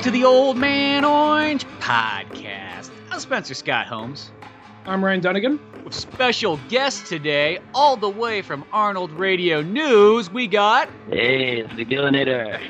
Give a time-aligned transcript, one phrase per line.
[0.00, 0.12] everyone.
[0.12, 2.90] Welcome to the Old Man Orange podcast.
[3.10, 4.30] I'm Spencer Scott Holmes.
[4.86, 5.84] I'm Ryan Dunigan.
[5.84, 10.88] With special guest today, all the way from Arnold Radio News, we got.
[11.08, 12.60] Hey, it's the Gillinator.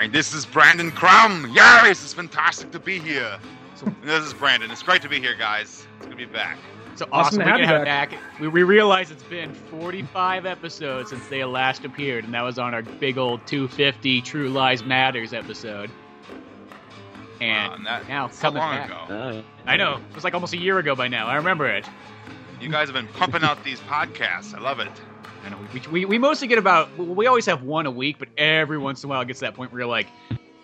[0.00, 1.54] And this is Brandon Krum.
[1.54, 3.38] Yes, it's fantastic to be here.
[3.74, 4.70] So, this is Brandon.
[4.70, 5.86] It's great to be here, guys.
[5.98, 6.58] It's good to be back.
[6.94, 7.38] So Awesome awesome.
[7.40, 8.14] to we have you have back.
[8.40, 12.72] We, we realize it's been 45 episodes since they last appeared, and that was on
[12.72, 15.90] our big old 250 True Lies Matters episode.
[17.40, 18.86] And, Wow, and that- now So coming long back.
[18.90, 19.06] ago.
[19.10, 21.26] Oh, I know it was like almost a year ago by now.
[21.26, 21.86] I remember it.
[22.60, 24.54] You guys have been pumping out these podcasts.
[24.54, 24.88] I love it.
[25.44, 28.28] I know we, we, we mostly get about we always have one a week, but
[28.38, 30.08] every once in a while it gets to that point where you're like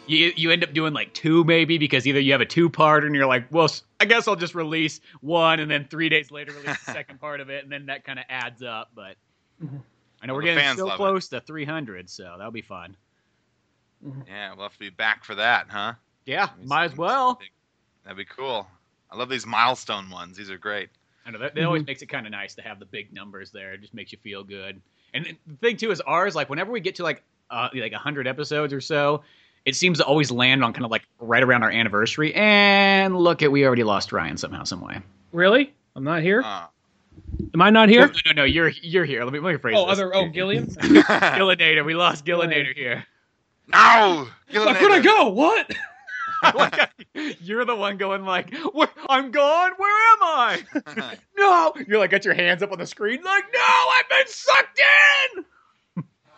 [0.08, 3.04] you you end up doing like two maybe because either you have a two part
[3.04, 3.68] and you're like, well,
[4.00, 7.40] I guess I'll just release one and then three days later release the second part
[7.40, 8.90] of it, and then that kind of adds up.
[8.94, 9.16] But.
[10.20, 10.96] I know we're Well, getting so love it.
[10.98, 12.96] close to 300, so that'll be fun.
[14.06, 14.20] Mm-hmm.
[14.28, 15.94] Yeah, we'll have to be back for that, huh?
[16.26, 17.40] Yeah, might as well.
[18.04, 18.66] That'd be cool.
[19.10, 20.36] I love these milestone ones.
[20.36, 20.88] These are great.
[21.26, 23.50] I know that, that always makes it kind of nice to have the big numbers
[23.50, 23.72] there.
[23.74, 24.80] It just makes you feel good.
[25.14, 26.34] And the thing too is ours.
[26.34, 29.22] Like whenever we get to like uh, like hundred episodes or so,
[29.64, 32.34] it seems to always land on kind of like right around our anniversary.
[32.34, 35.00] And look at we already lost Ryan somehow, some way.
[35.32, 35.72] Really?
[35.94, 36.42] I'm not here.
[36.44, 36.66] Uh,
[37.54, 38.06] Am I not here?
[38.06, 39.22] No, no, no, you're you're here.
[39.24, 39.92] Let me let me phrase Oh, this.
[39.92, 40.14] other.
[40.16, 40.66] Oh, Gillian.
[40.76, 41.84] Gillinator.
[41.84, 43.04] We lost Gillinator here.
[43.68, 44.26] no!
[44.50, 45.28] Where could I go?
[45.28, 45.70] What?
[46.54, 46.90] like,
[47.40, 48.54] you're the one going like,
[49.08, 49.72] I'm gone.
[49.76, 50.62] Where am I?
[51.36, 51.74] no.
[51.86, 54.80] You're like got your hands up on the screen, like, no, I've been sucked
[55.36, 55.44] in.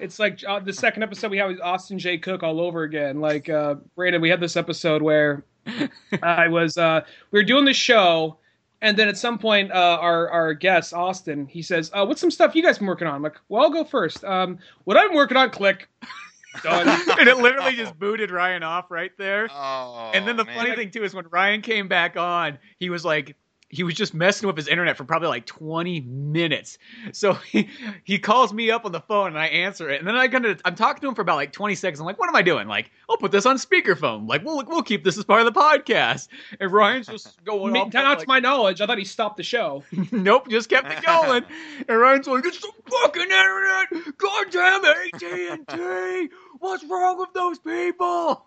[0.01, 2.19] It's like uh, the second episode we had with Austin J.
[2.19, 3.21] Cook all over again.
[3.21, 5.45] Like uh, Brandon, we had this episode where
[6.23, 8.39] I was uh, we were doing the show,
[8.83, 12.31] and then at some point, uh, our our guest Austin he says, uh, "What's some
[12.31, 14.25] stuff you guys been working on?" I'm like, "Well, I'll go first.
[14.25, 16.11] Um, what I'm working on, click, done."
[16.65, 19.49] and it literally just booted Ryan off right there.
[19.51, 20.57] Oh, and then the man.
[20.57, 23.37] funny thing too is when Ryan came back on, he was like
[23.75, 26.79] he was just messing with his internet for probably like 20 minutes.
[27.13, 27.69] So he,
[28.05, 29.99] he calls me up on the phone and I answer it.
[29.99, 32.01] And then I kind of I'm talking to him for about like 20 seconds.
[32.01, 32.69] I'm like, what am I doing?
[32.69, 34.29] Like, I'll put this on speakerphone.
[34.29, 36.29] Like, we'll we'll keep this as part of the podcast.
[36.61, 37.93] And Ryan's just going Me- off.
[37.93, 39.83] not like, to my knowledge, I thought he stopped the show.
[40.13, 41.45] nope, just kept it going.
[41.89, 44.17] and Ryan's like, it's the fucking internet.
[44.19, 46.31] God damn AT&T.
[46.61, 48.47] What's wrong with those people?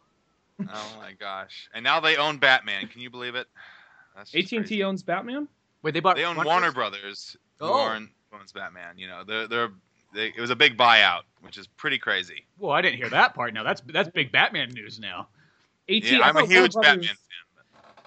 [0.59, 1.70] Oh my gosh!
[1.74, 2.88] And now they own Batman.
[2.88, 3.46] Can you believe it?
[4.17, 5.47] That's just AT and T owns Batman.
[5.83, 7.38] Wait, they bought They own Warner Brothers.
[7.59, 7.89] Who Oh.
[7.91, 8.97] own- owns Batman.
[8.97, 9.69] You know, they're they're
[10.13, 12.45] they, it was a big buyout, which is pretty crazy.
[12.57, 13.53] Well, I didn't hear that part.
[13.53, 15.28] Now that's that's big Batman news now.
[15.89, 16.03] AT.
[16.03, 17.17] Yeah, I I'm a thought huge Warner Batman Brothers- fan.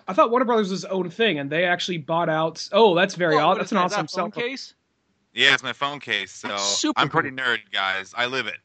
[0.09, 2.69] I thought Warner Brothers was own thing, and they actually bought out.
[2.73, 3.49] Oh, that's very Oh, odd.
[3.51, 3.87] what That's an that?
[3.87, 4.75] Is awesome that phone case.
[5.35, 7.39] Yeah, it's my phone case, so Super I'm pretty cool.
[7.39, 8.13] nerd, guys.
[8.17, 8.57] I live it.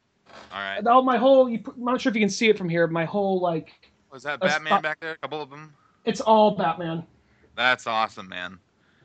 [0.52, 0.82] All right.
[0.88, 1.48] Oh, my whole.
[1.48, 2.88] You, I'm not sure if you can see it from here.
[2.88, 5.12] My whole like, Was that Batman not- back there?
[5.12, 5.74] A couple of them.
[6.06, 7.06] it's all Batman.
[7.56, 8.60] That's awesome, man.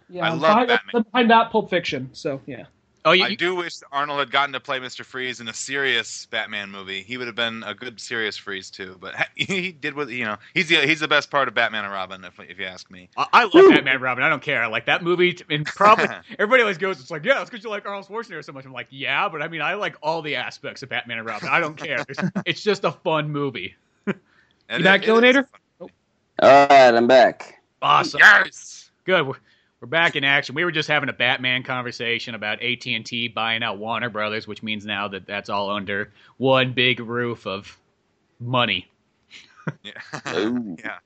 [0.09, 1.03] Yeah, I love behind, Batman.
[1.13, 2.11] Behind that, Pulp Fiction.
[2.13, 2.65] So yeah.
[3.03, 5.07] Oh, you, I do wish Arnold had gotten to play Mr.
[5.07, 7.03] Freeze in a serious Batman movie.
[7.03, 8.99] He would have been a good serious Freeze too.
[9.01, 10.37] But he did what you know.
[10.53, 13.09] He's the he's the best part of Batman and Robin, if if you ask me.
[13.17, 14.23] I, I love Batman and Robin.
[14.23, 14.69] I don't care.
[14.69, 17.87] Like that movie, and probably everybody always goes, "It's like, yeah, it's because you like
[17.87, 20.83] Arnold Schwarzenegger so much." I'm like, yeah, but I mean, I like all the aspects
[20.83, 21.49] of Batman and Robin.
[21.51, 22.05] I don't care.
[22.07, 23.77] It's, it's just a fun movie.
[24.73, 25.49] You back, it- it is Gillinator?
[25.49, 25.61] fun.
[25.81, 25.89] Oh.
[26.43, 27.60] All right, I'm back.
[27.83, 28.21] Awesome.
[28.21, 28.91] Yes.
[29.05, 29.27] Good.
[29.27, 29.35] We're,
[29.81, 30.55] we're back in action.
[30.55, 34.47] We were just having a Batman conversation about AT and T buying out Warner Brothers,
[34.47, 37.79] which means now that that's all under one big roof of
[38.39, 38.89] money.
[39.85, 39.93] Yeah.
[40.35, 40.77] Ooh.
[40.81, 40.97] yeah.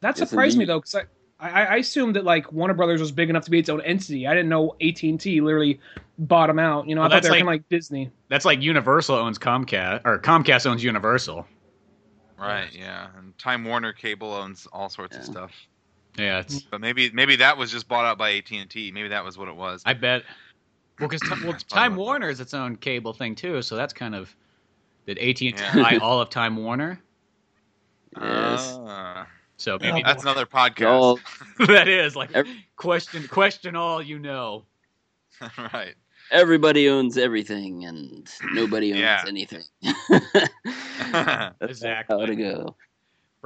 [0.00, 1.04] That Yes, surprised me though, because I,
[1.40, 4.26] I I assumed that like Warner Brothers was big enough to be its own entity.
[4.26, 5.80] I didn't know AT and T literally
[6.18, 6.86] bought them out.
[6.86, 8.10] You know, Well, I thought that's they were like- kind of like Disney.
[8.28, 11.46] That's like Universal owns Comcast, or Comcast owns Universal.
[12.38, 12.68] Right.
[12.72, 13.08] Yeah.
[13.16, 15.50] And Time Warner Cable owns all sorts of stuff.
[16.16, 16.60] Yeah, it's.
[16.60, 18.90] But maybe maybe that was just bought out by AT and T.
[18.92, 19.82] Maybe that was what it was.
[19.84, 20.22] I bet.
[21.00, 24.34] Well, because well, Time Warner is its own cable thing too, so that's kind of.
[25.06, 27.00] Did AT and T buy all of Time Warner?
[28.16, 28.78] Yes.
[28.80, 29.26] Ah.
[29.56, 31.18] So maybe Oh, that's another podcast.
[31.66, 32.46] That is like Ev-
[32.76, 34.64] question question all you know.
[35.58, 35.94] right.
[36.30, 39.24] everybody owns everything, and nobody owns Yeah.
[39.26, 39.62] anything.
[41.60, 42.18] Exactly.
[42.20, 42.76] How to go?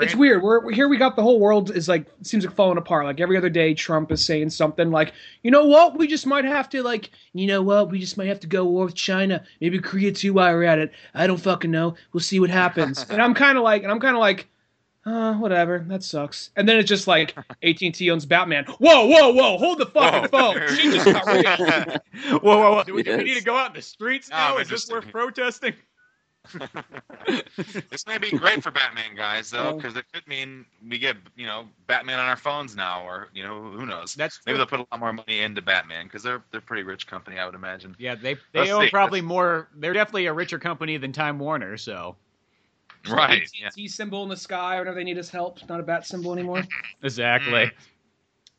[0.00, 0.42] It's weird.
[0.42, 3.04] We're, we're- here we got the whole world is like seems like falling apart.
[3.06, 5.12] Like every other day, Trump is saying something like,
[5.42, 5.98] "You know what?
[5.98, 7.90] We just might have to like, you know what?
[7.90, 9.44] We just might have to go war with China.
[9.60, 10.92] Maybe Korea too while we're at it.
[11.14, 11.94] I don't fucking know.
[12.12, 14.46] We'll see what happens." and I'm kind of like, and I'm kind of like,
[15.06, 15.84] uh, whatever.
[15.88, 16.50] That sucks.
[16.56, 18.66] And then it's just like AT&T owns Batman.
[18.66, 19.56] Whoa, whoa, whoa!
[19.58, 20.52] Hold the fucking Whoa.
[20.52, 20.76] phone.
[20.76, 22.38] She just got real.
[22.40, 22.84] whoa, whoa, whoa!
[22.84, 24.54] Do we, do we need to go out in the streets Oh, now?
[24.56, 25.12] I'm Is this worth interested.
[25.34, 25.74] protesting?
[27.90, 31.46] this may be great for Batman guys though, because it could mean we get you
[31.46, 34.14] know Batman on our phones now, or you know who knows.
[34.14, 34.58] That's Maybe true.
[34.58, 37.38] they'll put a lot more money into Batman because they're they're a pretty rich company,
[37.38, 37.94] I would imagine.
[37.98, 38.90] Yeah, they they Let's own see.
[38.90, 39.68] probably more.
[39.76, 41.76] They're definitely a richer company than Time Warner.
[41.76, 42.16] So
[43.08, 43.42] Right.
[43.42, 43.88] AT&T Yeah.
[43.88, 45.66] symbol in the sky whenever they need his help.
[45.68, 46.62] Not a bat symbol anymore.
[47.02, 47.66] exactly.
[47.66, 47.72] Mm.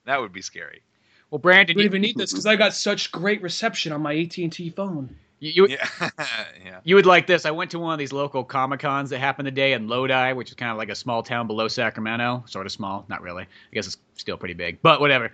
[0.06, 0.82] That would be scary.
[1.30, 4.02] Well, Brandon, you don't you, even need this because I got such great reception on
[4.02, 5.16] my AT&T phone.
[5.40, 5.88] You, you, Yeah.
[6.66, 6.80] yeah.
[6.84, 7.46] you would like this.
[7.46, 10.50] I went to one of these local Comic Cons that happened today in Lodi, which
[10.50, 12.44] is kind of like a small town below Sacramento.
[12.48, 13.44] Sort of small, not really.
[13.44, 15.32] I guess it's still pretty big, but whatever.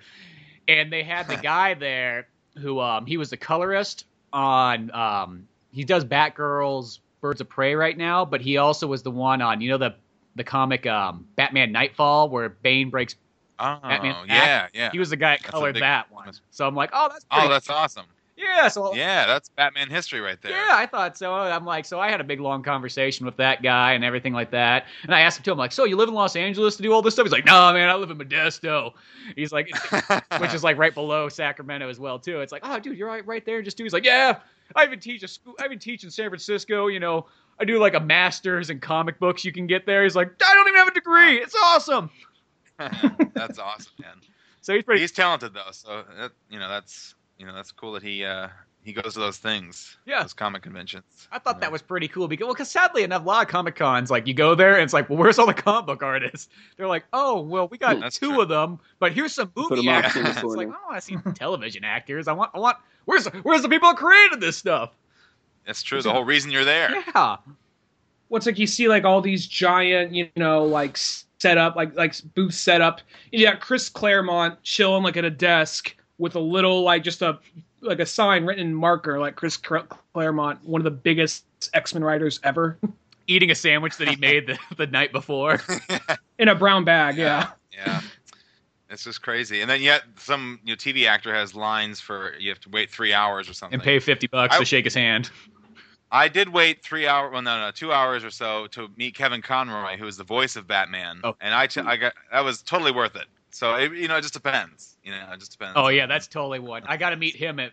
[0.67, 4.91] And they had the guy there who um, he was the colorist on.
[4.91, 9.41] Um, he does Batgirl's Birds of Prey right now, but he also was the one
[9.41, 9.95] on you know the
[10.35, 13.15] the comic um, Batman Nightfall where Bane breaks.
[13.57, 14.91] Oh, Batman yeah, yeah.
[14.91, 16.29] He was the guy that That's colored big- that one.
[16.51, 18.05] So I'm like, oh, that's pretty Oh, that's awesome.
[18.37, 18.67] Yeah.
[18.67, 20.51] So Yeah, that's Batman history right there.
[20.51, 21.33] yeah, I thought so.
[21.33, 24.51] I'm like, so I had a big long conversation with that guy and everything like
[24.51, 24.85] that.
[25.03, 25.51] And I asked him too.
[25.51, 27.25] I'm like, so you live in Los Angeles to do all this stuff?
[27.25, 28.91] He's like, no, man, I live in Modesto.
[29.35, 29.69] He's like,
[30.39, 32.41] which is like right below Sacramento as well too.
[32.41, 33.61] It's like, oh, dude, you're right, right there.
[33.61, 33.83] Just do.
[33.83, 34.39] He's like, yeah,
[34.75, 35.55] I even teach a school.
[35.59, 36.87] I even teach in San Francisco.
[36.87, 37.27] You know,
[37.59, 39.45] I do like a master's in comic books.
[39.45, 40.03] You can get there.
[40.03, 41.37] He's like, I don't even have a degree.
[41.37, 42.09] It's awesome.
[43.33, 44.15] that's awesome, man.
[44.61, 45.01] So he's pretty.
[45.01, 48.47] He's talented though, so that, you know that's you know that's cool that he uh
[48.83, 50.21] he goes to those things, Yeah.
[50.21, 51.27] those comic conventions.
[51.31, 53.47] I thought you that was pretty cool because, well, because sadly enough, a lot of
[53.49, 56.03] comic cons, like you go there and it's like, well, where's all the comic book
[56.03, 56.49] artists?
[56.77, 58.41] They're like, oh, well, we got That's two true.
[58.41, 60.27] of them, but here's some Put movie 'em off actors.
[60.37, 62.27] It's like, oh, I don't want to see television actors.
[62.27, 62.77] I want, I want.
[63.05, 64.91] Where's where's the people who created this stuff?
[65.65, 65.99] That's true.
[66.03, 66.91] The whole reason you're there.
[67.15, 67.37] Yeah,
[68.27, 70.97] What's like you see like all these giant, you know, like
[71.39, 73.01] set up, like like booth set up.
[73.31, 77.39] You got Chris Claremont chilling like at a desk with a little like just a
[77.81, 82.03] like a sign written in marker, like Chris Claremont, one of the biggest X Men
[82.03, 82.77] writers ever,
[83.27, 85.61] eating a sandwich that he made the, the night before.
[86.39, 87.17] in a brown bag.
[87.17, 87.49] Yeah.
[87.71, 88.01] yeah.
[88.89, 89.61] It's just crazy.
[89.61, 92.89] And then yet some you know, TV actor has lines for you have to wait
[92.89, 93.75] three hours or something.
[93.75, 95.31] and pay fifty bucks I- to shake his hand.
[96.11, 99.41] I did wait three hours, well, no, no, two hours or so to meet Kevin
[99.41, 101.19] Conroy, who is the voice of Batman.
[101.23, 101.35] Oh.
[101.41, 103.25] And I, t- I got that was totally worth it.
[103.49, 104.94] So it, you know, it just depends.
[105.05, 105.73] You know, it just depends.
[105.75, 107.71] Oh yeah, that's totally what I got to meet him at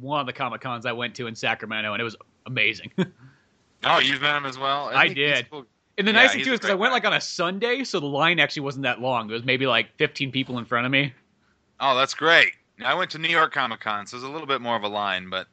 [0.00, 2.16] one of the comic cons I went to in Sacramento, and it was
[2.46, 2.90] amazing.
[3.84, 4.88] Oh, you've met him as well.
[4.88, 5.50] I think he's did.
[5.50, 5.64] cool.
[5.96, 8.00] And the Yeah, nice thing too is because I went like on a Sunday, so
[8.00, 9.28] the line actually wasn't that long.
[9.28, 11.12] There was maybe like 15 people in front of me.
[11.80, 12.52] Oh, that's great.
[12.84, 14.82] I went to New York Comic Con, so it was a little bit more of
[14.82, 15.46] a line, but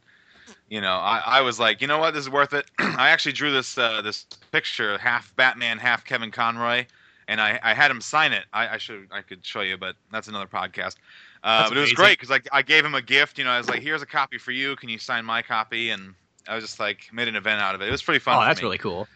[0.69, 2.65] you know, I, I was like, you know what, this is worth it.
[2.79, 6.85] I actually drew this uh, this picture, half Batman, half Kevin Conroy,
[7.27, 8.45] and I, I had him sign it.
[8.53, 10.95] I, I should I could show you, but that's another podcast.
[11.43, 13.37] Uh, That's but it was great because I, I gave him a gift.
[13.37, 14.75] You know, I was like, here's a copy for you.
[14.77, 15.91] Can you sign my copy?
[15.91, 16.15] And
[16.47, 17.87] I was just like, made an event out of it.
[17.87, 18.35] It was pretty fun.
[18.41, 18.65] Oh, that's me.
[18.65, 19.07] really cool.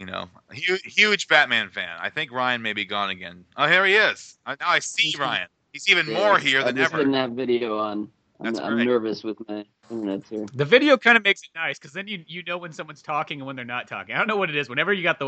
[0.00, 1.96] You know, huge, huge Batman fan.
[2.00, 3.44] I think Ryan may be gone again.
[3.56, 4.38] Oh, here he is.
[4.44, 5.46] I, now I see Ryan.
[5.72, 7.02] He's even more here I than just ever.
[7.02, 8.10] didn't have video on.
[8.40, 10.46] I'm, That's I'm nervous with my internet here.
[10.54, 13.40] The video kind of makes it nice because then you you know when someone's talking
[13.40, 14.14] and when they're not talking.
[14.14, 14.68] I don't know what it is.
[14.68, 15.26] Whenever you got the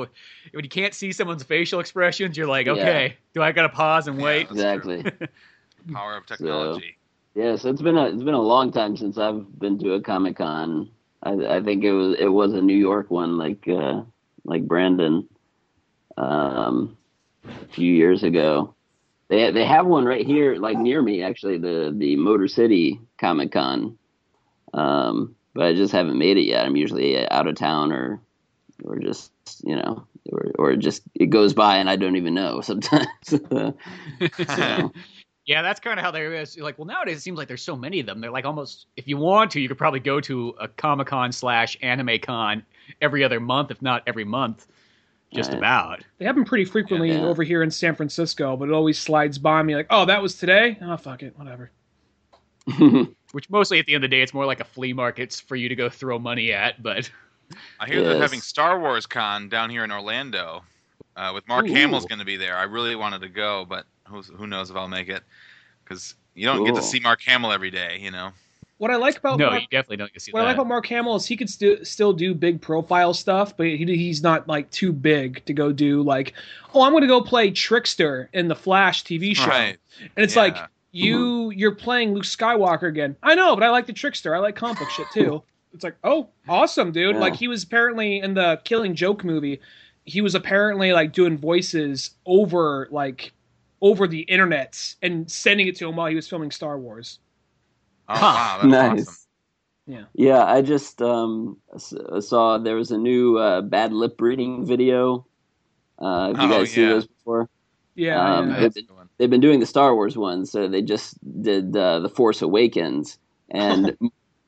[0.53, 2.73] when you can't see someone's facial expressions, you're like, Yeah.
[2.75, 4.49] okay, do I got to pause and wait?
[4.49, 4.94] That's true.
[4.94, 5.29] Exactly.
[5.93, 6.96] Power of technology.
[7.34, 10.01] Yeah, so it's been a it's been a long time since I've been to a
[10.01, 10.91] Comic Con.
[11.23, 14.03] I, I think it was it was a New York one, like uh,
[14.44, 15.29] like Brandon,
[16.17, 16.96] um,
[17.44, 18.75] a few years ago.
[19.31, 23.53] They they have one right here, like near me, actually, the the Motor City Comic
[23.53, 23.96] Con.
[24.75, 26.67] Um, but I just haven't made it yet.
[26.67, 28.20] I'm usually out of town or
[28.82, 29.31] or just
[29.63, 33.06] you know or or just it goes by and I don't even know sometimes.
[33.22, 33.75] so,
[35.46, 36.58] yeah, that's kind of how there is.
[36.58, 38.20] Like, well, nowadays it seems like there's so many of them.
[38.20, 41.31] They're like almost, if you want to, you could probably go to a Comic Con
[41.31, 42.65] slash Anime Con
[43.01, 44.67] every other month, if not every month,
[45.32, 45.58] just Right.
[45.58, 46.01] about.
[46.19, 47.25] They happen pretty frequently Yeah.
[47.25, 50.34] over here in San Francisco, but it always slides by me like, oh, that was
[50.37, 50.77] today?
[50.82, 51.70] Oh, fuck it, whatever.
[53.32, 55.56] Which mostly at the end of the day, it's more like a flea market for
[55.56, 56.82] you to go throw money at.
[56.82, 57.10] But
[57.79, 60.63] I hear they're having Star Wars Con down here in Orlando,
[61.17, 61.72] uh, with Mark Ooh.
[61.72, 62.56] Hamill's going to be there.
[62.56, 65.22] I really wanted to go, but who's, who knows if I'll make it?
[65.84, 68.31] Because you don't get to see Mark Hamill every day, you know.
[68.81, 70.55] What I like about no, Mark, you definitely don't get to see what I like
[70.56, 74.22] about Mark Hamill is he could sti- still do big profile stuff, but he, he's
[74.22, 76.32] not like too big to go do like,
[76.75, 79.77] oh, I'm going to go play Trickster in the Flash TV show, Right.
[80.01, 80.43] and it's Yeah.
[80.43, 80.56] like
[80.93, 83.17] you you're playing Luke Skywalker again.
[83.22, 84.34] I know, but I like the Trickster.
[84.34, 85.43] I like comic book shit too.
[85.72, 87.15] It's like, oh, awesome, dude!
[87.15, 87.20] Yeah.
[87.20, 89.60] Like he was apparently in the Killing Joke movie.
[90.05, 93.31] He was apparently like doing voices over like
[93.81, 97.20] over the internet and sending it to him while he was filming Star Wars.
[98.10, 98.34] Oh, Huh.
[98.34, 99.00] wow, that's nice.
[99.02, 99.17] awesome.
[100.14, 101.58] Yeah, I just um,
[102.20, 105.26] saw there was a new uh, bad lip reading video.
[105.98, 106.94] Uh, have you Oh, guys seen yeah.
[106.94, 107.48] those before?
[107.94, 108.60] Yeah, Um, yeah.
[108.60, 112.00] they've, been, the they've been doing the Star Wars ones, so they just did uh,
[112.00, 113.19] the Force Awakens,
[113.50, 113.96] and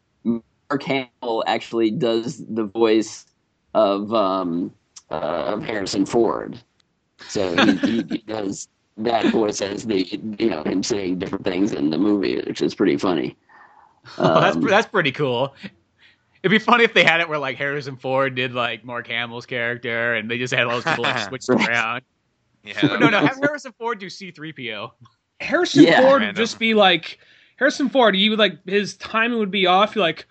[0.24, 3.26] Mark Hamill actually does the voice
[3.74, 4.72] of um,
[5.10, 6.58] uh, Harrison Ford.
[7.28, 10.04] So he, he, he does that voice as the
[10.38, 13.36] you know him saying different things in the movie, which is pretty funny.
[14.18, 15.54] Oh, that's Um, that's pretty cool.
[16.42, 19.46] It'd be funny if they had it where like Harrison Ford did like Mark Hamill's
[19.46, 21.68] character, and they just had all those people like switched Right.
[21.68, 22.02] around.
[22.64, 24.92] Yeah, that No, no, have Harrison Ford do C three PO.
[25.40, 26.00] Harrison Yeah.
[26.00, 27.18] Ford would just be like
[27.56, 28.14] Harrison Ford.
[28.16, 29.94] He would like his timing would be off.
[29.94, 30.26] You're like,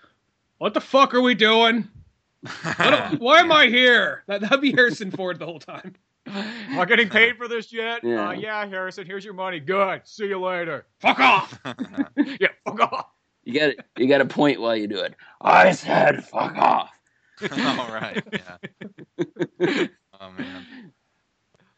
[0.58, 1.88] what the fuck are we doing?
[2.42, 4.24] What, why am I here?
[4.28, 5.94] That, that'd be Harrison Ford the whole time.
[6.28, 8.04] Am I getting paid for this yet?
[8.04, 8.30] Yeah.
[8.30, 9.06] Uh, yeah, Harrison.
[9.06, 9.60] Here's your money.
[9.60, 10.02] Good.
[10.06, 10.86] See you later.
[11.00, 11.60] Fuck off.
[12.18, 13.06] Yeah, fuck off.
[13.44, 15.16] You got you got to point while you do it.
[15.42, 16.92] I said, "Fuck off."
[17.52, 18.24] All right.
[18.32, 19.88] Yeah.
[20.22, 20.66] Oh man.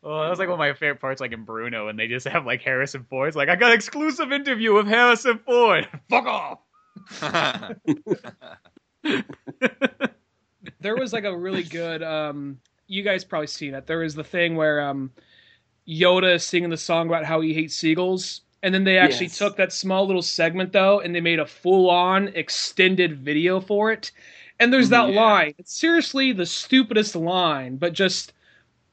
[0.05, 2.27] Oh, that was like one of my favorite parts, like in Bruno, and they just
[2.27, 3.29] have like Harrison Ford.
[3.29, 5.87] It's like I got an exclusive interview with Harrison Ford.
[6.09, 6.59] Fuck off.
[10.79, 14.23] there was like a really good um you guys probably seen it there was the
[14.23, 15.11] thing where um
[15.87, 19.29] yoda is singing the song about how he hates seagulls and then they actually Yes.
[19.29, 24.11] took that small little segment though and they made a full-on extended video for it.
[24.59, 25.11] And there's that Yeah.
[25.11, 25.55] line.
[25.59, 28.33] It's seriously the stupidest line but just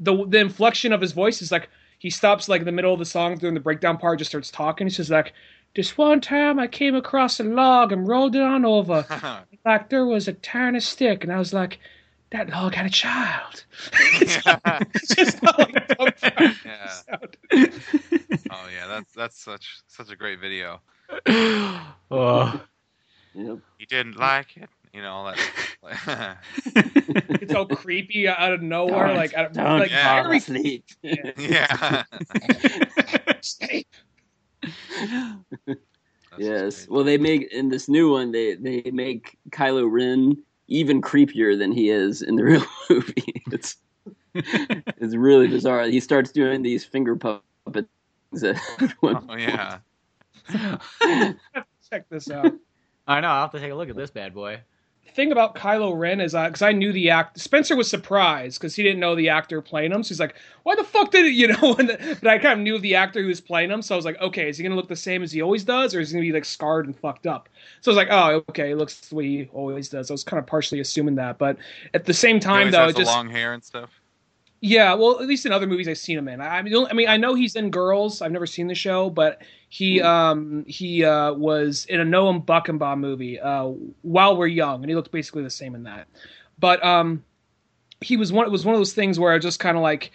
[0.01, 2.99] the the inflection of his voice is like he stops like in the middle of
[2.99, 4.87] the song during the breakdown part just starts talking.
[4.87, 5.35] He's just like
[5.77, 9.07] this one time i came across a log and rolled it on over.
[9.65, 11.79] Like there was a tiny stick, and I was like,
[12.31, 13.65] that log had a child.
[14.21, 17.17] It's just how, like, dumb it yeah.
[18.51, 20.81] Oh yeah, that's that's such such a great video.
[22.11, 22.61] oh.
[23.35, 23.59] Yep.
[23.79, 26.37] He didn't like it, you know all that.
[27.41, 30.15] It's all creepy out of nowhere, Don't- like out of, Don't like Yeah.
[30.15, 30.85] fall very asleep.
[31.03, 32.05] yeah.
[36.39, 36.87] yes.
[36.89, 40.37] Well, they make in this new one they they make Kylo Ren
[40.71, 43.43] even creepier than he is in the real movie.
[43.53, 43.77] It's
[44.33, 45.83] it's really bizarre.
[45.85, 47.87] He starts doing these finger puppet
[48.31, 48.57] things at
[49.01, 49.49] one great.
[49.51, 49.81] Oh
[50.49, 51.33] yeah.
[51.91, 52.55] Check this out.
[53.07, 53.29] I know.
[53.29, 54.61] I'll have to take a look at this bad boy.
[55.13, 57.41] Thing about Kylo Ren is uh, because I knew the act.
[57.41, 60.05] Spencer was surprised because he didn't know the actor playing him.
[60.05, 61.75] So he's like, "Why the fuck did it?" You know.
[61.79, 63.97] And the, but I kind of knew the actor who was playing him, so I
[63.97, 66.11] was like, "Okay, is he gonna look the same as he always does, or is
[66.11, 67.49] he gonna be like scarred and fucked up?"
[67.81, 70.23] So I was like, "Oh, okay, he looks the way he always does." I was
[70.23, 71.57] kind of partially assuming that, but
[71.93, 74.00] at the same time, though, has it the just long hair and stuff.
[74.61, 76.41] Yeah, well, at least in other movies I've seen him in.
[76.41, 78.21] I mean, I mean, I know he's in Girls.
[78.21, 79.41] I've never seen the show, but
[79.71, 83.69] he um he uh was in a Noam Buckenbaum movie, uh,
[84.03, 86.09] While We're Young, and he looked basically the same in that.
[86.59, 87.25] But um,
[88.03, 88.47] he was one.
[88.47, 90.11] It was one of those things where I just kind of like,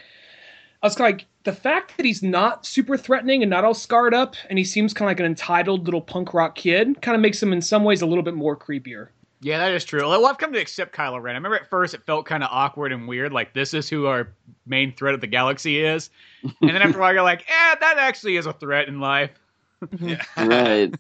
[0.84, 3.74] I was kind of like the fact that he's not super threatening and not all
[3.74, 7.16] scarred up, and he seems kind of like an entitled little punk rock kid, kind
[7.16, 9.08] of makes him in some ways a little bit more creepier.
[9.46, 10.02] Yeah, that is true.
[10.02, 11.36] Well, I've come to accept Kylo Ren.
[11.36, 14.08] I remember at first it felt kind of awkward and weird, like this is who
[14.08, 14.34] our
[14.66, 16.10] main threat of the galaxy is.
[16.42, 19.30] And then after a while, you're like, eh, that actually is a threat in life.
[20.00, 20.20] Yeah.
[20.38, 20.96] right.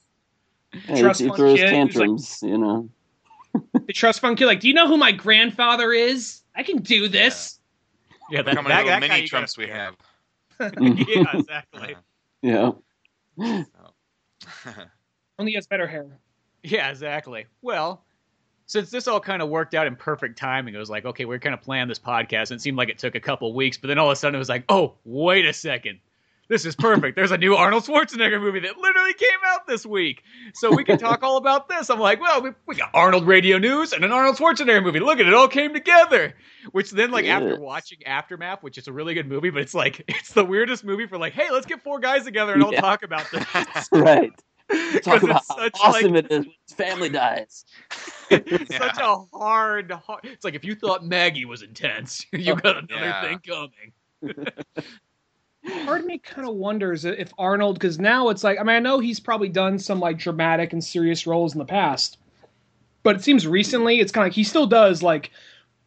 [0.87, 2.89] Yeah, Trust he, he throws kid who's like- tantrums, you know.
[3.87, 6.43] The trust fund kid, like, do you know who my grandfather is?
[6.55, 7.59] I can do this.
[8.29, 9.95] Yeah, that, How that, many that little mini Trumps gotta we have.
[11.07, 11.95] yeah, exactly.
[12.43, 12.71] Yeah.
[15.39, 16.19] Only he has better hair.
[16.61, 17.47] Yeah, exactly.
[17.63, 18.03] Well,
[18.67, 21.39] since this all kind of worked out in perfect timing, it was like, okay, we're
[21.39, 23.88] kind of planning this podcast, and it seemed like it took a couple weeks, but
[23.88, 26.00] then all of a sudden it was like, oh, wait a second.
[26.48, 27.15] This is perfect.
[27.15, 30.22] There's a new Arnold Schwarzenegger movie that literally came out this week.
[30.53, 31.89] So we can talk all about this.
[31.89, 35.00] I'm like, well, we, we got Arnold Radio News and an Arnold Schwarzenegger movie.
[35.00, 36.36] Look at it, all came together.
[36.72, 40.03] Which then, like, after watching Aftermath, which is a really good movie, but it's like,
[40.07, 42.81] it's the weirdest movie for like, hey, let's get four guys together and all Yeah.
[42.81, 43.89] talk about this.
[43.91, 44.31] right.
[44.67, 47.65] Because Talk about it's how such awesome like it is when his family dies.
[48.29, 48.77] it's Yeah.
[48.79, 50.22] such a hard, hard.
[50.24, 53.22] It's like if you thought Maggie was intense, you oh, got another Yeah.
[53.22, 54.48] thing coming.
[55.86, 58.79] Part of me kind of wonders if Arnold, because now it's like, I mean, I
[58.79, 62.17] know he's probably done some like dramatic and serious roles in the past,
[63.03, 65.31] but it seems recently it's kind of like he still does like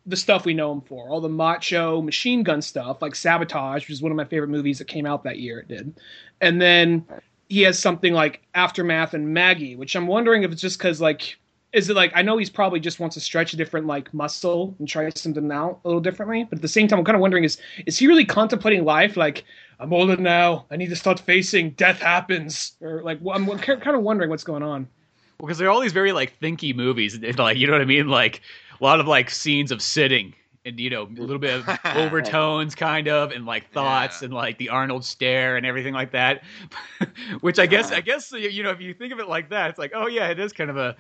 [0.06, 3.90] the stuff we know him for, all the macho machine gun stuff, like Sabotage, which
[3.90, 5.61] is one of my favorite movies that came out that year.
[5.61, 5.94] It did,
[6.40, 7.06] and then
[7.49, 11.37] he has something like Aftermath and Maggie, which I'm wondering if it's just because like.
[11.75, 14.75] Is it like I know he's probably just wants to stretch a different like muscle
[14.78, 17.21] and try something out a little differently, but at the same time I'm kind of
[17.21, 19.45] wondering is is he really contemplating life like
[19.78, 20.64] I'm older now.
[20.71, 24.45] I need to start facing death happens, or like well, I'm kind of wondering what's
[24.45, 24.88] going on.
[25.38, 28.09] because there are all these very like thinky movies, like you know what I mean,
[28.09, 28.40] like
[28.81, 30.35] a lot of like scenes of sitting
[30.68, 34.26] and you know a little bit of overtones, kind of, and like thoughts Yeah.
[34.26, 36.42] and like the Arnold stare and everything like that.
[37.40, 37.98] Which I guess, Yeah.
[37.98, 40.28] I guess you know, if you think of it like that, it's like, oh yeah,
[40.28, 40.96] it is kind of a.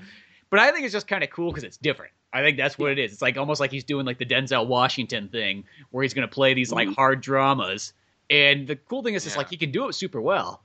[0.50, 2.12] But I think it's just kind of cool because it's different.
[2.32, 3.12] I think that's what it is.
[3.12, 6.32] It's like almost like he's doing like the Denzel Washington thing, where he's going to
[6.34, 6.94] play these like Mhm.
[6.94, 7.92] hard dramas.
[8.30, 10.62] And the cool thing is, it's like he can do it super well.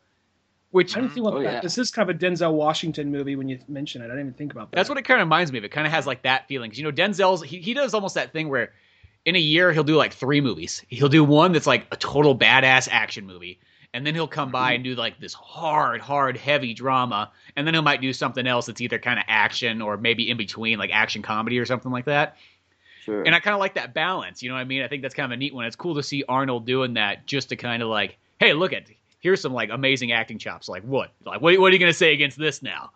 [0.71, 1.53] Which I didn't think about Oh, that.
[1.53, 1.59] yeah.
[1.61, 4.05] This is kind of a Denzel Washington movie when you mention it.
[4.05, 4.75] I didn't even think about that.
[4.75, 5.63] That's what it kind of reminds me of.
[5.63, 6.71] It kind of has like that feeling.
[6.71, 8.73] 'Cause, you know, Denzel's he, he does almost that thing where
[9.25, 10.83] in a year he'll do like three movies.
[10.89, 13.59] He'll do one that's like a total badass action movie,
[13.93, 17.73] and then he'll come by and do like this hard, hard, heavy drama, and then
[17.73, 20.91] he might do something else that's either kind of action or maybe in between, like
[20.91, 22.37] action comedy or something like that.
[23.03, 23.23] Sure.
[23.23, 24.41] And I kind of like that balance.
[24.41, 24.81] You know what I mean?
[24.81, 25.65] I think that's kind of a neat one.
[25.65, 28.83] It's cool to see Arnold doing that just to kind of like, hey, look at
[29.19, 30.69] here's some like amazing acting chops.
[30.69, 31.11] Like what?
[31.25, 31.57] Like what?
[31.59, 32.91] What are you gonna say against this now?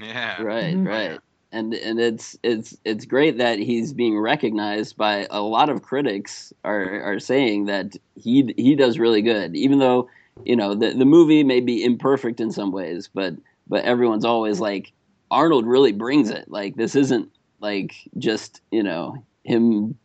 [0.00, 0.40] Yeah.
[0.42, 0.86] right Mhm.
[0.86, 1.18] right
[1.52, 6.52] and and it's it's it's great that he's being recognized by a lot of critics
[6.64, 10.08] are are saying that he he does really good even though
[10.44, 13.34] you know the the movie may be imperfect in some ways but
[13.66, 14.92] but everyone's always like
[15.30, 16.50] Arnold really brings it.
[16.50, 19.96] Like this isn't like just you know him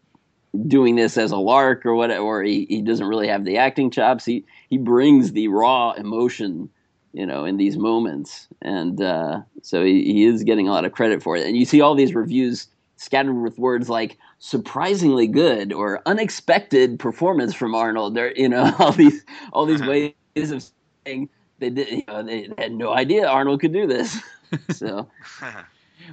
[0.68, 3.90] doing this as a lark or whatever or he, he doesn't really have the acting
[3.90, 4.26] chops.
[4.26, 6.70] He he brings the raw emotion
[7.14, 8.48] you know, in these moments.
[8.62, 11.46] And uh, so he, he is getting a lot of credit for it.
[11.46, 12.68] And you see all these reviews
[12.98, 18.16] scattered with words like surprisingly good or unexpected performance from Arnold.
[18.16, 19.82] There, you know, all these all these
[20.36, 20.66] ways of
[21.06, 21.30] saying
[21.60, 24.20] they did, you know, they had no idea Arnold could do this.
[24.72, 25.08] so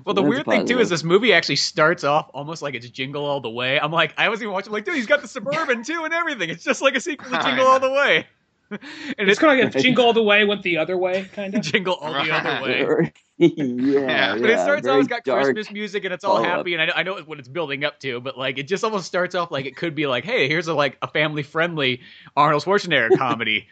[0.04, 2.88] Well, the That's weird thing too is this movie actually starts off almost like it's
[2.88, 3.78] Jingle All the Way.
[3.80, 6.50] I'm like, I was even watching, like, dude, he's got the suburban too and everything.
[6.50, 8.26] It's just like a sequel to Jingle All the Way,
[9.18, 11.28] and It's it's kind of like if Jingle All the Way went the other way,
[11.32, 11.60] kind of.
[11.62, 13.12] Jingle All the Other Way.
[13.38, 14.38] yeah, Yeah.
[14.38, 15.25] But it starts very out, it's got.
[15.25, 16.58] Christmas music and it's all follow-up.
[16.58, 18.84] happy, and I know, I know what it's building up to, but like it just
[18.84, 22.00] almost starts off like it could be like, hey, here's a like a family friendly
[22.36, 23.66] Arnold Schwarzenegger comedy,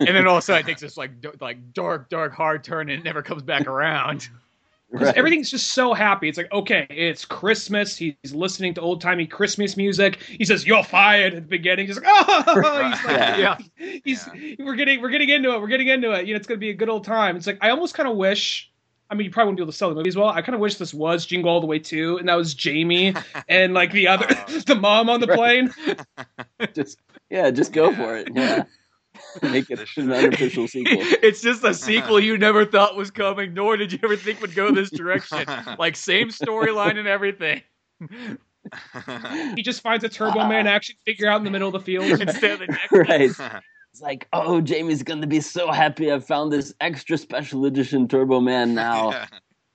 [0.00, 2.64] and then all of a sudden it takes this like d- like dark, dark, hard
[2.64, 4.28] turn and it never comes back around.
[4.92, 5.16] 'Cause Right.
[5.16, 6.28] Everything's just so happy.
[6.28, 7.96] It's like, okay, it's Christmas.
[7.96, 10.22] He's listening to old timey Christmas music.
[10.22, 11.86] He says, "You're fired" at the beginning.
[11.86, 12.42] He's like, "Oh!"
[12.94, 13.56] He's like, Yeah.
[13.78, 13.98] yeah.
[14.04, 14.28] he's
[14.60, 15.60] we're getting we're getting into it.
[15.60, 16.26] We're getting into it.
[16.26, 17.36] You know, it's gonna be a good old time.
[17.36, 18.70] It's like I almost kind of wish.
[19.10, 20.28] I mean, you probably wouldn't be able to sell the movie as well.
[20.28, 23.12] I kind of wish this was Jingle All the Way too, and that was Jamie
[23.48, 24.58] and like the other, oh.
[24.66, 25.68] the mom on the Right.
[25.70, 25.96] plane.
[26.74, 26.98] just
[27.30, 27.96] yeah, just go Yeah.
[27.96, 28.28] for it.
[28.34, 28.64] Yeah.
[29.42, 30.98] Make it an unofficial sequel.
[31.22, 34.54] it's just a sequel you never thought was coming, nor did you ever think would
[34.54, 35.44] go this direction.
[35.78, 37.62] Like same storyline and everything.
[39.54, 42.20] He just finds a Turbo Man action figure out in the middle of the field.
[42.20, 43.62] Instead of the next right.
[43.96, 46.12] It's like, oh, Jamie's gonna be so happy.
[46.12, 49.26] I found this extra special edition Turbo Man now,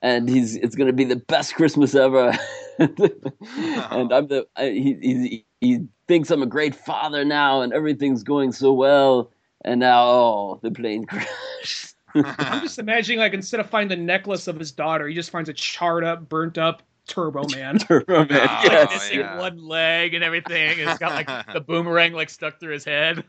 [0.02, 2.38] and he's it's gonna be the best Christmas ever.
[2.78, 8.22] and I'm the I, he, he he thinks I'm a great father now, and everything's
[8.22, 9.30] going so well.
[9.64, 11.94] And now, oh, the plane crashed.
[12.14, 15.48] I'm just imagining like instead of finding the necklace of his daughter, he just finds
[15.48, 17.78] a charred up, burnt up Turbo Man.
[17.78, 19.38] Turbo Man, Oh, like missing yeah.
[19.38, 20.78] one leg and everything.
[20.78, 23.24] It's got like the boomerang like stuck through his head.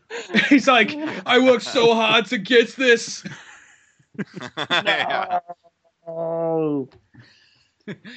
[0.48, 0.94] He's like,
[1.24, 3.24] I worked so hard to get this.
[4.70, 5.38] yeah.
[6.06, 6.88] Oh.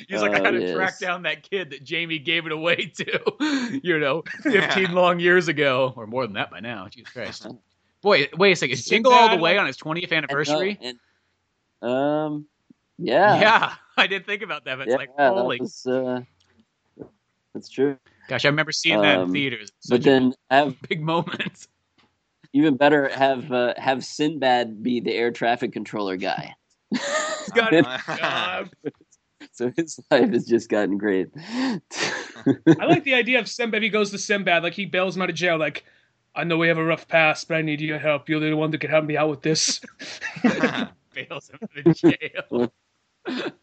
[0.07, 0.75] He's like, I Oh, had to yes.
[0.75, 5.47] track down that kid that Jamie gave it away to, you know, 15 long years
[5.49, 6.87] ago, or more than that by now.
[6.89, 7.47] Jesus Christ.
[8.01, 8.77] Boy, wait a second.
[8.77, 10.77] Jingle All the Way on his 20th anniversary?
[10.81, 10.99] And,
[11.81, 12.45] and, um,
[12.97, 14.77] yeah, Yeah, I did think about that.
[14.77, 16.21] But it's yeah, like, that holy was, uh,
[17.53, 17.97] that's true.
[18.27, 19.71] gosh, I remember seeing that in Um, theaters.
[19.89, 21.67] But then have big moments.
[22.53, 26.55] even better have uh, have Sinbad be the air traffic controller guy.
[26.91, 27.73] He's got
[29.51, 31.29] so his life has just gotten great.
[31.35, 31.81] I
[32.85, 33.83] like the idea of Sinbad.
[33.83, 35.57] He goes to Sinbad, like he bails him out of jail.
[35.57, 35.83] Like,
[36.37, 38.29] I know we have a rough past, but I need your help.
[38.29, 39.81] You're the one that can help me out with this.
[41.13, 42.71] Bails him to jail.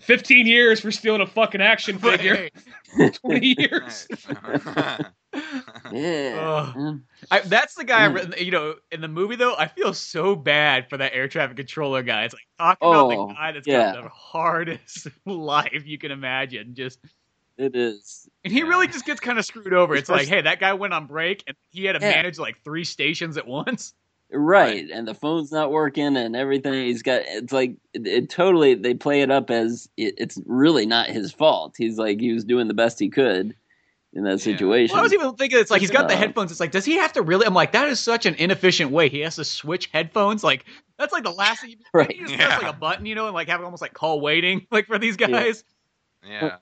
[0.00, 2.48] Fifteen years for stealing a fucking action figure.
[3.14, 4.06] Twenty years.
[5.90, 6.72] yeah.
[6.76, 7.00] Ugh.
[7.32, 8.04] I, that's the guy.
[8.04, 8.40] I Mm.
[8.44, 12.04] You know, in the movie though, I feel so bad for that air traffic controller
[12.04, 12.24] guy.
[12.24, 13.92] It's like talking about Oh, the guy that's yeah.
[13.94, 16.76] got the hardest life you can imagine.
[16.76, 17.00] Just
[17.58, 18.28] It is.
[18.44, 18.66] and he Yeah.
[18.66, 19.94] really just gets kind of screwed over.
[19.94, 22.10] It's like, hey, that guy went on break and he had to Yeah.
[22.10, 23.94] manage like three stations at once.
[24.34, 26.72] Right, and the phone's not working, and everything.
[26.86, 27.20] He's got.
[27.26, 28.72] It's like it, it totally.
[28.74, 31.74] They play it up as it, it's really not his fault.
[31.76, 33.54] He's like he was doing the best he could,
[34.14, 34.36] in that Yeah.
[34.56, 34.94] situation.
[34.94, 36.50] Well, I was even thinking it's like he's got the Uh, headphones.
[36.50, 37.44] It's like, does he have to really?
[37.46, 39.10] I'm like, that is such an inefficient way.
[39.10, 40.42] He has to switch headphones.
[40.42, 40.64] Like
[40.98, 41.70] that's like the last thing.
[41.72, 42.16] You, Right.
[42.16, 42.46] You just Yeah.
[42.46, 44.98] press like a button, you know, and like have almost like call waiting, like for
[44.98, 45.62] these guys.
[46.26, 46.56] Yeah.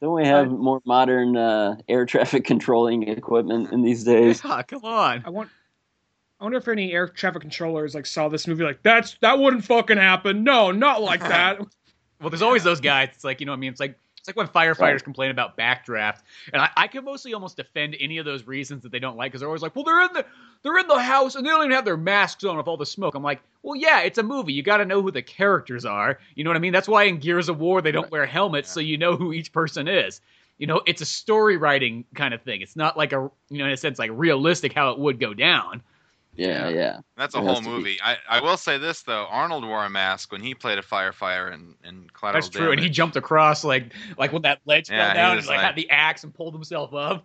[0.00, 4.42] Don't we have more modern uh, air traffic controlling equipment in these days?
[4.44, 5.22] Yeah, come on.
[5.24, 5.50] I want.
[6.40, 9.64] I wonder if any air traffic controllers like saw this movie like that's that wouldn't
[9.64, 10.44] fucking happen.
[10.44, 11.58] No, not like that.
[12.20, 13.10] Well, there's always those guys.
[13.14, 15.04] It's like you know, what I mean, it's like it's like when firefighters Right.
[15.04, 18.90] complain about backdraft, and I, I can mostly almost defend any of those reasons that
[18.90, 20.24] they don't like because they're always like, well, they're in the
[20.62, 22.86] they're in the house and they don't even have their masks on with all the
[22.86, 23.14] smoke.
[23.14, 24.54] I'm like, well, yeah, it's a movie.
[24.54, 26.18] You got to know who the characters are.
[26.36, 26.72] You know what I mean?
[26.72, 29.52] That's why in Gears of War they don't wear helmets, so you know who each
[29.52, 30.22] person is.
[30.56, 32.62] You know, it's a story writing kind of thing.
[32.62, 35.34] It's not like a you know in a sense like realistic how it would go
[35.34, 35.82] down.
[36.36, 36.98] Yeah, yeah.
[37.16, 37.70] That's a It whole has to be.
[37.70, 37.96] movie.
[38.02, 41.52] I, I will say this though: Arnold wore a mask when he played a firefighter
[41.52, 44.98] in, in Collateral That's true, and he jumped across like like when that ledge Yeah,
[44.98, 47.24] fell he down, was and like, like- had the axe and pulled himself up.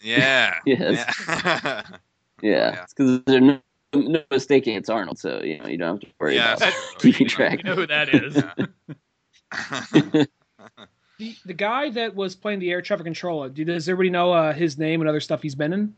[0.00, 0.56] Yeah.
[0.66, 1.06] Yes.
[1.28, 1.82] Yeah.
[2.42, 2.84] Yeah, Yeah.
[2.96, 3.60] because there's no,
[3.94, 6.94] no mistaking it's Arnold, so you know you don't have to worry Yeah, about that's
[6.98, 7.58] keeping track.
[7.58, 8.34] You know who that is.
[11.18, 13.50] The the guy that was playing the air traffic controller.
[13.50, 15.94] Does everybody know uh, his name and other stuff he's been in?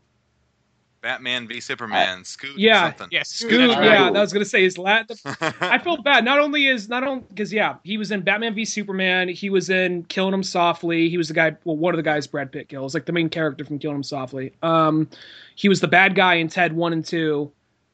[1.03, 2.23] Batman v Superman.
[2.23, 2.57] Scoot.
[2.57, 2.89] Yeah.
[2.89, 3.07] Something.
[3.11, 3.49] Yeah, Scoot.
[3.51, 4.13] Scoot, Yeah, right.
[4.13, 5.11] that was gonna say his lat.
[5.61, 6.25] I feel bad.
[6.25, 9.27] Not only is not only because yeah, he was in Batman v Superman.
[9.29, 11.09] He was in Killing Him Softly.
[11.09, 11.55] He was the guy.
[11.65, 14.03] Well, one of the guys Brad Pitt kills, like the main character from Killing Him
[14.03, 14.53] Softly.
[14.63, 15.07] Um,
[15.55, 17.51] he was the bad guy in Ted One and Two,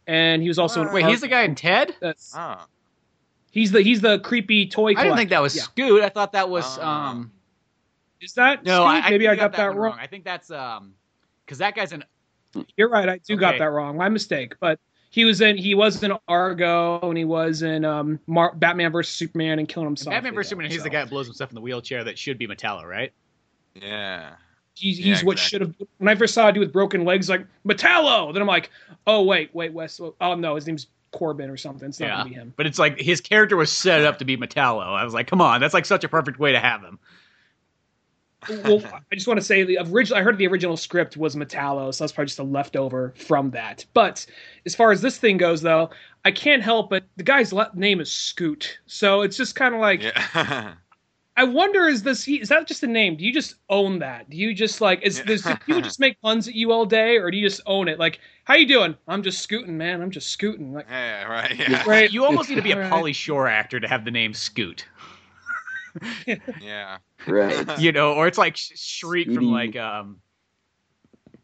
[0.08, 1.96] and he was also in Wait, he's the guy in Ted?
[2.00, 2.58] That's, Oh.
[3.52, 4.92] he's the he's the creepy toy.
[4.96, 5.64] I didn't think that was Yeah.
[5.64, 6.04] Scoot.
[6.04, 6.84] I thought that was Oh.
[6.84, 7.32] um.
[8.22, 9.04] Is that No, Scoot?
[9.04, 9.98] I, I maybe I you got, that one wrong.
[10.00, 10.94] I think that's um,
[11.46, 12.04] because that guy's in.
[12.78, 13.08] You're right.
[13.10, 13.98] I do got that wrong.
[13.98, 14.56] My mistake.
[14.60, 14.80] But
[15.12, 19.14] he was in he was in Argo and he was in um Mar- Batman versus
[19.16, 20.06] Superman and Killing Himself.
[20.06, 20.16] Softly.
[20.18, 20.72] Batman vs Superman.
[20.72, 20.84] He's so.
[20.84, 23.12] the guy that blows himself in the wheelchair that should be Metallo, right?
[23.76, 24.32] Yeah.
[24.76, 25.76] He's, Yeah, he's what should have.
[25.98, 28.70] When I first saw a dude with broken legs, like Metallo, then I'm like,
[29.08, 30.00] oh wait, wait, Wes.
[30.22, 31.90] Oh no, his name's Corbin or something.
[31.90, 32.18] It's not Yeah.
[32.18, 32.54] gonna be him.
[32.56, 34.86] But it's like his character was set up to be Metallo.
[34.86, 37.00] I was like, come on, that's like such a perfect way to have him.
[38.48, 40.20] Well, I just want to say the original.
[40.20, 43.86] I heard the original script was Metallo, so that's probably just a leftover from that.
[43.94, 44.26] But
[44.66, 45.90] as far as this thing goes, though,
[46.24, 49.82] I can't help but the guy's le- name is Scoot, so it's just kind of
[49.82, 50.74] like Yeah.
[51.40, 53.16] I wonder is this is that just a name?
[53.16, 54.30] Do you just own that?
[54.30, 57.16] Do you just like is this do people just make puns at you all day,
[57.16, 57.98] or do you just own it?
[57.98, 58.94] Like, how you doing?
[59.08, 60.02] I'm just scooting, man.
[60.02, 60.74] I'm just scooting.
[60.74, 61.24] Like, yeah.
[61.24, 61.56] Right.
[61.58, 61.84] Yeah.
[61.88, 62.12] right?
[62.12, 62.92] You almost need to be a Alright.
[62.92, 64.86] Pauly Shore actor to have the name Scoot,
[66.62, 66.98] Yeah.
[67.28, 67.80] Right.
[67.80, 70.22] you know, or it's like Sh- Shriek from like um,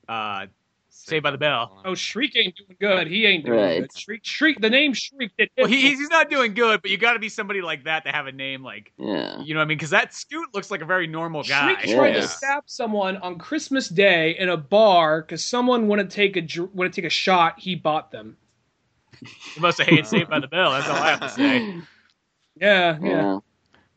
[0.07, 0.47] uh,
[0.89, 1.81] Saved by the Bell.
[1.85, 3.07] Oh, Shriek ain't doing good.
[3.07, 3.81] He ain't doing Right.
[3.81, 3.95] good.
[3.97, 4.59] Shriek, Shriek.
[4.61, 5.49] The name Shriek did.
[5.57, 8.11] Well, he, he's not doing good, but you got to be somebody like that to
[8.11, 9.39] have a name like Yeah.
[9.41, 9.77] you know what I mean?
[9.77, 11.75] Because that Scoot looks like a very normal guy.
[11.81, 16.37] Shriek tried to stab someone on Christmas Day in a bar because someone wouldn't take
[16.37, 17.59] a dr- wouldn't take a shot.
[17.59, 18.37] He bought them.
[19.53, 20.71] He must have hated Saved by the Bell.
[20.71, 21.75] That's all I have to say.
[22.57, 23.09] Yeah, yeah.
[23.09, 23.39] Yeah.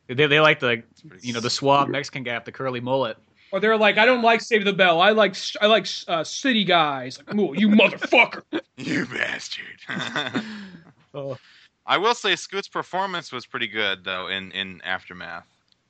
[0.09, 0.83] They, they like the
[1.21, 3.17] you know the suave Mexican guy with the curly mullet.
[3.51, 5.01] Or they're like, I don't like Save the Bell.
[5.01, 7.19] I like I like uh, city guys.
[7.27, 8.43] Like, "Ooh, you motherfucker.
[8.77, 9.65] You bastard.
[11.15, 11.37] Oh.
[11.87, 15.45] I will say Scoot's performance was pretty good though in in Aftermath.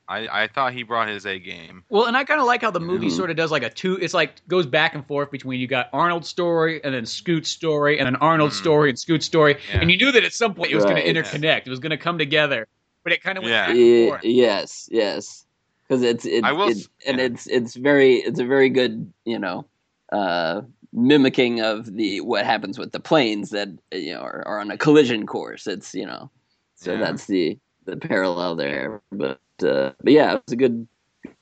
[0.08, 1.84] I I thought he brought his A game.
[1.90, 3.96] Well, and I kind of like how the movie sort of does like a two.
[3.96, 7.98] It's like goes back and forth between you got Arnold's story and then Scoot's story
[7.98, 8.60] and then Arnold's Mhm.
[8.60, 9.80] story and Scoot's story, Yeah.
[9.80, 11.66] and you knew that at some point it was going to interconnect.
[11.66, 12.66] It was going to come together,
[13.08, 13.66] but it kind of went Yeah.
[13.68, 14.24] back and forth.
[14.24, 15.46] yes, yes.
[15.88, 19.38] Because it's it, will it- s- and it's it's very it's a very good you
[19.38, 19.64] know
[20.12, 20.60] uh,
[20.92, 24.76] mimicking of the what happens with the planes that you know are, are on a
[24.76, 25.66] collision course.
[25.66, 26.30] It's you know
[26.74, 26.98] so Yeah.
[26.98, 29.00] that's the the parallel there.
[29.10, 30.86] But uh, but yeah, it's a good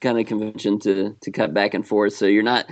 [0.00, 2.12] kind of convention to to cut back and forth.
[2.14, 2.66] So you're not.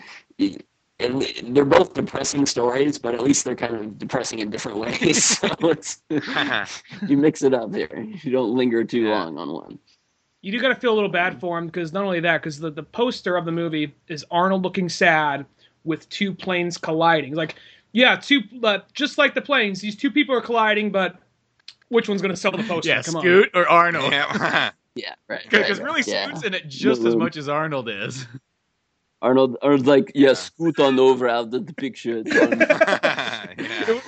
[1.00, 1.22] And
[1.57, 5.24] they're both depressing stories, but at least they're kind of depressing in different ways.
[5.38, 6.02] so it's
[7.09, 8.07] you mix it up here.
[8.22, 9.24] You don't linger too Yeah.
[9.24, 9.78] long on one.
[10.42, 12.59] You do got to feel a little bad for him because not only that, because
[12.59, 15.46] the, the poster of the movie is Arnold looking sad
[15.85, 17.35] with two planes colliding.
[17.35, 17.54] Like,
[17.92, 21.16] yeah, two uh, just like the planes, these two people are colliding, but
[21.88, 22.90] which one's going to sell the poster?
[22.90, 24.12] Yeah, Come Scoot or Arnold?
[24.12, 24.70] yeah.
[24.96, 25.42] Yeah, right.
[25.50, 26.24] Because right, really, right, yeah.
[26.28, 28.28] Scoot's in it just No, as much as Arnold is.
[29.24, 30.34] Arnold, Arnold's like, yeah, Yeah.
[30.34, 32.18] scoot on over out of the picture.
[32.26, 32.58] It's on.
[33.58, 33.94] yeah.
[33.94, 34.00] on.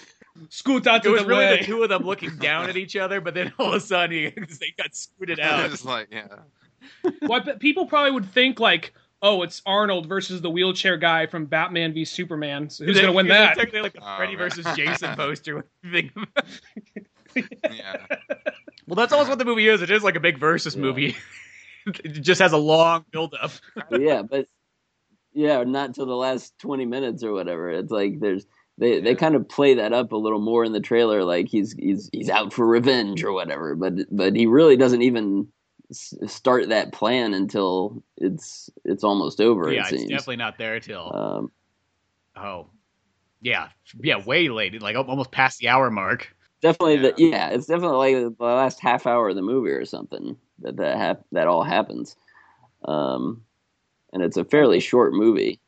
[0.50, 1.58] Scoot out It was the really way.
[1.58, 4.12] the two of them looking down at each other, but then all of a sudden
[4.12, 4.28] he,
[4.60, 5.70] they got scooted out.
[5.70, 6.26] Just like yeah.
[7.22, 11.94] Well, people probably would think like, oh, it's Arnold versus the wheelchair guy from Batman
[11.94, 12.68] v Superman.
[12.68, 13.56] So who's going to win that?
[13.56, 14.52] Technically, like the Oh, Freddy right.
[14.54, 15.64] versus Jason poster.
[15.90, 16.44] think about.
[17.70, 18.06] Yeah.
[18.86, 19.82] well, that's almost what the movie is.
[19.82, 20.82] It is like a big versus Yeah.
[20.82, 21.16] movie.
[21.86, 23.52] it just has a long build up.
[23.90, 24.48] Yeah, but
[25.36, 27.70] yeah, not till the last twenty minutes or whatever.
[27.70, 28.46] It's like there's
[28.78, 31.74] they they kind of play that up a little more in the trailer, like he's
[31.78, 33.74] he's he's out for revenge or whatever.
[33.74, 35.48] But but he really doesn't even
[35.90, 39.70] s- start that plan until it's it's almost over.
[39.70, 41.52] yeah, it it's definitely not there till Um,
[42.36, 42.68] oh,
[43.42, 43.68] yeah,
[44.00, 46.34] yeah, way late, like almost past the hour mark.
[46.62, 50.36] definitely the yeah it's definitely like the last half hour of the movie or something
[50.60, 52.16] that that hap- that all happens
[52.84, 53.42] um
[54.12, 55.60] and it's a fairly short movie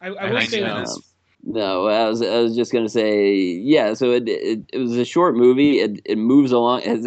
[0.00, 0.78] I, I I will say so.
[0.80, 1.00] this.
[1.44, 4.96] no i was i was just going to say yeah so it, it it was
[4.96, 7.06] a short movie it it moves along as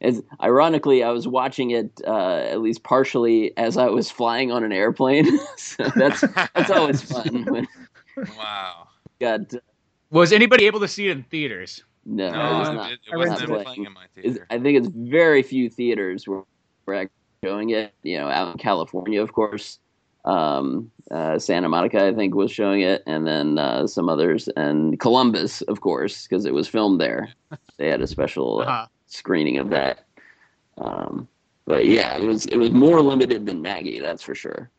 [0.00, 4.62] as ironically i was watching it uh at least partially as i was flying on
[4.64, 6.20] an airplane so that's
[6.54, 7.66] that's always fun when
[8.36, 8.86] wow.
[9.20, 9.40] you got
[10.10, 11.82] Was anybody able to see it in theaters?
[12.06, 12.92] no, No, it was not.
[12.92, 13.64] it, I wasn't rented even it.
[13.66, 16.44] playing in my It's- I think it's very few theaters were,
[16.86, 17.12] were actually
[17.44, 17.92] showing it.
[18.02, 19.78] You know, out in California, of course.
[20.28, 25.00] Um, uh, Santa Monica, I think, was showing it, and then uh, some others, and
[25.00, 27.30] Columbus, of course, because it was filmed there.
[27.78, 28.86] They had a special uh, Uh-huh.
[29.06, 30.06] screening of that.
[30.76, 31.28] Um,
[31.66, 34.70] but yeah, it was it was more limited than Maggie, that's for sure.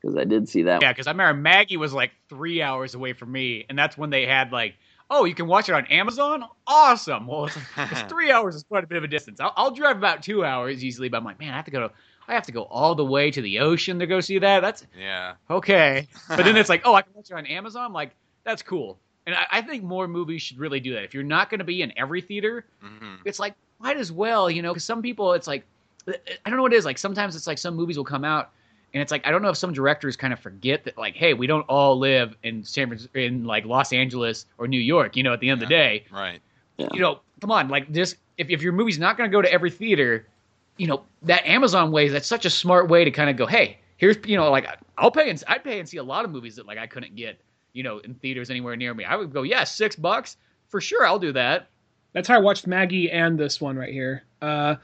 [0.00, 0.82] Because I did see that.
[0.82, 4.10] Yeah, because I remember Maggie was like three hours away from me, and that's when
[4.10, 4.74] they had like,
[5.10, 6.44] oh, you can watch it on Amazon.
[6.66, 7.26] Awesome.
[7.26, 9.40] Well, it's, it's three hours is quite a bit of a distance.
[9.40, 11.88] I'll, I'll drive about two hours easily, but I'm like, man, I have to go.
[11.88, 11.94] To,
[12.28, 14.60] I have to go all the way to the ocean to go see that.
[14.60, 15.34] That's yeah.
[15.50, 16.06] okay.
[16.28, 17.86] But then it's like, oh, I can watch it on Amazon.
[17.86, 18.10] I'm like,
[18.44, 18.98] that's cool.
[19.26, 21.04] And I, I think more movies should really do that.
[21.04, 24.50] If you're not going to be in every theater, hmm it's like might as well,
[24.50, 25.64] you know, because some people, it's like
[26.06, 26.14] I
[26.50, 26.84] don't know what it is.
[26.84, 28.50] Like sometimes it's like some movies will come out,
[28.94, 31.34] and it's like I don't know if some directors kind of forget that, like, hey,
[31.34, 35.16] we don't all live in San Francisco, in like Los Angeles or New York.
[35.16, 36.40] You know, at the end of the day, Right.
[36.78, 38.16] you know, come on, like this.
[38.38, 40.26] If if your movie's not going to go to every theater,
[40.78, 43.78] you know, that Amazon way, that's such a smart way to kind of go, hey,
[43.96, 46.56] here's you know, like I'll pay and I'd pay and see a lot of movies
[46.56, 47.40] that like I couldn't get,
[47.72, 49.04] you know, in theaters anywhere near me.
[49.04, 50.36] I would go, yeah, six bucks
[50.68, 51.68] for sure, I'll do that.
[52.12, 54.24] That's how I watched Maggie and this one right here.
[54.40, 54.76] Uh,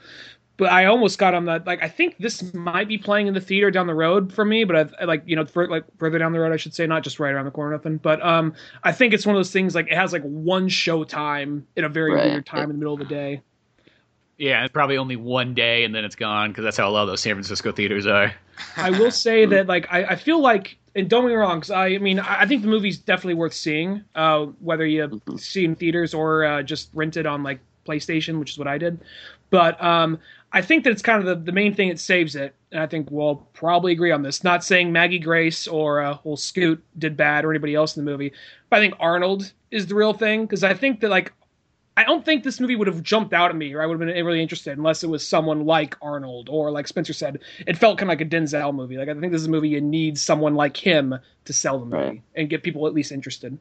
[0.57, 1.83] but I almost got on the like.
[1.83, 4.75] I think this might be playing in the theater down the road for me, but
[4.75, 7.03] I, I like you know for, like further down the road, I should say, not
[7.03, 7.97] just right around the corner, or nothing.
[7.97, 8.53] But um,
[8.83, 11.83] I think it's one of those things like it has like one show time in
[11.83, 12.23] a very Right.
[12.23, 13.41] weird time in the middle of the day.
[14.37, 17.07] Yeah, probably only one day and then it's gone because that's how a lot of
[17.07, 18.33] those San Francisco theaters are.
[18.77, 21.71] I will say that like I, I feel like and don't get me wrong because
[21.71, 25.63] I, I mean I I think the movie's definitely worth seeing uh, whether you see
[25.63, 28.77] it in theaters or uh, just rent it on like PlayStation which is what I
[28.77, 28.99] did.
[29.51, 30.19] But um,
[30.51, 32.87] I think that it's kind of the, the main thing that saves it and I
[32.87, 34.43] think we'll probably agree on this.
[34.43, 38.11] Not saying Maggie Grace or uh, well Scoot did bad or anybody else in the
[38.11, 38.33] movie
[38.69, 41.31] but I think Arnold is the real thing because I think that like
[41.97, 44.07] I don't think this movie would have jumped out at me, or I would have
[44.07, 47.97] been really interested unless it was someone like Arnold, or like Spencer said, it felt
[47.97, 48.97] kind of like a Denzel movie.
[48.97, 51.85] Like I think this is a movie you need someone like him to sell the
[51.85, 52.21] movie Right.
[52.35, 53.57] and get people at least interested.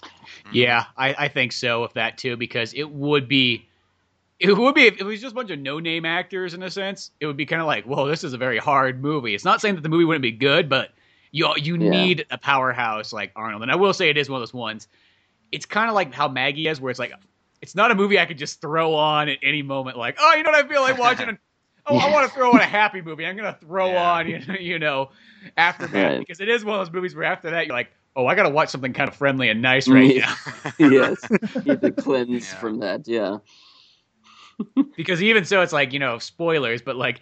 [0.00, 0.50] Hmm.
[0.52, 3.66] Yeah, I, I think so with that too because it would be,
[4.40, 6.70] it would be if it was just a bunch of no name actors in a
[6.70, 7.10] sense.
[7.20, 9.34] It would be kind of like, well, this is a very hard movie.
[9.34, 10.90] It's not saying that the movie wouldn't be good, but
[11.32, 11.90] you you Yeah.
[11.90, 13.62] need a powerhouse like Arnold.
[13.62, 14.88] And I will say it is one of those ones.
[15.52, 17.12] It's kind of like how Maggie is, where it's like,
[17.62, 19.96] it's not a movie I could just throw on at any moment.
[19.96, 21.38] Like, oh, you know what I feel like watching.
[21.90, 23.24] Oh, I want to throw on a happy movie.
[23.24, 24.10] I'm gonna throw Yeah.
[24.10, 25.10] on, you know, you know,
[25.56, 26.18] after that Right.
[26.18, 28.50] because it is one of those movies where after that you're like, oh, I gotta
[28.50, 30.34] watch something kind of friendly and nice right Yeah.
[30.64, 30.72] now.
[30.78, 31.26] yes,
[31.64, 32.58] you have to cleanse Yeah.
[32.60, 33.08] from that.
[33.08, 33.38] Yeah,
[34.98, 37.20] because even so, it's like you know spoilers, but like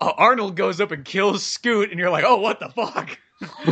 [0.00, 3.16] uh, Arnold goes up and kills Scoot, and you're like, oh, what the fuck?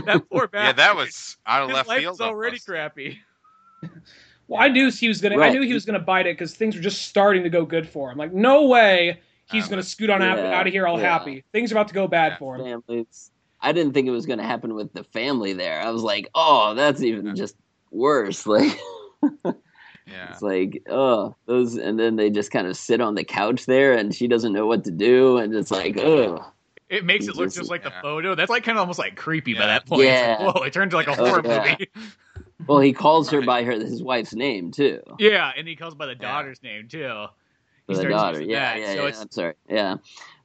[0.05, 0.53] that poor bastard.
[0.53, 2.14] Yeah, that was out of his left life field.
[2.14, 2.66] is already almost.
[2.66, 3.18] crappy.
[4.49, 5.38] Well, I knew he was gonna.
[5.38, 7.88] I knew he was gonna bite it because things were just starting to go good
[7.88, 8.19] for him.
[8.19, 11.09] Like, no way he's gonna scoot on out, yeah, out of here all yeah.
[11.19, 11.45] happy.
[11.53, 12.38] Things are about to go bad Yeah.
[12.38, 12.83] for him.
[12.88, 13.31] families.
[13.61, 15.83] I didn't think it was going to happen with the family there.
[15.83, 17.57] I was like, oh, that's even just
[17.90, 18.47] worse.
[18.47, 18.73] Like,
[20.07, 20.33] Yeah.
[20.33, 23.93] it's like, oh, those, and then they just kind of sit on the couch there,
[23.93, 26.43] and she doesn't know what to do, and it's like, oh,
[26.88, 27.59] It makes it look Jesus.
[27.59, 28.35] just like the photo.
[28.35, 30.03] That's like kind of almost like creepy by that point.
[30.03, 30.53] It's like, Yeah.
[30.53, 31.77] whoa, it turned to like a Oh, horror yeah.
[31.79, 31.88] movie.
[32.66, 36.07] Well, he calls her by her his wife's name too, yeah, and he calls by
[36.07, 36.33] the Yeah.
[36.33, 37.27] daughter's name too.
[37.88, 38.40] He the daughter.
[38.40, 39.09] Yeah, that, yeah, so yeah.
[39.09, 39.55] it's- I'm sorry.
[39.68, 39.96] Yeah,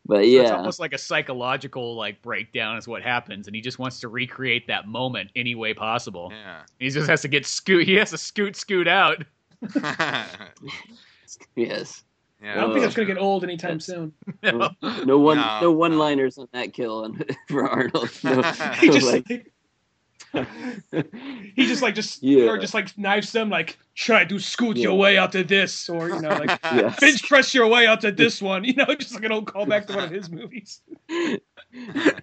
[0.05, 3.61] but So yeah, it's almost like a psychological like breakdown is what happens, and he
[3.61, 6.31] just wants to recreate that moment any way possible.
[6.31, 6.61] Yeah.
[6.79, 7.85] He just has to get scoot.
[7.85, 9.23] He has to scoot, scoot out.
[11.55, 12.03] yes.
[12.41, 12.53] yeah.
[12.53, 12.81] I don't think Oh.
[12.81, 14.13] that's gonna get oh, old anytime soon.
[14.43, 14.69] No,
[15.05, 17.15] no one, No, no, one-liners on that kill
[17.47, 18.09] for Arnold.
[18.23, 18.41] No,
[18.79, 19.51] He just like, like,
[21.55, 22.45] he just like just Yeah.
[22.49, 24.83] or just like knives them like try to scoot Yeah.
[24.83, 26.99] your way out to this or you know like yes.
[26.99, 29.87] bench press your way out to this one you know just like an old callback
[29.87, 30.81] to one of his movies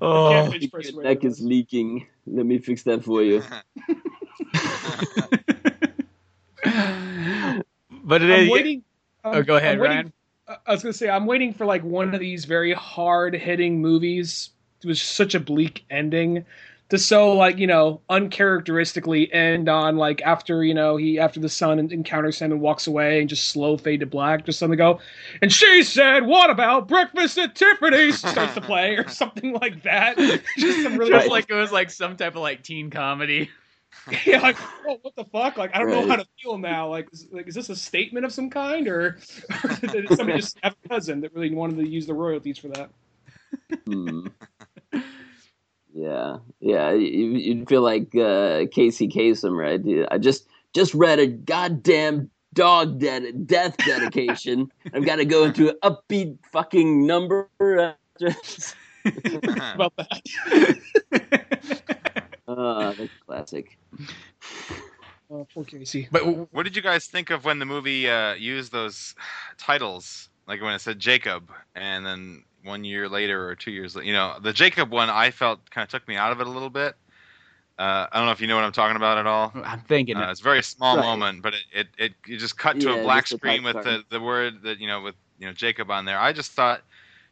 [0.00, 2.06] Oh, Catfish person Your right neck is leaking.
[2.28, 3.42] Let me fix that for you.
[8.04, 8.50] but it I'm is.
[8.50, 8.84] waiting.
[9.24, 10.12] Oh, um, go ahead, I'm waiting- Ryan.
[10.66, 14.50] I was gonna say I'm waiting for like one of these very hard hitting movies
[14.82, 16.44] It was such a bleak ending
[16.90, 21.48] to so like you know uncharacteristically end on like after you know he after the
[21.48, 25.00] son encounters him and walks away and just slow fade to black just suddenly go
[25.40, 30.16] and she said what about breakfast at Tiffany's starts to play or something like that
[30.58, 33.50] just some really Just like it was like some type of like teen comedy.
[34.26, 35.56] yeah, like, oh, what the fuck?
[35.56, 36.88] Like, I don't know how to feel now.
[36.88, 39.18] Like, is, like, is this a statement of some kind, or,
[39.64, 42.68] or did somebody just have a cousin that really wanted to use the royalties for
[42.68, 42.90] that?
[43.86, 44.28] Hmm.
[45.94, 46.92] Yeah, yeah.
[46.92, 49.80] You, you'd feel like uh, Casey Kasem, right?
[50.10, 54.70] I just just read a goddamn dog dead death dedication.
[54.94, 57.48] I've got to go into an upbeat fucking number.
[57.60, 57.92] Uh,
[59.74, 60.78] About that.
[62.46, 63.78] uh, that's classic.
[65.30, 66.08] Oh, poor Casey.
[66.10, 69.14] but w- What did you guys think of when the movie uh, used those
[69.58, 70.28] titles?
[70.46, 74.12] Like when it said Jacob, and then one year later or two years later, you
[74.12, 76.70] know, the Jacob one I felt kind of took me out of it a little
[76.70, 76.94] bit.
[77.78, 79.52] Uh, I don't know if you know what I'm talking about at all.
[79.64, 80.16] I'm thinking.
[80.16, 81.04] Uh, it's a very small Right.
[81.18, 84.04] moment, but it, it, it you just cut to Yeah, a black screen with the,
[84.10, 86.18] the word that you know with you know Jacob on there.
[86.18, 86.82] I just thought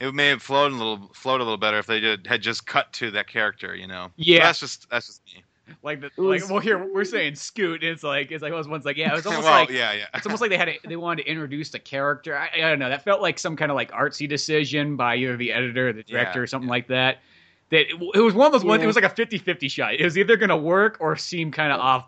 [0.01, 2.67] it may have flowed a little flowed a little better if they did had just
[2.67, 3.75] cut to that character.
[3.75, 4.13] You know.
[4.17, 4.39] Yeah.
[4.39, 5.45] But that's just that's just me.
[5.83, 7.83] like the was- like well here we're saying Scoot.
[7.85, 9.93] It's like it's like it was once like yeah it was almost well, like yeah,
[9.93, 10.07] yeah.
[10.15, 12.37] it's almost like they had a, they wanted to introduce the character.
[12.37, 12.89] I, I don't know.
[12.89, 16.03] That felt like some kind of like artsy decision by either the editor or the
[16.03, 17.19] director Yeah, or something like that.
[17.71, 18.83] That it, it was one of those ones.
[18.83, 19.95] It was like a 50-50 shot.
[19.95, 22.07] It was either going to work or seem kind of off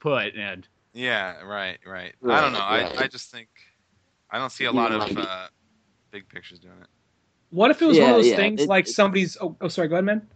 [0.00, 0.34] put.
[0.34, 2.14] And Yeah, right, right.
[2.26, 2.58] I don't know.
[2.60, 2.98] right.
[2.98, 3.48] I, I just think
[4.30, 5.48] I don't see a lot of uh,
[6.10, 6.86] big pictures doing it.
[7.50, 9.36] What if it was one of those yeah, things it- like it- somebody's?
[9.40, 9.88] Oh, oh, sorry.
[9.88, 10.26] Go ahead, man.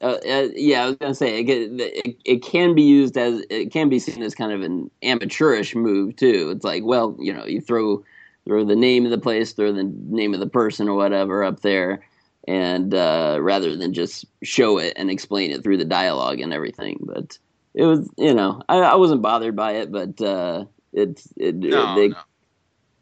[0.00, 3.72] Uh, uh, yeah, I was gonna say it, it, it can be used as it
[3.72, 6.50] can be seen as kind of an amateurish move too.
[6.54, 8.04] It's like, well, you know, you throw
[8.44, 11.60] throw the name of the place, throw the name of the person or whatever up
[11.60, 12.04] there,
[12.46, 16.98] and uh, rather than just show it and explain it through the dialogue and everything.
[17.00, 17.38] But
[17.72, 21.94] it was, you know, I, I wasn't bothered by it, but uh, it it No,
[21.94, 22.16] they no.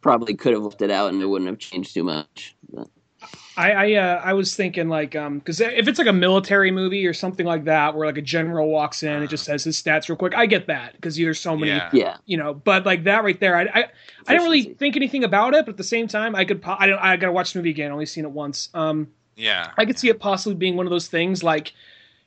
[0.01, 2.55] probably could have left it out and it wouldn't have changed too much.
[2.73, 2.89] But,
[3.57, 7.07] I I, uh, I was thinking like um because if it's like a military movie
[7.07, 10.09] or something like that where like a general walks in and just says his stats
[10.09, 11.91] real quick, I get that because there's so many Yeah.
[11.93, 12.55] yeah, you know.
[12.55, 13.85] But like that right there, I I,
[14.27, 16.77] I didn't really think anything about it, but at the same time, I could po-
[16.79, 17.93] I don't I gotta watch the movie again.
[17.93, 18.69] Only seen it once.
[18.75, 19.71] Um, Yeah.
[19.77, 21.73] I could see it possibly being one of those things like,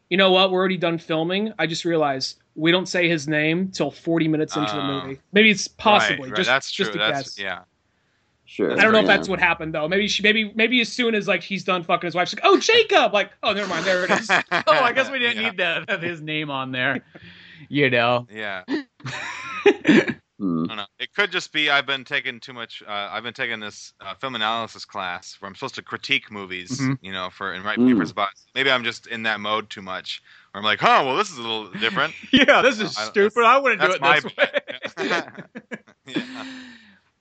[0.09, 1.53] you know what, we're already done filming.
[1.57, 5.01] I just realized we don't say his name till 40 minutes into the Oh.
[5.01, 5.19] movie.
[5.33, 6.37] Maybe it's possibly Right, right.
[6.37, 6.85] just that's true.
[6.85, 7.39] just a that's guess.
[7.39, 7.59] yeah.
[8.45, 8.71] Sure.
[8.71, 9.87] I don't know if that's what happened though.
[9.87, 12.45] Maybe she, maybe maybe as soon as like he's done fucking his wife, she's like,
[12.45, 15.49] "Oh, Jacob!" Like, "Oh, never mind, there it is." oh, I guess we didn't yeah.
[15.49, 17.03] need to have his name on there.
[17.69, 18.27] You know.
[18.31, 18.63] Yeah.
[20.37, 20.65] Hmm.
[20.65, 20.85] I don't know.
[20.99, 22.83] It could just be I've been taking too much.
[22.85, 26.71] Uh, I've been taking this uh, film analysis class where I'm supposed to critique movies,
[26.77, 26.97] Mhm.
[27.01, 27.93] you know, for and write Mm.
[27.93, 28.31] papers about.
[28.53, 30.21] Maybe I'm just in that mode too much.
[30.51, 32.13] Where I'm like, oh, well, this is a little different.
[32.33, 33.45] yeah, this is I- stupid.
[33.45, 34.97] I wouldn't do it this bad.
[34.97, 35.23] way.
[36.07, 36.45] yeah.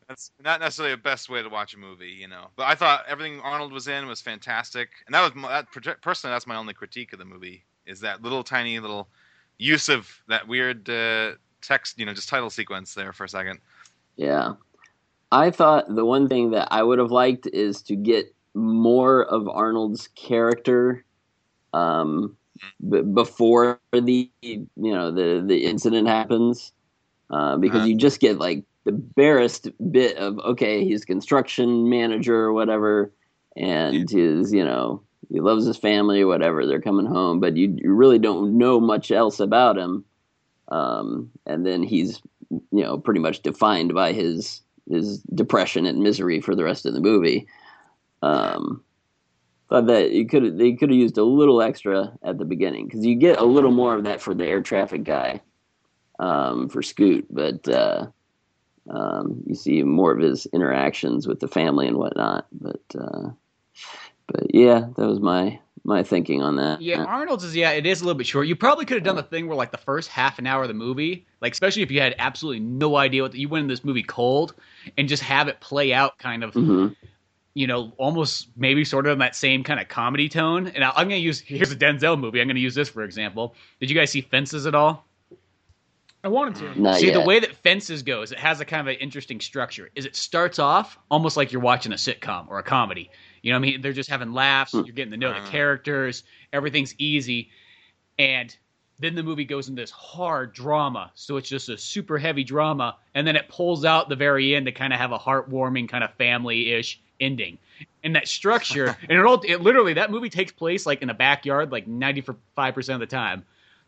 [0.08, 2.48] That's not necessarily the best way to watch a movie, you know.
[2.56, 6.34] But I thought everything Arnold was in was fantastic, and that was my, that personally
[6.34, 9.08] that's my only critique of the movie is that little tiny little
[9.58, 13.60] use of that weird uh, text, you know, just title sequence there for a second.
[14.16, 14.54] Yeah.
[15.32, 19.48] I thought the one thing that I would have liked is to get more of
[19.48, 21.04] Arnold's character
[21.72, 22.36] um,
[22.88, 26.72] b- before the you know the the incident happens
[27.30, 27.86] uh, because Uh-huh.
[27.86, 33.12] you just get like the barest bit of okay he's construction manager or whatever
[33.56, 37.76] and his you know he loves his family or whatever they're coming home but you,
[37.82, 40.04] you really don't know much else about him
[40.68, 42.20] um, and then he's
[42.50, 46.94] you know pretty much defined by his his depression and misery for the rest of
[46.94, 47.46] the movie.
[48.22, 48.82] Um,
[49.68, 53.04] thought that you could they could have used a little extra at the beginning because
[53.04, 55.40] you get a little more of that for the air traffic guy
[56.18, 58.06] um, for Scoot, but uh,
[58.90, 62.46] um, you see more of his interactions with the family and whatnot.
[62.52, 63.30] But uh,
[64.26, 66.80] but yeah, that was my my thinking on that.
[66.80, 68.46] Yeah, Arnold's is yeah, it is a little bit short.
[68.46, 70.68] You probably could have done the thing where like the first half an hour of
[70.68, 73.68] the movie, like especially if you had absolutely no idea what the, you went in
[73.68, 74.54] this movie cold,
[74.96, 76.88] and just have it play out kind of, hmm
[77.56, 80.66] you know, almost maybe sort of in that same kind of comedy tone.
[80.66, 82.40] And I, I'm gonna use here's a Denzel movie.
[82.40, 83.54] I'm gonna use this for example.
[83.78, 85.06] Did you guys see Fences at all?
[86.24, 86.80] I wanted to.
[86.80, 87.12] Not See, yet.
[87.14, 89.90] the way that Fences goes, it has a kind of an interesting structure.
[89.94, 93.10] Is it starts off almost like you're watching a sitcom or a comedy.
[93.42, 93.82] You know what I mean?
[93.82, 94.72] They're just having laughs.
[94.72, 94.78] Hmm.
[94.86, 95.46] You're getting to know the Uh.
[95.50, 96.24] characters.
[96.52, 97.50] Everything's easy.
[98.18, 98.56] And
[99.00, 101.10] then the movie goes into this hard drama.
[101.14, 102.96] So it's just a super heavy drama.
[103.14, 106.02] And then it pulls out the very end to kind of have a heartwarming, kind
[106.04, 107.58] of family ish ending.
[108.02, 111.14] And that structure, and it all, it literally, that movie takes place like in a
[111.14, 112.36] backyard, like 95%
[112.94, 113.44] of the time.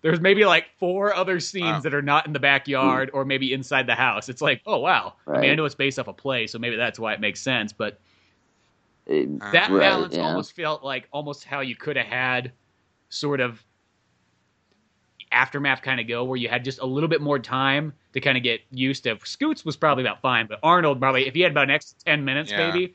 [0.07, 1.81] There's maybe like four other scenes Wow.
[1.81, 4.29] that are not in the backyard or maybe inside the house.
[4.29, 5.15] It's like, oh wow.
[5.27, 7.41] I mean, I know it's based off a play, so maybe that's why it makes
[7.41, 7.73] sense.
[7.73, 7.99] But
[9.07, 10.23] It- that Right, balance yeah.
[10.23, 12.53] almost felt like almost how you could have had
[13.09, 13.65] sort of
[15.33, 18.37] aftermath kind of go, where you had just a little bit more time to kind
[18.37, 19.19] of get used to.
[19.25, 22.25] Scoots was probably about fine, but Arnold probably if he had about an extra ten
[22.25, 22.59] minutes, Yeah.
[22.71, 22.95] maybe,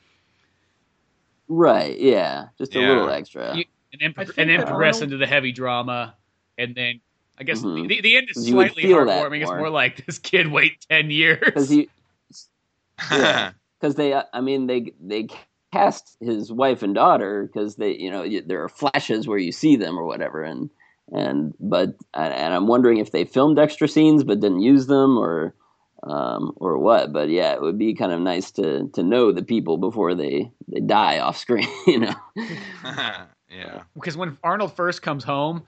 [1.49, 3.53] right, yeah, just a little extra.
[3.53, 6.16] You- and then I think and then progress into the heavy drama,
[6.62, 7.01] and then.
[7.39, 7.88] I guess Mhm.
[7.88, 9.41] the, the end is slightly feel that heartwarming.
[9.41, 9.57] It's more.
[9.57, 11.39] more like this kid wait ten years.
[11.55, 11.72] Because
[13.12, 13.51] Yeah.
[13.82, 15.28] they, uh, I mean, they they
[15.74, 19.51] cast his wife and daughter because they, you know, y- there are flashes where you
[19.51, 20.70] see them or whatever, and
[21.12, 25.18] and but and and I'm wondering if they filmed extra scenes but didn't use them
[25.18, 25.55] or
[26.03, 27.12] um, or what.
[27.12, 30.51] But yeah, it would be kind of nice to to know the people before they
[30.68, 32.16] they die off screen, you know.
[33.49, 33.84] yeah.
[33.95, 35.64] because when Arnold first comes home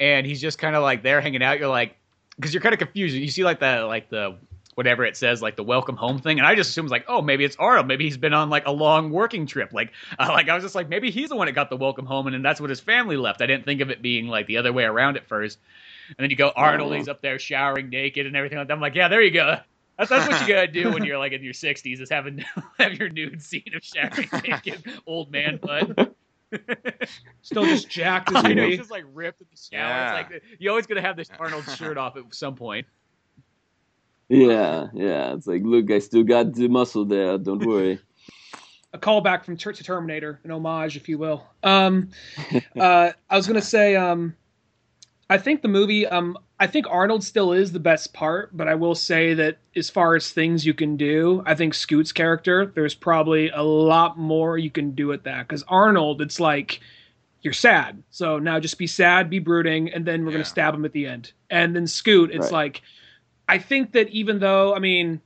[0.00, 1.96] and he's just kind of like there hanging out, you're like,
[2.36, 3.14] because you're kind of confused.
[3.14, 4.36] You see like the like the
[4.74, 7.44] whatever it says, like the welcome home thing, and I just assumed like, oh, maybe
[7.44, 7.86] it's Arnold.
[7.86, 9.72] Maybe he's been on like a long working trip.
[9.72, 12.06] Like, uh, like I was just like, maybe he's the one that got the welcome
[12.06, 13.40] home, and then that's what his family left.
[13.42, 15.58] I didn't think of it being like the other way around at first.
[16.08, 18.74] And then you go Arnold, he's up there showering naked and everything like that.
[18.74, 19.58] I'm like, yeah, there you go.
[19.98, 22.44] That's, that's what you gotta do when you're like in your 60s is having
[22.78, 26.14] have your nude scene of showering naked old man butt.
[27.42, 29.80] Still just jacked as I know, he's just like ripped in the shower.
[29.80, 30.20] Yeah.
[30.20, 32.86] It's like you always gonna have this Arnold shirt off at some point.
[34.28, 35.34] Yeah, yeah.
[35.34, 37.38] It's like, look, I still got the muscle there.
[37.38, 38.00] Don't worry.
[38.92, 41.46] a callback from Ter- to Terminator, an homage, if you will.
[41.62, 42.10] Um,
[42.76, 44.34] uh, I was gonna say, um,
[45.30, 48.74] I think the movie, um, I think Arnold still is the best part, but I
[48.74, 52.94] will say that as far as things you can do, I think Scoot's character, there's
[52.94, 55.46] probably a lot more you can do with that.
[55.46, 56.80] Because Arnold, it's like
[57.42, 60.36] you're sad, so now just be sad, be brooding, and then we're Yeah.
[60.38, 61.32] gonna stab him at the end.
[61.50, 62.52] And then Scoot, it's Right.
[62.52, 62.82] like,
[63.48, 65.20] I think that even though, I mean,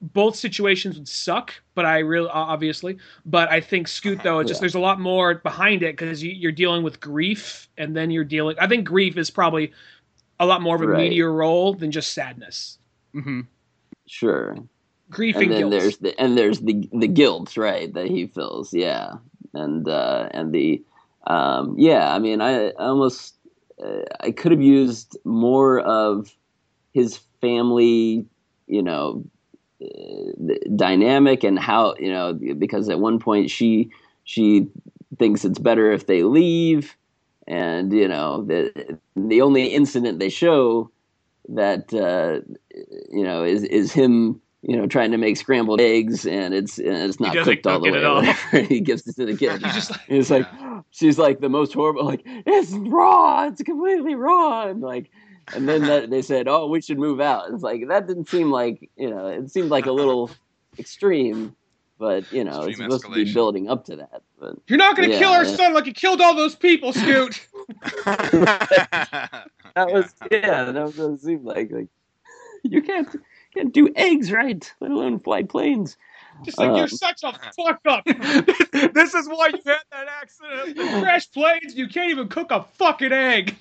[0.00, 4.60] both situations would suck, but I really obviously, but I think Scoot though, it's just
[4.60, 4.62] Yeah.
[4.62, 8.24] there's a lot more behind it because you, you're dealing with grief, and then you're
[8.24, 8.56] dealing.
[8.58, 9.72] I think grief is probably
[10.40, 11.12] a lot more of a Right.
[11.12, 12.78] meatier role than just sadness.
[13.14, 13.42] Mm-hmm.
[14.08, 14.56] Sure.
[15.10, 15.70] Grief and and, then guilt.
[15.72, 19.14] there's the and there's the the guilt right that he feels yeah
[19.54, 20.82] and uh and the
[21.26, 23.34] um yeah i mean i, I almost
[23.84, 26.32] uh, i could have used more of
[26.92, 28.24] his family
[28.68, 29.24] you know
[29.84, 33.90] uh, dynamic and how you know because at one point she
[34.22, 34.68] she
[35.18, 36.96] thinks it's better if they leave
[37.50, 40.88] and you know the the only incident they show
[41.48, 42.40] that uh,
[43.10, 46.96] you know is is him you know trying to make scrambled eggs and it's and
[46.96, 48.04] it's not cooked all the way.
[48.04, 48.22] all.
[48.68, 49.62] he gives it to the kid.
[49.64, 50.46] He's just and it's like
[50.90, 53.48] she's like the most horrible like it's raw.
[53.48, 54.68] It's completely raw.
[54.68, 55.10] And like
[55.52, 57.50] and then that, they said oh we should move out.
[57.50, 60.30] It's like that didn't seem like you know it seemed like a little
[60.78, 61.56] extreme
[61.98, 64.96] but you know it's Extreme supposed to be building up to that but you're not
[64.96, 65.56] gonna Yeah, kill our yeah.
[65.56, 67.46] son like you killed all those people, Scoot.
[68.04, 71.88] that was yeah that was what it seemed like like
[72.64, 73.08] you can't
[73.54, 75.96] can't do eggs right let alone fly planes
[76.44, 78.04] just like Uh, you're such a fuck up.
[78.94, 80.76] this is why you had that accident.
[80.76, 83.56] You Crash planes, you can't even cook a fucking egg.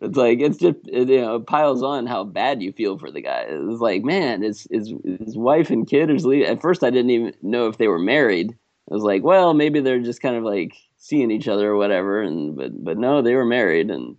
[0.00, 3.10] It's like it's just it, you know it piles on how bad you feel for
[3.10, 3.46] the guy.
[3.48, 6.46] It's like man, his his his wife and kid is leaving.
[6.46, 8.56] At first, I didn't even know if they were married.
[8.90, 12.22] I was like, well, maybe they're just kind of like seeing each other or whatever.
[12.22, 14.16] And but but no, they were married, and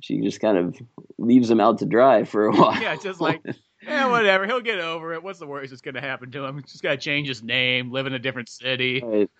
[0.00, 0.76] she just kind of
[1.18, 2.80] leaves him out to dry for a while.
[2.80, 3.42] Yeah, just like,
[3.82, 4.46] yeah, whatever.
[4.46, 5.22] He'll get over it.
[5.24, 6.58] What's the worst that's gonna happen to him?
[6.58, 9.02] He's just gotta change his name, live in a different city.
[9.04, 9.30] Right.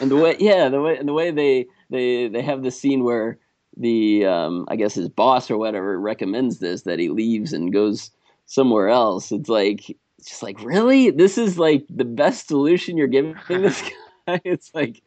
[0.00, 3.04] And the way, yeah, the way, and the way they they they have this scene
[3.04, 3.38] where
[3.76, 8.10] the um, I guess his boss or whatever recommends this that he leaves and goes
[8.46, 9.32] somewhere else.
[9.32, 13.82] It's like it's just like really, this is like the best solution you're giving this
[13.82, 14.40] guy.
[14.44, 15.02] It's like,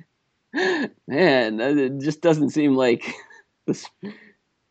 [1.08, 3.06] man, it just doesn't seem like
[3.66, 3.82] the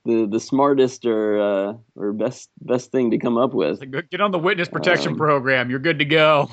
[0.05, 3.81] the, the smartest or uh, or best best thing to come up with.
[4.11, 5.71] Get on the witness protection Um, program.
[5.71, 6.51] You're good to go.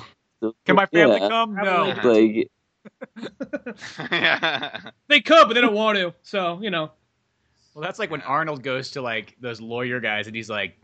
[0.64, 1.28] Can my family Yeah.
[1.28, 1.54] come?
[1.54, 1.94] No.
[2.02, 2.50] Like
[4.10, 4.80] yeah.
[5.08, 6.14] They could, but they don't want to.
[6.22, 6.90] So you know,
[7.74, 10.76] Well, that's like when Arnold goes to like those lawyer guys, and he's like,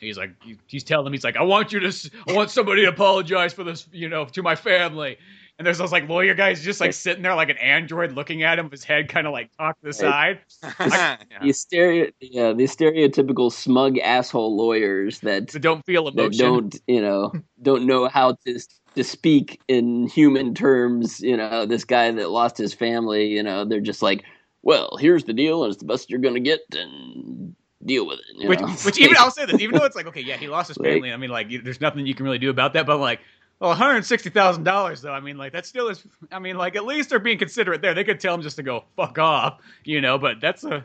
[0.00, 0.30] he's like,
[0.66, 3.64] he's telling them, he's like, I want you to, I want somebody to apologize for
[3.64, 5.16] this, you know, to my family.
[5.56, 8.58] And there's those like lawyer guys just like sitting there like an android looking at
[8.58, 10.40] him, with his head kind of like cocked to the side.
[10.80, 11.16] Yeah.
[11.42, 16.44] These stereo, yeah, these stereotypical smug asshole lawyers that So don't feel that emotion.
[16.44, 17.32] don't, you know,
[17.62, 18.60] don't know how to
[18.96, 21.20] to speak in human terms.
[21.20, 23.28] You know, this guy that lost his family.
[23.28, 24.24] You know, they're just like,
[24.64, 27.54] well, here's the deal, and it's the best you're gonna get, and
[27.84, 28.24] deal with it.
[28.42, 28.66] you which, know?
[28.84, 30.92] which even I'll say this, even though it's like, okay, yeah, he lost his Like-
[30.94, 31.12] family.
[31.12, 32.86] I mean, like, you, there's nothing you can really do about that.
[32.86, 33.20] But like,
[33.60, 35.12] well, one hundred sixty thousand dollars, though.
[35.12, 36.04] I mean, like, that still is.
[36.32, 37.94] I mean, like, at least they're being considerate there.
[37.94, 40.18] They could tell him just to go fuck off, you know.
[40.18, 40.84] But that's a.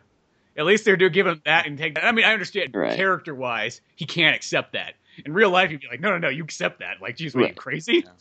[0.58, 2.04] At least they're do giving him that and take that.
[2.04, 2.96] I mean, I understand Right.
[2.98, 4.96] character wise, he can't accept that.
[5.26, 7.02] In real life, you'd be like, no, no, no, you accept that.
[7.02, 8.04] Like, geez, what, are you crazy?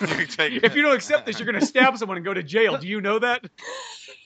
[0.00, 2.44] You take- if you don't accept this, you're going to stab someone and go to
[2.44, 2.76] jail.
[2.78, 3.44] Do you know that?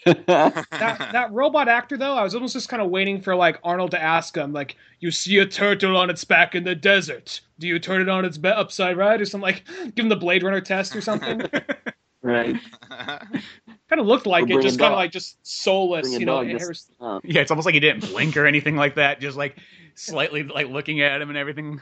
[0.05, 0.67] That
[1.13, 4.03] that robot actor though, I was almost just kind of waiting for like Arnold to
[4.03, 7.41] ask him, like, "You see a turtle on its back in the desert?
[7.59, 10.17] Do you turn it on its back upside right or something like give him the
[10.17, 11.43] Blade Runner test or something?"
[12.23, 12.57] right.
[12.91, 16.37] kind of looked like Or it, just kind of like just soulless, Bring you know.
[16.37, 17.21] dog and to- Harris- oh.
[17.25, 19.21] Yeah, it's almost like he didn't blink or anything like that.
[19.21, 19.57] Just like
[19.95, 21.81] slightly like looking at him and everything.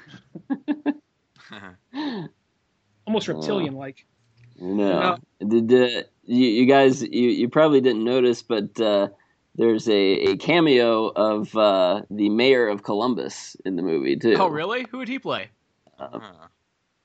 [3.06, 4.06] almost reptilian like.
[4.60, 5.16] No.
[5.46, 7.02] Did uh, you, you guys?
[7.02, 9.08] You, you probably didn't notice, but uh,
[9.54, 9.92] there's a,
[10.32, 14.36] a cameo of uh, the mayor of Columbus in the movie too.
[14.38, 14.86] Oh, really?
[14.90, 15.50] Who would he play?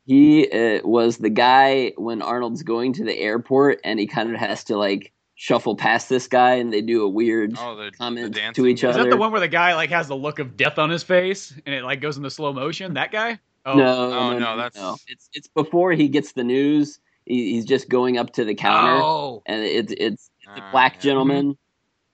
[0.05, 4.39] He uh, was the guy when Arnold's going to the airport, and he kind of
[4.39, 7.91] has to like shuffle past this guy, and they do a weird Oh, the, the
[7.91, 8.63] comment dancing.
[8.63, 8.99] to each Is other.
[8.99, 11.03] Is that the one where the guy like has the look of death on his
[11.03, 12.93] face and it like goes into slow motion?
[12.93, 13.39] That guy?
[13.65, 14.95] Oh, no, Oh, no, no, no, that's- no.
[15.07, 16.99] It's it's before he gets the news.
[17.27, 20.95] He, he's just going up to the counter, Oh, and it's it's the Ah, black
[20.95, 21.01] yeah.
[21.01, 21.57] gentleman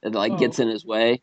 [0.02, 0.38] that like Oh.
[0.38, 1.22] gets in his way,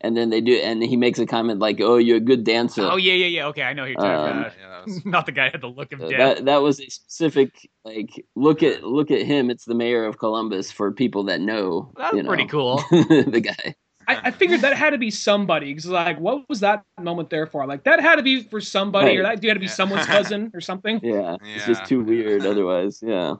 [0.00, 2.82] and then they do, and he makes a comment like, "Oh, you're a good dancer."
[2.82, 3.46] oh yeah, yeah, yeah.
[3.48, 4.52] Okay, I know who you're talking Um, about.
[4.60, 6.10] Yeah, was- Not the guy that had the look of death.
[6.18, 9.50] that that was a specific like look at look at him.
[9.50, 11.92] It's the mayor of Columbus for people that know.
[11.96, 12.76] That's you know, pretty cool.
[12.90, 13.74] the guy.
[14.08, 17.46] I, I figured that had to be somebody because like, what was that moment there
[17.46, 17.66] for?
[17.66, 19.40] Like, that had to be for somebody, or Right.
[19.40, 19.72] that had to be Yeah.
[19.72, 21.00] someoe's cousin or something.
[21.02, 23.02] Yeah, it's just too weird otherwise.
[23.04, 23.36] Yeah.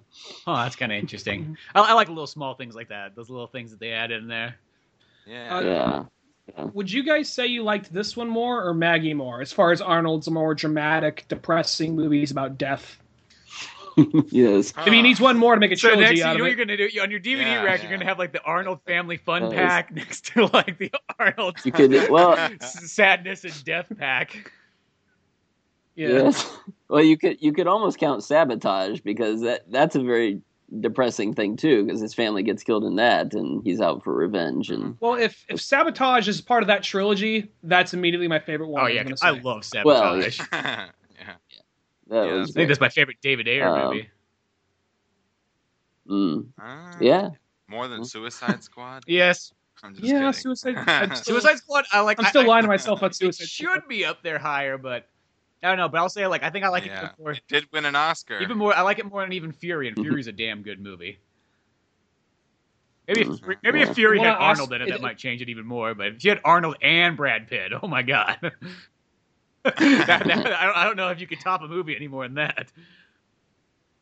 [0.47, 1.43] Oh, that's kind of interesting.
[1.43, 1.79] Mm-hmm.
[1.79, 3.15] I, I like little small things like that.
[3.17, 4.57] Those little things that they add in there.
[5.27, 6.05] Uh, yeah.
[6.57, 6.65] Yeah.
[6.75, 9.81] Would you guys say you liked this one more or Maggie more, as far as
[9.81, 12.99] Arnold's more dramatic, depressing movies about death?
[14.31, 14.73] yes.
[14.77, 16.41] I mean, he needs one more to make a So trilogy next, you know out
[16.41, 17.83] what of you're gonna do on your DVD Yeah, rack.
[17.83, 17.89] yeah.
[17.89, 19.55] You're gonna have like the Arnold Family Fun Nice.
[19.55, 22.37] Pack next to like the Arnold You could well.
[22.61, 24.53] Sadness and Death Pack.
[25.95, 26.09] Yeah.
[26.09, 26.51] Yes.
[26.89, 30.41] Well, you could you could almost count sabotage because that that's a very
[30.81, 34.71] depressing thing too because his family gets killed in that and he's out for revenge
[34.71, 38.81] and Well, if if Sabotage is part of that trilogy, that's immediately my favorite one.
[38.83, 40.41] Oh I'm yeah, I love Sabotage.
[40.51, 40.87] yeah.
[42.13, 44.09] That Yeah, was I think that's my favorite David Ayer Um, movie.
[46.09, 47.31] mm, Ah, yeah.
[47.69, 49.05] More than Suicide Squad.
[49.07, 49.53] Yes,
[49.83, 50.33] I'm just Yeah, kidding.
[50.33, 50.75] Suicide.
[50.87, 51.85] I'm still, Suicide Squad.
[51.93, 52.19] I like.
[52.21, 53.45] I'm still I, lying to myself on It Suicide.
[53.47, 53.73] Squad.
[53.75, 55.09] should be up there higher, but
[55.63, 55.89] I don't know.
[55.89, 57.07] But I'll say like I think I like yeah.
[57.07, 57.33] it more.
[57.33, 58.41] It did win an Oscar.
[58.41, 61.19] Even more, I like it more than even Fury, and Fury's a damn good movie.
[63.09, 63.57] Maybe if, Mhm.
[63.65, 65.93] maybe if Fury had Arnold in it, it- that might change it even more.
[65.95, 68.39] But if you had Arnold and Brad Pitt, oh my god,
[69.65, 70.23] that, that-
[70.61, 72.71] I, don't, I don't know if you could top a movie any more than that.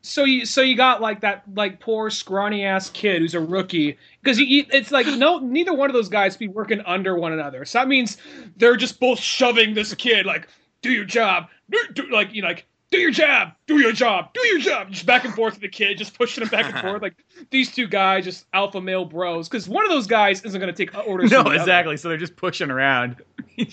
[0.03, 3.99] So you so you got like that like poor scrawny ass kid who's a rookie
[4.21, 7.65] because it's like no neither one of those guys be working under one another.
[7.65, 8.17] So that means
[8.57, 10.47] they're just both shoving this kid like
[10.81, 14.33] do your job, do, do, like you know, like do your job, do your job,
[14.33, 16.79] do your job, just back and forth with the kid, just pushing him back and
[16.81, 20.59] forth like these two guys just alpha male bros because one of those guys isn't
[20.59, 21.29] going to take orders.
[21.29, 21.59] No, from the other.
[21.61, 21.97] exactly.
[21.97, 23.17] So they're just pushing around.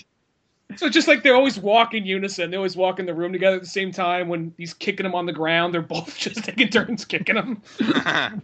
[0.75, 3.55] So just like they always walk in unison, they always walk in the room together
[3.55, 4.27] at the same time.
[4.27, 7.61] When he's kicking him on the ground, they're both just taking turns kicking him.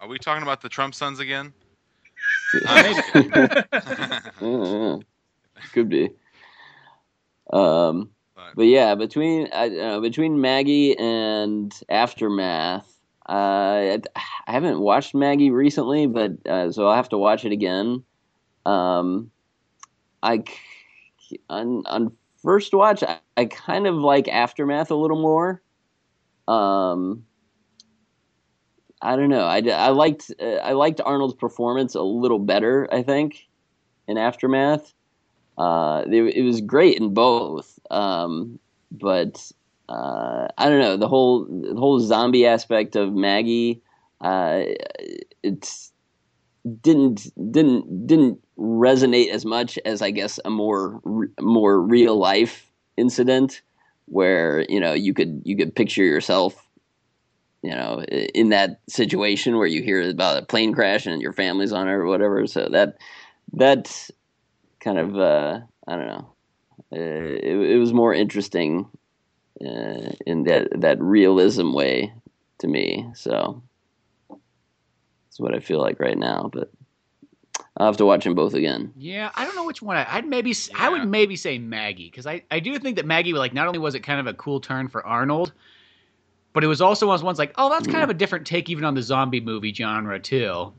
[0.00, 1.52] Are we talking about the Trump sons again?
[5.72, 6.10] Could be.
[7.52, 12.86] Um, But- but yeah, between I, uh, between Maggie and Aftermath,
[13.28, 14.00] uh, I,
[14.46, 18.02] I haven't watched Maggie recently, but uh, so I'll have to watch it again.
[18.66, 19.30] Um,
[20.24, 20.42] I
[21.50, 22.12] on on
[22.42, 25.62] first watch, I, I kind of like Aftermath a little more.
[26.48, 27.24] Um,
[29.02, 29.44] I don't know.
[29.44, 32.88] I, I liked uh, I liked Arnold's performance a little better.
[32.92, 33.48] I think
[34.08, 34.92] in Aftermath.
[35.56, 38.58] Uh, it, it was great in both, um,
[38.90, 39.52] but
[39.88, 43.80] uh, I don't know the whole the whole zombie aspect of Maggie.
[44.20, 44.62] Uh,
[45.44, 45.92] it's
[46.80, 51.00] didn't didn't didn't resonate as much as I guess a more
[51.40, 53.62] more real life incident
[54.06, 56.68] where you know you could you could picture yourself
[57.62, 61.72] you know in that situation where you hear about a plane crash and your family's
[61.72, 62.46] on it or whatever.
[62.46, 62.98] So that
[63.54, 64.10] that
[64.80, 66.30] kind of uh, I don't know.
[66.92, 68.88] Uh, it, it was more interesting
[69.60, 72.12] uh, in that that realism way
[72.58, 73.08] to me.
[73.14, 73.62] So
[75.34, 76.70] that's what I feel like right now but
[77.76, 78.92] I'll have to watch them both again.
[78.96, 79.96] Yeah, I don't know which one.
[79.96, 80.76] I, would maybe yeah.
[80.78, 83.80] I would maybe say Maggie because I, I do think that Maggie like not only
[83.80, 85.52] was it kind of a cool turn for Arnold,
[86.52, 88.70] but it was also one of ones like oh that's kind of a different take
[88.70, 90.72] even on the zombie movie genre too.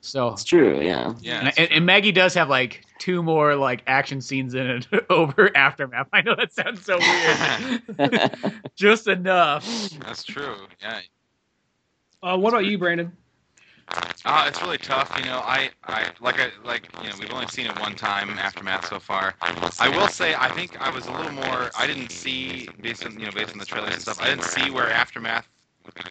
[0.00, 1.52] So it's true, yeah, yeah.
[1.56, 6.08] And, and, Maggie does have like two more like action scenes in it over aftermath.
[6.12, 9.64] I know that sounds so weird, just enough.
[10.00, 10.56] That's true.
[10.80, 11.00] Yeah.
[12.22, 13.12] Uh, what about you, Brandon?
[14.24, 15.38] Uh, it's really tough, you know.
[15.44, 19.00] I, I like I like you know we've only seen it one time aftermath so
[19.00, 19.34] far.
[19.80, 21.70] I will say I think I was a little more.
[21.78, 24.20] I didn't see based on you know based on the trailers and stuff.
[24.20, 25.48] I didn't see where aftermath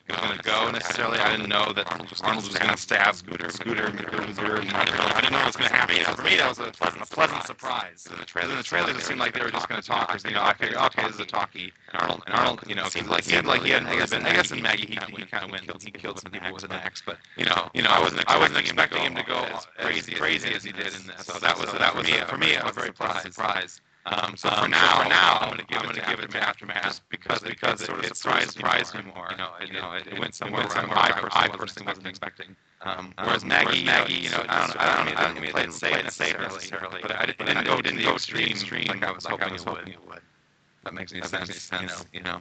[0.07, 1.19] going to go necessarily.
[1.19, 2.21] I didn't know that Arnold was
[2.57, 5.97] going to stab Scooter, Scooter, I didn't know it was going to happen.
[6.05, 8.07] So for me, that was a pleasant, a pleasant surprise.
[8.11, 10.07] In the trailer, in the trailer, it seemed like they were just going to talk.
[10.07, 11.71] Because you know, okay, okay, this is a talkie.
[11.91, 14.25] And Arnold, and Arnold, you know, seemed like he had like he hadn't really been.
[14.25, 15.83] I guess in Maggie, he, he kind of went.
[15.83, 18.37] He killed some people with an axe, but you know, you know, I wasn't, I
[18.37, 21.25] wasn't expecting him to go as crazy, crazy as he did in this.
[21.25, 23.81] So that was, that was for me, a very pleasant surprise.
[24.05, 26.31] Um, so um, for now, for now, I'm going to give, it, to give it
[26.31, 29.27] to Aftermath because because it, sort of it surprised, surprised me more.
[29.31, 31.11] You know, it, you know, it, it went somewhere, went somewhere I,
[31.49, 32.55] personally, wasn't expecting.
[32.81, 35.73] Um, whereas Maggie, Maggie, you know, I don't, I don't, I don't mean it didn't
[35.73, 36.67] say it necessarily,
[37.01, 38.09] but I didn't, didn't go to the
[38.49, 40.21] extreme, like I was hoping it would.
[40.85, 41.69] That makes any sense.
[42.13, 42.39] You know.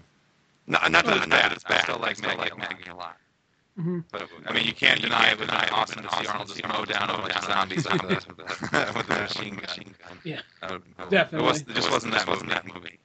[0.68, 1.52] Not, not that.
[1.52, 1.88] It's bad.
[1.88, 3.16] I still like Maggie a lot.
[3.78, 4.00] Mm-hmm.
[4.10, 7.10] But I mean, you can't deny it was awesome to see Arnold just mow down
[7.10, 10.18] a bunch of zombies with, the, with the machine gun.
[10.24, 10.78] Yeah, uh,
[11.10, 11.46] definitely.
[11.46, 12.98] It, was, it just wasn't that wasn't that movie.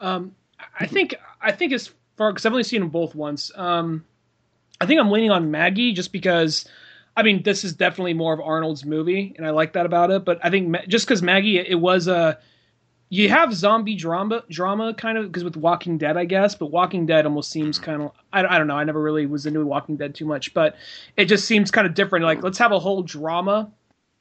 [0.00, 0.34] Um,
[0.78, 3.52] I think I think as far because I've only seen them both once.
[3.54, 4.04] Um,
[4.80, 6.68] I think I'm leaning on Maggie just because.
[7.16, 10.24] I mean, this is definitely more of Arnold's movie, and I like that about it.
[10.24, 12.40] But I think just because Maggie, it was a
[13.14, 17.06] you have zombie drama drama kind of because with Walking Dead, I guess, but Walking
[17.06, 17.84] Dead almost seems mm-hmm.
[17.84, 18.76] kind of I, I don't know.
[18.76, 20.76] I never really was into Walking Dead too much, but
[21.16, 22.24] it just seems kind of different.
[22.24, 23.70] Like let's have a whole drama,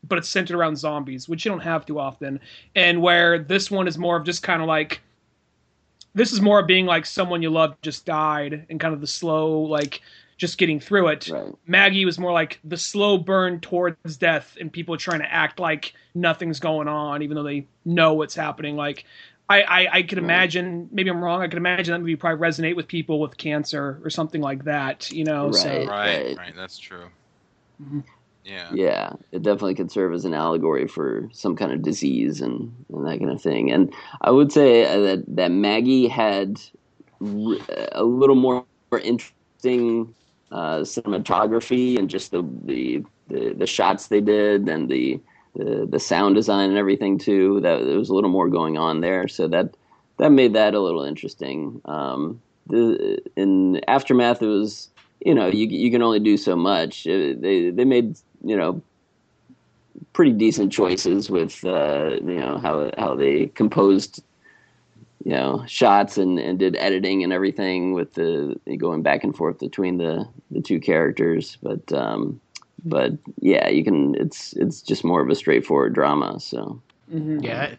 [0.07, 2.39] but it's centered around zombies, which you don't have too often,
[2.75, 5.01] and where this one is more of just kind of like
[6.13, 9.07] this is more of being like someone you love just died and kind of the
[9.07, 10.01] slow like
[10.43, 11.29] just getting through it.
[11.29, 11.53] Right.
[11.65, 15.93] Maggie was more like the slow burn towards death, and people trying to act like
[16.13, 18.75] nothing's going on, even though they know what's happening.
[18.75, 19.05] Like,
[19.47, 21.41] I, I, I could imagine, maybe I'm wrong.
[21.41, 25.09] I could imagine that movie probably resonate with people with cancer or something like that.
[25.11, 26.55] You know, right, so right, right, right.
[26.57, 27.05] That's true.
[27.81, 28.01] Mm-hmm.
[28.43, 28.69] Yeah.
[28.73, 33.07] Yeah, it definitely could serve as an allegory for some kind of disease and, and
[33.07, 33.71] that kind of thing.
[33.71, 36.59] And I would say that that Maggie had
[37.21, 38.65] a little more
[39.01, 40.13] interesting
[40.53, 45.19] uh, cinematography and just the, the, the the shots they did and the,
[45.55, 47.59] the the sound design and everything too.
[47.61, 49.75] That there was a little more going on there, so that
[50.17, 51.81] that made that a little interesting.
[51.85, 54.89] Um, the in aftermath, it was
[55.25, 57.07] you know you you can only do so much.
[57.07, 58.79] It, they they made you know
[60.13, 64.23] pretty decent choices with uh, you know how how they composed
[65.23, 69.59] you know shots and, and did editing and everything with the going back and forth
[69.59, 71.57] between the the two characters.
[71.61, 72.39] But um
[72.85, 76.81] but yeah you can it's it's just more of a straightforward drama so.
[77.11, 77.39] Mm-hmm.
[77.39, 77.75] yeah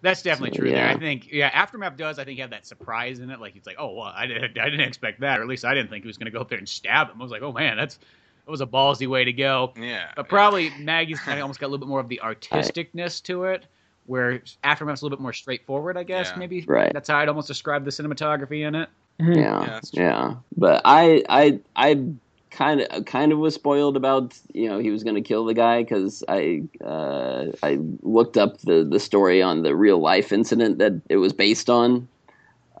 [0.00, 0.86] that's definitely so, true yeah.
[0.86, 3.40] there i think yeah aftermath does i think have that surprise in it.
[3.40, 5.74] Like it's like oh well i didn't i didn't expect that or at least i
[5.74, 7.20] didn't think he was going to go up there and stab him.
[7.20, 9.72] I was like oh man that's that was a ballsy way to go.
[9.76, 13.22] Yeah but probably maggie's kind of almost got a little bit more of the artisticness
[13.24, 13.66] to it
[14.06, 16.30] where Aftermath's a little bit more straightforward, I guess.
[16.30, 16.38] Yeah.
[16.38, 16.92] Maybe right.
[16.92, 18.88] That's how I'd almost describe the cinematography in it.
[19.20, 19.38] Mm-hmm.
[19.38, 22.04] Yeah, yeah, yeah, But I, I, I
[22.50, 25.54] kind of, kind of was spoiled about you know he was going to kill the
[25.54, 30.78] guy because I, uh, I looked up the the story on the real life incident
[30.78, 32.08] that it was based on.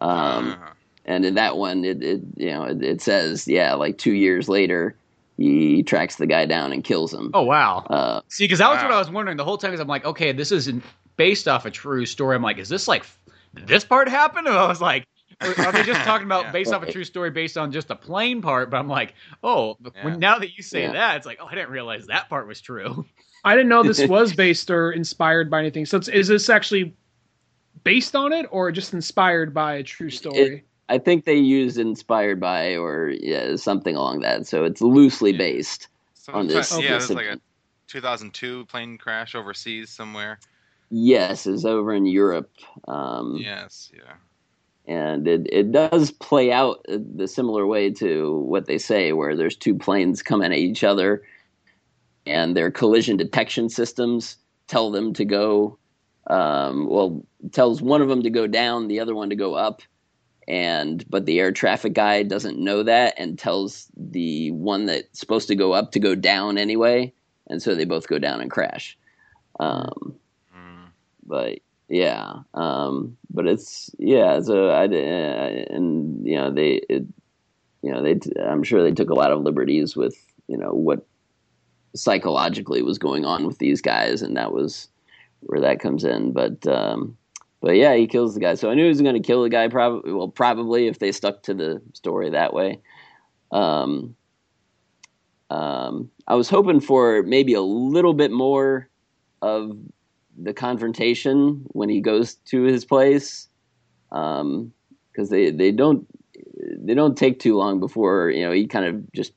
[0.00, 0.72] Um, uh-huh.
[1.04, 4.48] and in that one, it, it you know it, it says yeah, like two years
[4.48, 4.96] later
[5.36, 7.30] he tracks the guy down and kills him.
[7.34, 7.78] Oh wow!
[7.88, 8.84] Uh, See, because that was wow.
[8.84, 9.72] what I was wondering the whole time.
[9.74, 10.82] Is I'm like, okay, this isn't
[11.16, 12.36] based off a true story.
[12.36, 13.04] I'm like, is this like
[13.54, 14.46] this part happened?
[14.46, 15.06] And I was like,
[15.40, 17.96] are they just talking about yeah, based off a true story based on just a
[17.96, 18.70] plane part?
[18.70, 20.04] But I'm like, oh, yeah.
[20.04, 20.92] when, now that you say yeah.
[20.92, 23.04] that, it's like, oh, I didn't realize that part was true.
[23.44, 25.86] I didn't know this was based or inspired by anything.
[25.86, 26.94] So is this actually
[27.84, 30.38] based on it or just inspired by a true story?
[30.38, 34.46] It, I think they used inspired by or yeah, something along that.
[34.46, 35.88] So it's loosely based
[36.28, 36.78] on this.
[36.78, 37.40] Yeah, there's like a
[37.88, 40.38] 2002 plane crash overseas somewhere.
[40.94, 42.52] Yes, is over in Europe.
[42.86, 44.12] Um, Yes, yeah.
[44.86, 49.56] and it, it does play out the similar way to what they say, where there's
[49.56, 51.22] two planes coming at each other,
[52.26, 54.36] and their collision detection systems
[54.68, 55.78] tell them to go.
[56.26, 59.80] Um, well, tells one of them to go down, the other one to go up,
[60.46, 65.48] and but the air traffic guy doesn't know that and tells the one that's supposed
[65.48, 67.14] to go up to go down anyway,
[67.46, 68.98] and so they both go down and crash.
[69.58, 70.16] Um,
[71.32, 77.04] But yeah um but it's yeah so i uh, and you know they it,
[77.82, 80.16] you know they i'm sure they took a lot of liberties with
[80.48, 81.06] you know what
[81.94, 84.88] psychologically was going on with these guys and that was
[85.40, 87.16] where that comes in but um
[87.60, 88.54] but yeah he kills the guy.
[88.54, 91.12] So i knew he was going to kill the guy probably well probably if they
[91.12, 92.80] stuck to the story that way.
[93.50, 94.16] Um
[95.50, 98.88] um i was hoping for maybe a little bit more
[99.42, 99.76] of
[100.40, 103.48] the confrontation when he goes to his place
[104.10, 106.06] because they, they don't
[106.78, 109.32] they don't take too long before you know he kind of just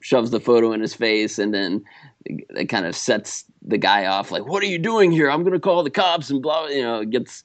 [0.00, 1.84] shoves the photo in his face and then
[2.24, 5.30] it kind of sets the guy off like what are you doing here?
[5.30, 7.44] I'm gonna call the cops and blah you know it gets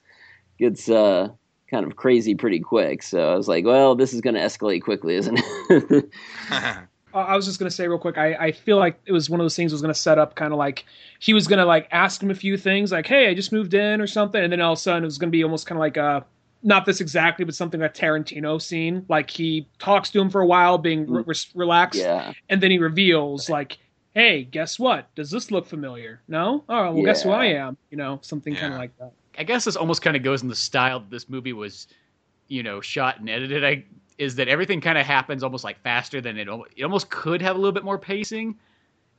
[0.59, 1.29] gets uh
[1.69, 3.01] kind of crazy pretty quick.
[3.01, 5.39] So i was like well this is gonna escalate quickly isn't
[5.69, 6.09] it
[7.13, 8.17] I was just gonna say real quick.
[8.17, 9.71] I, I feel like it was one of those things.
[9.71, 10.85] Was gonna set up kind of like
[11.19, 14.01] he was gonna like ask him a few things, like, "Hey, I just moved in"
[14.01, 15.81] or something, and then all of a sudden it was gonna be almost kind of
[15.81, 16.25] like a
[16.63, 19.05] not this exactly, but something like Tarantino scene.
[19.09, 21.27] Like he talks to him for a while, being re- mm.
[21.27, 23.77] re- relaxed, yeah and then he reveals like,
[24.13, 25.13] "Hey, guess what?
[25.15, 26.21] Does this look familiar?
[26.27, 26.63] No?
[26.69, 27.77] Oh, well, guess who I am?
[27.91, 30.47] You know, something kind of like that." I guess this almost kind of goes in
[30.47, 31.87] the style that this movie was,
[32.47, 33.63] you know, shot and edited.
[33.65, 33.83] I
[34.17, 36.47] is that everything kind of happens almost like faster than it.
[36.75, 38.57] It almost could have a little bit more pacing,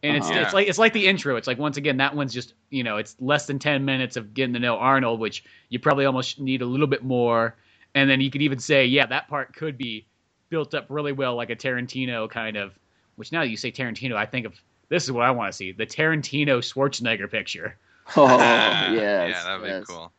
[0.02, 0.40] and it's Uh-huh.
[0.40, 1.36] it's like it's like the intro.
[1.36, 4.34] It's like once again that one's just you know it's less than ten minutes of
[4.34, 7.56] getting to know Arnold, which you probably almost need a little bit more.
[7.94, 10.04] And then you could even say, yeah, that part could be
[10.50, 12.78] built up really well, like a Tarantino kind of.
[13.16, 14.54] Which now that you say Tarantino, I think of
[14.88, 17.76] this is what I want to see: the Tarantino Schwarzenegger picture.
[18.16, 18.90] oh yeah,
[19.26, 19.84] yes that'd be yes.
[19.86, 20.12] cool.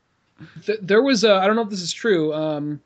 [0.66, 2.34] Th- there was a, I don't know if this is true.
[2.34, 2.82] Um,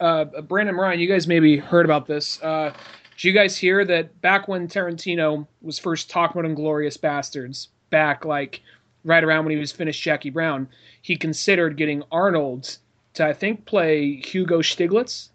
[0.00, 2.42] uh, Brandon Ryan, you guys maybe heard about this.
[2.42, 2.72] Uh,
[3.16, 8.24] did you guys hear that back when Tarantino was first talking about Inglourious Basterds, back
[8.24, 8.60] like
[9.04, 10.68] right around when he was finished Jackie Brown,
[11.02, 12.78] he considered getting Arnold
[13.14, 15.28] to I think play Hugo Stiglitz.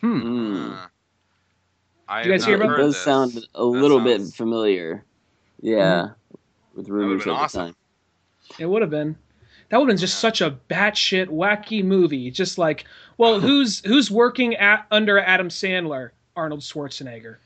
[0.00, 0.20] Hmm.
[0.20, 0.72] Mm.
[0.72, 0.86] Uh,
[2.08, 3.04] I You guys hear not about it does this.
[3.04, 5.04] sound a That little bit familiar.
[5.60, 6.08] Yeah,
[6.74, 7.76] with rumors been at the time.
[8.58, 9.16] It would have been.
[9.72, 12.30] That would have been just such a batshit wacky movie.
[12.30, 12.84] Just like,
[13.16, 16.10] well, who's who's working at under Adam Sandler?
[16.36, 17.36] Arnold Schwarzenegger.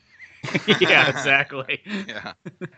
[0.80, 1.80] yeah, exactly.
[1.86, 2.32] Yeah.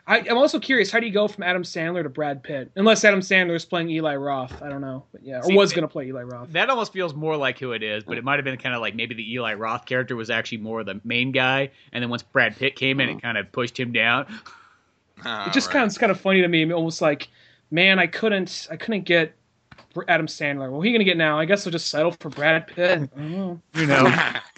[0.07, 2.71] I, I'm also curious, how do you go from Adam Sandler to Brad Pitt?
[2.77, 5.73] Unless Adam Sandler is playing Eli Roth, I don't know, but yeah, or See, was
[5.73, 6.51] going to play Eli Roth.
[6.53, 8.81] That almost feels more like who it is, but it might have been kind of
[8.81, 12.23] like maybe the Eli Roth character was actually more the main guy, and then once
[12.23, 13.21] Brad Pitt came in, it uh-huh.
[13.21, 14.27] kind of pushed him down.
[15.27, 17.29] it just kind of it's kind of funny to me, almost like,
[17.71, 19.35] man, I couldn't, I couldn't get
[20.09, 20.71] Adam Sandler.
[20.71, 21.39] What are you going to get now?
[21.39, 23.15] I guess I'll just settle for Brad Pitt.
[23.17, 23.61] Know.
[23.75, 24.05] You know,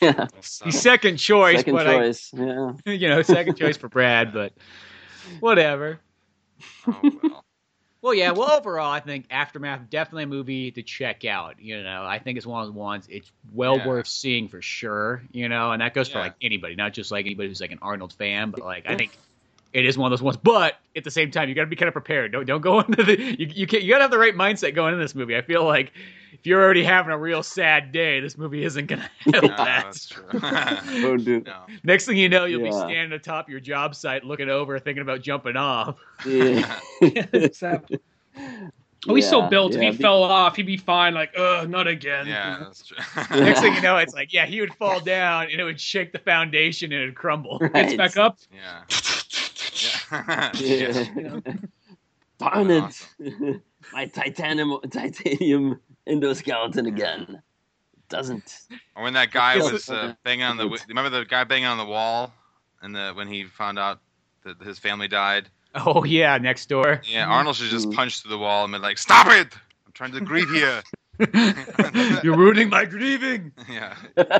[0.01, 0.27] Yeah,
[0.65, 2.31] he's second choice, second but choice.
[2.35, 2.73] yeah.
[2.87, 4.53] You know, second choice for Brad, but
[5.41, 6.01] whatever.
[6.87, 7.45] Oh, well.
[8.03, 8.31] Well, yeah.
[8.31, 11.61] Well, overall, I think Aftermath definitely a movie to check out.
[11.61, 13.87] You know, I think it's one of the ones it's well Yeah.
[13.89, 15.23] worth seeing for sure.
[15.33, 17.79] You know, and that goes for like anybody, not just like anybody who's like an
[17.83, 19.11] Arnold fan, but like I think
[19.73, 20.37] it is one of those ones.
[20.37, 22.33] But at the same time, you got to be kind of prepared.
[22.33, 24.75] Don't don't go into the you you can you got to have the right mindset
[24.75, 25.37] going into this movie.
[25.37, 25.93] I feel like
[26.33, 29.57] if you're already having a real sad day, this movie isn't gonna help No, that.
[29.57, 30.25] that's true.
[31.05, 31.45] Oh, dude.
[31.47, 31.63] no.
[31.85, 35.21] Next thing you know, you'll be standing atop your job site, looking over, thinking about
[35.23, 35.97] jumping off.
[36.25, 36.79] Yeah.
[37.01, 37.99] Exactly.
[39.09, 39.73] Oh, he's so built.
[39.73, 41.15] yeah, if he be- fell off, he'd be fine.
[41.15, 42.27] Like, ugh, not again.
[42.27, 42.97] Yeah, that's true.
[43.39, 46.13] Next thing you know, it's like, yeah, he would fall down and it would shake
[46.13, 47.59] the foundation and it'd crumble.
[47.59, 48.39] Gets back up.
[48.55, 48.83] Yeah.
[50.11, 50.53] Yeah.
[50.55, 51.05] Yeah.
[51.15, 51.43] You know?
[52.39, 53.09] Darn it!
[53.93, 57.43] My titanium titanium endoskeleton again.
[58.09, 58.57] Doesn't.
[58.97, 60.69] Or when that guy was uh, banging on the.
[60.89, 62.33] Remember the guy banging on the wall,
[62.83, 64.01] and the when he found out
[64.45, 65.49] that his family died.
[65.75, 67.01] Oh yeah, next door.
[67.05, 67.95] Yeah, Arnold should just Mhm.
[67.95, 69.55] punch through the wall and be like, "Stop it!
[69.87, 70.83] I'm trying to grieve here."
[72.25, 73.53] You're ruining my grieving.
[73.71, 73.95] yeah.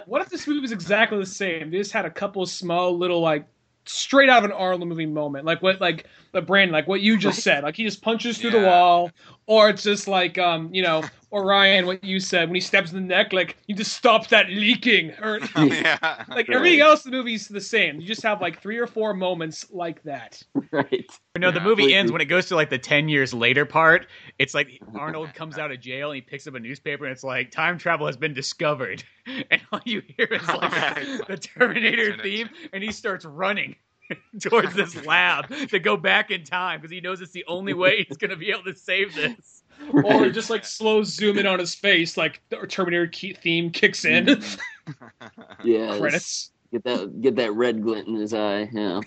[0.07, 1.71] What if this movie was exactly the same?
[1.71, 3.47] They just had a couple small little like
[3.85, 7.17] straight out of an Arnold movie moment, like what like the brand, like what you
[7.19, 7.65] just said.
[7.65, 9.11] Like he just punches through the wall,
[9.51, 12.97] or it's just like um you know Orion, what you said when he stabs in
[12.97, 16.25] the neck, like you just stop that leaking, or yeah.
[16.29, 18.01] like everything else in the movie's the same.
[18.01, 20.43] You just have like three or four moments like that.
[20.73, 21.09] right.
[21.39, 24.09] No, the movie Wait, ends when it goes to like the ten years later part.
[24.41, 27.23] It's like Arnold comes out of jail and he picks up a newspaper and it's
[27.23, 29.05] like time travel has been discovered,
[29.53, 33.77] and all you hear is like the Terminator theme, and he starts running
[34.41, 38.05] towards this lab to go back in time because he knows it's the only way
[38.09, 39.63] he's gonna be able to save this.
[40.05, 44.05] Or just like slow zoom in on his face, like the Terminator key theme kicks
[44.05, 44.27] in.
[44.27, 45.25] Mm-hmm.
[45.65, 45.97] Yeah.
[45.97, 46.51] Credits.
[46.71, 48.69] Get that get that red glint in his eye.
[48.73, 49.01] Yeah.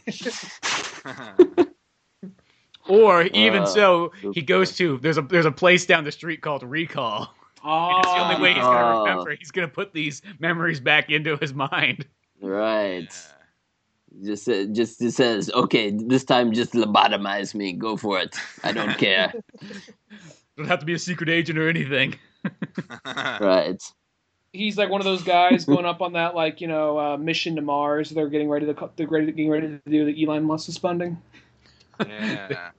[2.88, 6.42] Or even Uh, so, he goes to there's a there's a place down the street
[6.42, 7.34] called Recall.
[7.64, 8.42] And it's the only ah.
[8.42, 9.04] way he's gonna Oh.
[9.04, 9.36] remember.
[9.36, 12.06] He's gonna put these memories back into his mind.
[12.42, 13.14] Right.
[14.24, 17.74] Just uh, just it says, okay, this time just lobotomize me.
[17.74, 18.36] Go for it.
[18.64, 19.34] I don't care.
[20.58, 22.16] Don't have to be a secret agent or anything.
[23.06, 23.82] right.
[24.52, 27.56] He's like one of those guys going up on that like you know uh, mission
[27.56, 28.12] to Mars.
[28.12, 31.20] They're getting ready to they're getting ready to do the Elon Musk is funding.
[32.06, 32.70] yeah.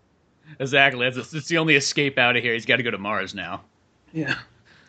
[0.61, 1.07] Exactly.
[1.07, 2.53] It's, it's the only escape out of here.
[2.53, 3.63] He's got to go to Mars now.
[4.13, 4.37] Yeah.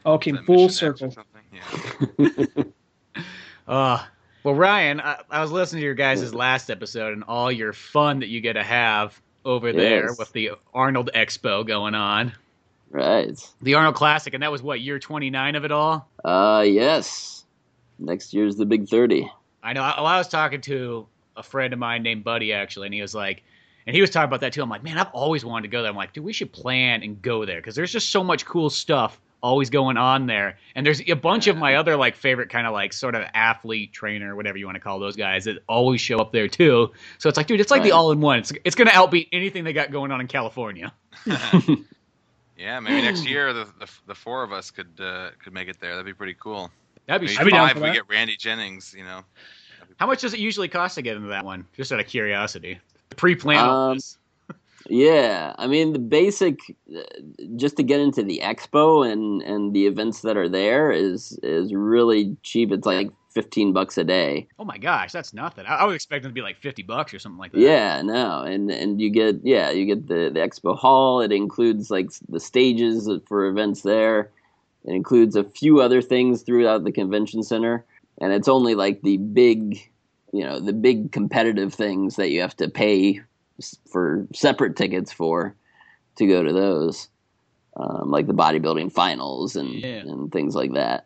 [0.05, 1.11] Okay, came full Mission X or circle.
[1.11, 1.41] something,
[3.15, 3.23] Yeah.
[3.67, 4.03] Uh,
[4.45, 8.19] well, Ryan, I, I was listening to your guys' last episode and all your fun
[8.19, 12.31] that you get to have over there with the Arnold Expo going on.
[12.91, 13.35] Right.
[13.63, 16.07] The Arnold Classic, and that was what, year 29 of it all?
[16.23, 17.43] Uh yes.
[17.97, 19.31] Next year's the big thirty.
[19.63, 19.81] I know.
[19.81, 23.15] I, I was talking to a friend of mine named Buddy actually, and he was
[23.15, 23.41] like,
[23.87, 24.61] and he was talking about that too.
[24.61, 25.89] I'm like, man, I've always wanted to go there.
[25.89, 28.69] I'm like, dude, we should plan and go there because there's just so much cool
[28.69, 30.57] stuff always going on there.
[30.75, 33.93] And there's a bunch of my other like favorite kind of like sort of athlete
[33.93, 36.91] trainer, whatever you want to call those guys, that always show up there too.
[37.19, 38.39] So it's like, dude, it's like the all in one.
[38.39, 40.91] It's it's gonna outbeat anything they got going on in California.
[42.57, 45.79] Yeah, maybe next year the, the the four of us could uh, could make it
[45.79, 45.91] there.
[45.91, 46.71] That'd be pretty cool.
[47.05, 47.35] That'd be.
[47.37, 47.83] Maybe I'd be five.
[47.83, 48.95] We get Randy Jennings.
[48.97, 49.21] You know.
[49.97, 51.65] How much does it usually cost to get into that one?
[51.75, 52.79] Just out of curiosity.
[53.17, 54.17] Pre-plan all Um, this.
[54.89, 56.59] Yeah, I mean the basic,
[56.95, 57.01] uh,
[57.55, 61.73] just to get into the expo and and the events that are there is is
[61.73, 62.71] really cheap.
[62.71, 64.47] It's like fifteen bucks a day.
[64.59, 65.65] Oh my gosh, that's nothing.
[65.65, 67.59] I, I was expecting it to be like fifty bucks or something like that.
[67.59, 71.21] Yeah, no, and and you get yeah you get the the expo hall.
[71.21, 74.31] It includes like the stages for events there.
[74.85, 77.83] It includes a few other things throughout the convention center,
[78.21, 79.79] and it's only like the big,
[80.31, 83.21] you know, the big competitive things that you have to pay
[83.91, 85.55] for separate tickets for
[86.17, 87.09] to go to those,
[87.77, 90.01] um, like the bodybuilding finals and Yeah.
[90.01, 91.05] and things like that.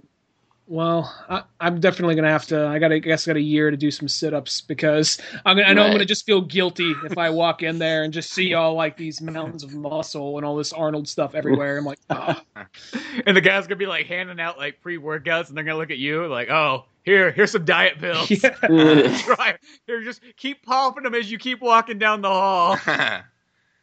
[0.69, 2.67] Well, I, I'm definitely gonna have to.
[2.67, 5.67] I got, I guess, I got a year to do some sit-ups because I'm gonna.
[5.67, 8.53] I know I'm gonna just feel guilty if I walk in there and just see
[8.53, 11.79] all like these mountains of muscle and all this Arnold stuff everywhere.
[11.79, 12.39] I'm like, oh,
[13.25, 15.97] And the guy's gonna be like handing out like pre-workouts, and they're gonna look at
[15.97, 18.29] you like, "Oh, here, here's some diet pills.
[18.43, 18.49] yeah.
[18.59, 19.61] Try it.
[19.87, 22.77] Here, just keep popping them as you keep walking down the hall."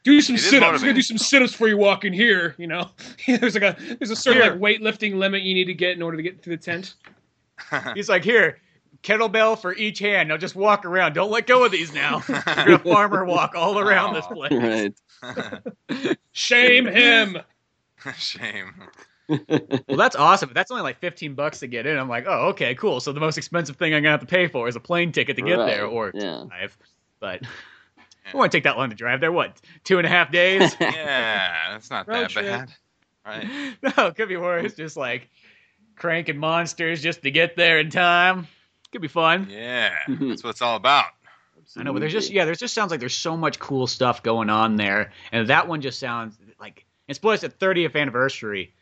[0.07, 0.75] Do some sit-ups.
[0.75, 2.55] I'm gonna do some sit-ups before you walk in here.
[2.59, 2.91] You know,
[3.27, 4.53] there's like a there's a certain Here.
[4.53, 6.95] like weightlifting limit you need to get in order to get to the tent.
[7.95, 8.61] He's like, "Here,
[9.03, 10.29] kettlebell for each hand.
[10.29, 11.15] Now just walk around.
[11.15, 12.23] Don't let go of these now.
[12.29, 14.93] You're gonna farmer walk all around this place."
[15.23, 16.17] right.
[16.33, 17.39] Shame him.
[18.17, 18.75] Shame.
[19.29, 20.53] Well, that's awesome.
[20.55, 21.99] That's only like 15 bucks to get in.
[21.99, 24.47] I'm like, "Oh, okay, cool." So the most expensive thing I'm gonna have to pay
[24.47, 26.45] for is a plane ticket to get Right, there, or yeah.
[26.47, 26.79] drive.
[27.19, 27.43] But
[28.29, 29.33] it won't take that long to drive there.
[29.33, 30.75] What, two and a half days?
[30.81, 32.47] Yeah, that's not Road that trip.
[32.47, 32.73] bad.
[33.25, 33.47] Right.
[33.97, 34.75] no, it could be worse.
[34.75, 35.29] Just like
[35.97, 38.47] cranking monsters just to get there in time.
[38.93, 39.49] Could be fun.
[39.51, 41.07] Yeah, that's what it's all about.
[41.77, 44.23] I know, but there's just yeah, there's just sounds like there's so much cool stuff
[44.23, 48.73] going on there, and that one just sounds like it's plus the 30th anniversary.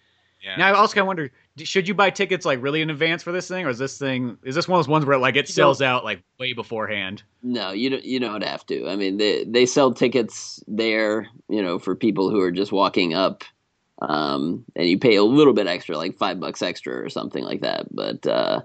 [0.44, 0.56] Yeah.
[0.56, 3.32] Now I also kind of wonder, should you buy tickets like really in advance for
[3.32, 5.48] this thing, or is this thing is this one of those ones where like it
[5.48, 7.22] sells out like way beforehand?
[7.42, 8.04] No, you don't.
[8.04, 8.88] You don't have to.
[8.88, 13.14] I mean, they they sell tickets there, you know, for people who are just walking
[13.14, 13.42] up,
[14.02, 17.62] um, and you pay a little bit extra, like five bucks extra or something like
[17.62, 17.86] that.
[17.90, 18.60] But uh,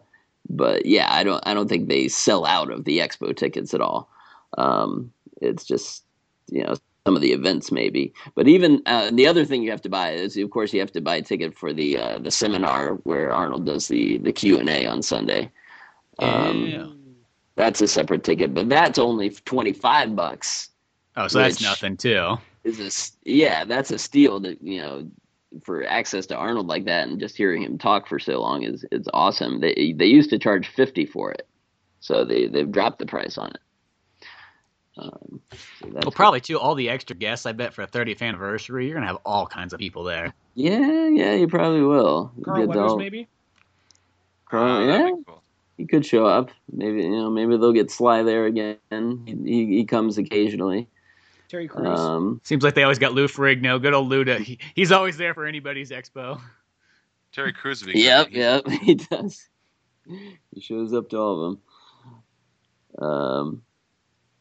[0.50, 3.82] but yeah, I don't I don't think they sell out of the expo tickets at
[3.82, 4.10] all.
[4.58, 6.04] Um, it's just
[6.52, 6.76] you know
[7.10, 10.12] some of the events maybe, but even uh, the other thing you have to buy
[10.12, 13.32] is of course you have to buy a ticket for the uh, the seminar where
[13.32, 15.50] Arnold does the the Q and A on Sunday.
[16.20, 16.86] Um, Yeah.
[17.56, 20.70] that's a separate ticket, but that's only twenty five bucks.
[21.18, 22.38] Oh, so that's nothing too.
[22.64, 25.10] Is a s- yeah, that's a steal to you know
[25.64, 28.86] for access to Arnold like that, and just hearing him talk for so long is
[28.92, 29.62] is awesome.
[29.62, 31.48] They they used to charge fifty for it,
[32.02, 33.62] so they they've dropped the price on it.
[35.02, 36.60] Um, so that's Well, probably too.
[36.60, 39.72] All the extra guests, I bet, for a 30th anniversary, you're gonna have all kinds
[39.74, 40.34] of people there.
[40.56, 42.32] Yeah, yeah, you probably will.
[42.44, 43.28] Carl Weathers, all- maybe.
[44.50, 45.44] Carl, yeah, be cool.
[45.78, 46.52] he could show up.
[46.72, 48.78] Maybe you know, maybe they'll get Sly there again.
[49.26, 50.88] He he, he comes occasionally.
[51.48, 52.00] Terry Crews.
[52.00, 54.40] Um, Seems like they always got Lou Ferrigno, good old Luda.
[54.40, 56.40] He, he's always there for anybody's expo.
[57.32, 59.48] Terry Crews would be yep, yep, he does.
[60.06, 61.60] He shows up to all of
[62.98, 63.04] them.
[63.08, 63.62] Um,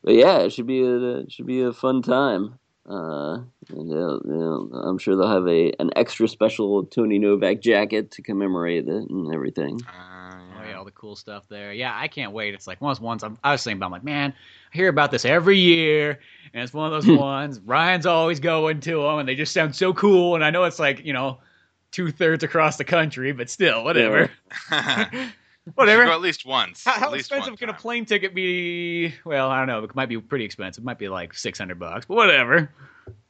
[0.03, 2.59] but yeah, it should be a it should be a fun time.
[2.89, 8.11] Uh, and they'll, they'll, I'm sure they'll have a an extra special Tony Novak jacket
[8.13, 9.79] to commemorate it and everything.
[9.87, 10.19] Uh,
[10.59, 10.71] Oh yeah.
[10.71, 11.73] yeah, all the cool stuff there.
[11.73, 12.55] Yeah, I can't wait.
[12.55, 13.87] It's like once once I'm, I was thinking about.
[13.87, 14.35] I'm like, man,
[14.73, 16.19] I hear about this every year,
[16.53, 17.61] and it's one of those ones.
[17.61, 20.35] Ryan's always going to them, and they just sound so cool.
[20.35, 21.39] And I know it's like you know,
[21.93, 24.31] two thirds across the country, but still, whatever,
[25.75, 26.05] whatever.
[26.05, 26.85] Go at least once.
[26.85, 29.15] How, At how least expensive one can a plane ticket be?
[29.25, 29.85] Well, I don't know.
[29.85, 30.83] It might be pretty expensive.
[30.83, 32.71] It might be like six hundred bucks, but whatever.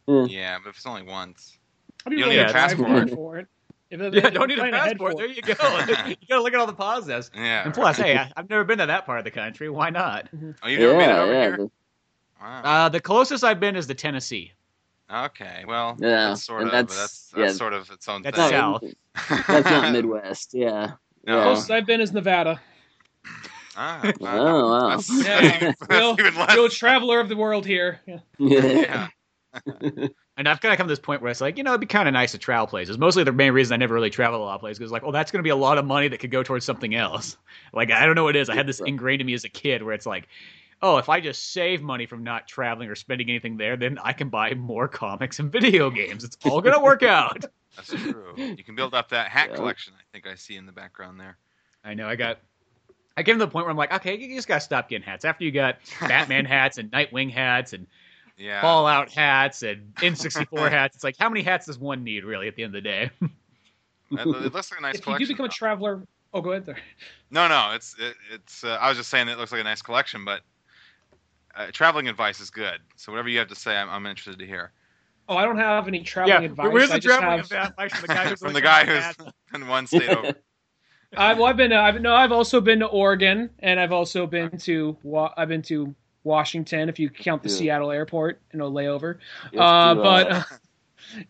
[0.07, 1.59] Yeah, but if it's only once.
[2.07, 3.11] I'd you don't need a passport.
[3.11, 3.47] for it.
[3.91, 5.17] If it- Yeah, if don't need a passport.
[5.17, 5.53] There you go.
[6.07, 7.31] you gotta look at all the positives.
[7.35, 7.65] Yeah.
[7.65, 9.69] And plus, hey, I, I've never been to that part of the country.
[9.69, 10.29] Why not?
[10.63, 11.57] Oh, you've never been yeah, over yeah, here?
[11.57, 11.71] the-
[12.41, 12.63] Wow.
[12.63, 14.53] Uh, the closest I've been is the Tennessee.
[15.13, 15.65] Okay.
[15.67, 17.47] Well, Yeah, that's sort of that's- that's yeah.
[17.47, 18.51] that's sort of its own That's thing.
[18.51, 18.85] south.
[19.49, 20.55] That's not Midwest.
[20.55, 20.93] Yeah.
[21.29, 21.43] No.
[21.43, 22.61] Closest I've been is Nevada.
[23.77, 24.89] Ah, Oh, wow.
[24.97, 25.41] That's, Yeah.
[25.41, 26.55] that's even, that's Real, even less.
[26.57, 28.01] real traveler of the world here.
[28.07, 28.19] Yeah.
[28.39, 29.09] Yeah.
[30.39, 31.89] And I've kind of come to this point where it's like, you know, it'd be
[31.89, 32.97] kind of nice to travel places.
[32.97, 35.11] Mostly the main reason I never really travel a lot of places because, like, well,
[35.11, 37.37] that's going to be a lot of money that could go towards something else.
[37.73, 38.49] Like, I don't know what it is.
[38.49, 40.29] I had this ingrained in me as a kid where it's like,
[40.83, 44.13] oh, if I just save money from not traveling or spending anything there, then I
[44.13, 46.25] can buy more comics and video games.
[46.25, 47.45] It's all going to work out.
[47.77, 48.35] That's true.
[48.37, 49.57] You can build up that hat Yeah.
[49.57, 49.93] collection.
[49.97, 51.37] I think I see in the background there.
[51.85, 52.09] I know.
[52.09, 52.39] I got.
[53.17, 55.05] I came to the point where I'm like, okay, you just got to stop getting
[55.05, 55.25] hats.
[55.25, 57.87] After you got Batman hats and Nightwing hats and
[58.37, 58.61] Yeah.
[58.61, 62.55] Fallout hats and N64 hats, it's like, how many hats does one need, really, at
[62.57, 63.11] the end of the day?
[64.11, 66.03] It, it looks like a nice if you do become a traveler,
[66.33, 66.79] oh, go ahead there.
[67.31, 68.65] no, no, it's it, it's.
[68.65, 70.41] Uh, I was just saying it looks like a nice collection, but
[71.59, 72.79] uh, traveling advice is good.
[72.97, 74.73] So whatever you have to say, I'm, I'm interested to hear
[75.29, 76.73] Oh, I don't have any traveling yeah, advice.
[76.73, 79.05] where's I the just traveling have, advice from the guy who's from the guy who's
[79.05, 79.19] hats?
[79.55, 80.35] in one state over.
[81.17, 81.73] I, well, I've been.
[81.73, 82.15] Uh, I've no.
[82.15, 84.97] I've also been to Oregon, and I've also been to.
[85.03, 85.95] Wa- I've been to
[86.25, 87.57] Washington, if you count the Yeah.
[87.57, 89.19] Seattle airport, you know, layover.
[89.53, 90.43] Yes, Uh, to, but uh,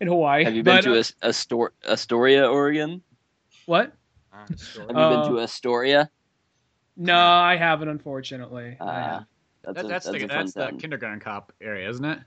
[0.01, 0.45] in Hawaii.
[0.45, 3.03] have you been but, to uh, Astor- Astoria, Oregon?
[3.67, 3.93] what?
[4.33, 4.51] Uh, Have
[4.91, 6.11] you Uh, been to Astoria?
[6.97, 8.77] No, I haven't, unfortunately.
[8.81, 9.27] I Ah, haven't.
[9.65, 10.79] That's That, a, that's that's the, a that's the time.
[10.79, 12.19] kindergarten cop area, isn't it?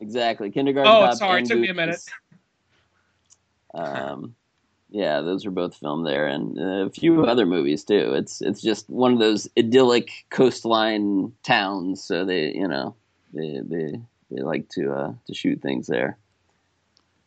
[0.00, 0.50] Exactly.
[0.50, 0.92] Kindergarten.
[0.92, 2.00] Oh, Cop sorry, it and took me a minute.
[3.74, 4.34] Um,
[4.90, 8.14] yeah, those were both filmed there, and uh, a few other movies too.
[8.14, 12.96] It's it's just one of those idyllic coastline towns, so they you know
[13.32, 14.00] they they,
[14.30, 16.18] they like to uh, to shoot things there.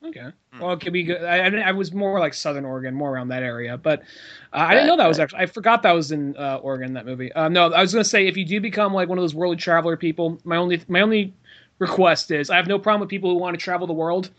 [0.05, 0.27] Okay.
[0.53, 0.59] Hmm.
[0.59, 1.23] Well, it could be good.
[1.23, 3.77] I, I was more like Southern Oregon, more around that area.
[3.77, 4.01] But
[4.51, 5.39] uh, I didn't know that was actually.
[5.39, 6.93] I forgot that was in uh, Oregon.
[6.93, 7.31] That movie.
[7.33, 9.35] Uh, no, I was going to say if you do become like one of those
[9.35, 11.33] world traveler people, my only my only
[11.79, 14.29] request is I have no problem with people who want to travel the world.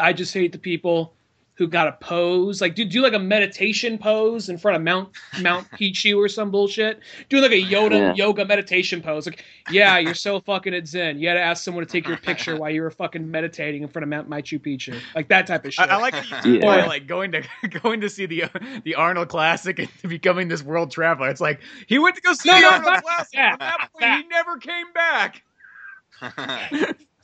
[0.00, 1.14] I just hate the people
[1.54, 5.10] who got a pose like do do like a meditation pose in front of Mount
[5.40, 7.00] Mount Picchu or some bullshit.
[7.28, 8.14] Do like a Yoda Yeah.
[8.14, 9.26] yoga meditation pose.
[9.26, 11.18] Like, yeah, you're so fucking at Zen.
[11.18, 13.88] You had to ask someone to take your picture while you were fucking meditating in
[13.88, 14.98] front of Mount Machu Picchu.
[15.14, 15.88] Like that type of shit.
[15.90, 16.76] I like that you Yeah.
[16.78, 16.86] yeah.
[16.86, 17.42] like going to
[17.82, 18.48] going to see the uh,
[18.84, 21.28] the Arnold Classic and becoming this world traveler.
[21.28, 23.32] It's like he went to go see No, the no, Arnold Classic.
[23.34, 23.50] that.
[23.50, 24.22] From that point, That.
[24.22, 25.42] he never came back.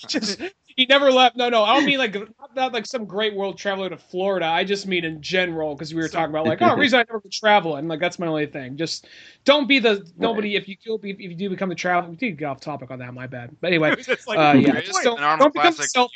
[0.06, 0.40] just
[0.78, 1.36] he never left.
[1.36, 4.46] No, no, I don't mean like not, not like some great world traveler to Florida.
[4.46, 7.18] I just mean in general because we were talking about like oh, reason I never
[7.18, 8.76] go travel and like that's my only thing.
[8.76, 9.08] Just
[9.44, 12.10] don't be the nobody if you do if you do become the travel.
[12.10, 13.12] We did get off topic on that.
[13.12, 13.56] My bad.
[13.60, 13.90] But anyway,
[14.28, 16.12] like, uh, yeah, There is just don't, an Arnold don't become Classic self.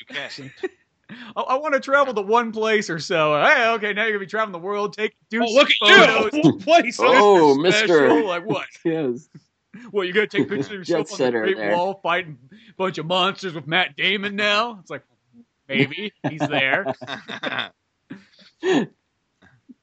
[1.37, 3.43] I, I want to travel to one place or so.
[3.43, 5.77] Hey, okay, now you're gonna be traveling the world, take do Oh, some look at
[5.81, 6.33] photos.
[6.35, 6.41] you!
[6.51, 7.01] One place.
[7.01, 8.25] Oh, Mr.
[8.25, 8.69] Like what?
[8.85, 9.29] Yes.
[9.91, 11.75] What you're gonna take pictures of yourself on the setter Great there.
[11.75, 14.79] Wall fighting a bunch of monsters with Matt Damon now?
[14.81, 15.03] It's like
[15.67, 16.95] maybe he's there.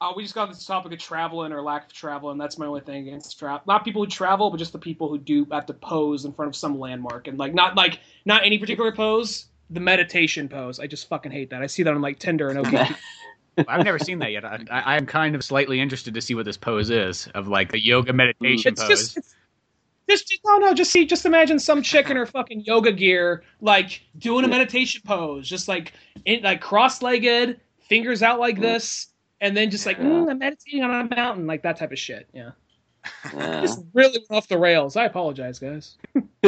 [0.02, 2.66] Uh, we just got this topic of traveling or lack of travel, and that's my
[2.66, 3.62] only thing against travel.
[3.68, 6.48] Not people who travel, but just the people who do have to pose in front
[6.48, 9.48] of some landmark, and like not like not any particular pose.
[9.72, 11.62] The meditation pose, I just fucking hate that.
[11.62, 12.96] I see that on like Tinder and OK.
[13.68, 14.46] I've never seen that yet.
[14.46, 17.72] I, I, I'm kind of slightly interested to see what this pose is of like
[17.72, 18.90] the yoga meditation it's pose.
[18.90, 19.36] just, it's,
[20.10, 20.74] just, just no, no.
[20.74, 25.01] Just see, just imagine some chick in her fucking yoga gear, like doing a meditation
[25.05, 25.93] pose, just like
[26.26, 29.07] in like cross-legged, fingers out like this,
[29.41, 32.28] and then just like mm, I'm meditating on a mountain, like that type of shit.
[32.34, 32.51] Yeah,
[33.34, 33.62] Yeah.
[33.62, 34.95] just really went off the rails.
[34.95, 35.97] I apologize, guys.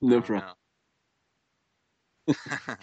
[0.00, 0.52] No problem.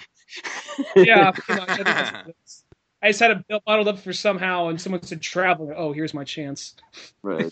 [0.95, 1.29] Yeah.
[1.29, 2.63] I, think that's what it is.
[3.03, 5.73] I just had it bottled up for somehow, and someone said travel.
[5.75, 6.75] Oh, here's my chance.
[7.21, 7.51] right.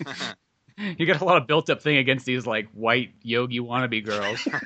[0.97, 4.47] You got a lot of built up thing against these like white yogi wannabe girls.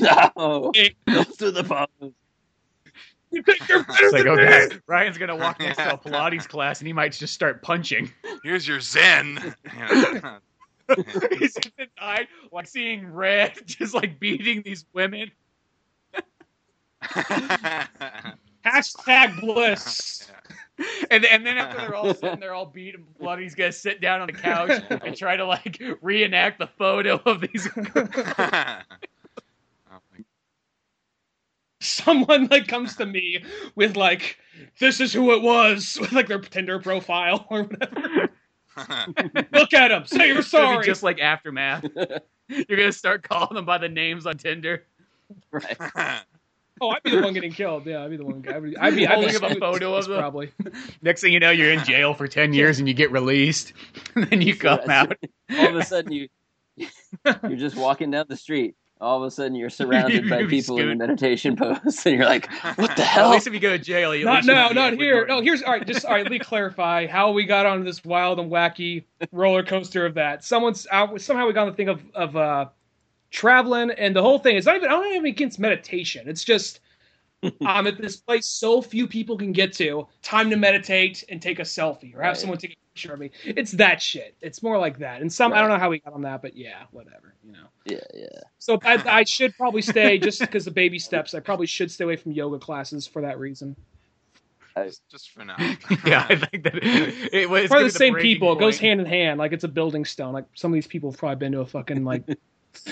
[0.00, 0.72] no,
[1.06, 2.14] those are the problems.
[3.30, 4.44] You think you're better It's like, than oh me?
[4.44, 8.10] god, Ryan's gonna walk next to a Pilates class and he might just start punching.
[8.42, 9.54] Here's your Zen.
[9.64, 10.38] Yeah.
[11.38, 15.30] He's inside, like seeing red, just like beating these women.
[18.64, 20.30] Hashtag bliss.
[21.10, 24.00] And and then after they're all sitting there all beat and bloody, he's gonna sit
[24.00, 27.68] down on the couch and try to like reenact the photo of these.
[29.90, 29.98] Oh
[31.80, 33.44] Someone like comes to me
[33.74, 34.38] with like,
[34.78, 38.30] "This is who it was," with like their Tinder profile or whatever.
[39.52, 40.06] Look at him.
[40.06, 40.86] Say you're It's be sorry.
[40.86, 41.84] just like aftermath.
[42.48, 44.84] You're gonna start calling them by the names on Tinder.
[45.50, 45.76] Right.
[46.80, 47.86] Oh, I'd be the one getting killed.
[47.86, 48.44] Yeah, I'd be the one.
[48.48, 48.76] I'd be.
[48.76, 49.06] I'd be.
[49.06, 50.18] I'd be Holding up a photo of them.
[50.18, 50.52] probably.
[51.02, 53.72] Next thing you know, you're in jail for ten years and you get released.
[54.14, 55.16] And then you come out.
[55.56, 56.28] All of a sudden, you
[56.76, 58.74] you're just walking down the street.
[59.00, 62.24] All of a sudden, you're surrounded by You people in a meditation pose, and you're
[62.24, 63.30] like, "What the hell?
[63.30, 64.68] At least if you go to jail, you at Not least you now.
[64.68, 65.20] Not here.
[65.20, 65.86] with No, here's all right.
[65.86, 66.22] Just all right.
[66.22, 70.44] Let me clarify how we got on this wild and wacky roller coaster of that.
[70.44, 71.20] Someone's out.
[71.20, 72.66] Somehow we got on the thing of of uh,
[73.32, 74.88] traveling, and the whole thing is not even.
[74.88, 76.28] I don't even against meditation.
[76.28, 76.78] It's just
[77.66, 80.06] I'm at this place so few people can get to.
[80.22, 82.36] Time to meditate and take a selfie, or have Right.
[82.36, 83.30] someone take a picture of me.
[83.44, 84.36] It's that shit.
[84.40, 85.22] It's more like that.
[85.22, 87.34] And some I don't know how we got on that, but yeah, whatever.
[87.44, 87.66] You know.
[87.86, 88.26] Yeah, yeah.
[88.58, 91.34] So I, I should probably stay just because the baby steps.
[91.34, 93.74] I probably should stay away from yoga classes for that reason.
[94.76, 95.56] Just- Just for now.
[96.06, 99.06] yeah, I think that it was For the same breaking people, it goes hand in
[99.06, 99.38] hand.
[99.38, 100.32] Like it's a building stone.
[100.32, 102.24] Like some of these people have probably been to a fucking like,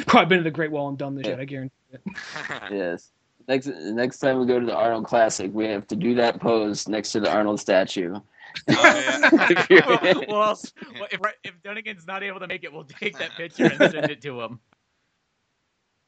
[0.07, 1.41] probably been to the Great Wall and done this yet?
[1.41, 2.01] I guarantee it.
[2.71, 3.11] Yes.
[3.49, 6.87] Next next time we go to the Arnold Classic, we have to do that pose
[6.87, 8.15] next to the Arnold statue.
[8.15, 8.23] Oh,
[9.71, 9.89] yeah.
[9.89, 13.65] well, well, well, if, if Dunigan's not able to make it, we'll take that picture
[13.65, 14.61] and send it to him.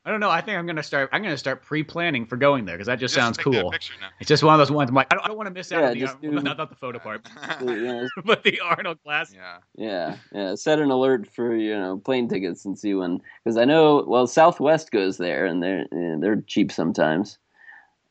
[0.05, 0.31] I don't know.
[0.31, 1.11] I think I'm gonna start.
[1.13, 3.75] I'm gonna start pre-planning for going there because that just, sounds take that cool.
[4.19, 4.91] It's just one of those ones.
[4.91, 6.57] I'm like, I don't, don't want to miss out Yeah, on the just do- not,
[6.57, 7.29] not the photo part,
[7.65, 9.33] yeah, but the Arnold class.
[9.33, 9.59] yeah.
[9.77, 10.55] yeah, yeah.
[10.57, 14.27] Set an alert for you know plane tickets and see when because I know well
[14.27, 17.39] Southwest goes there and they're eh, they're cheap sometimes.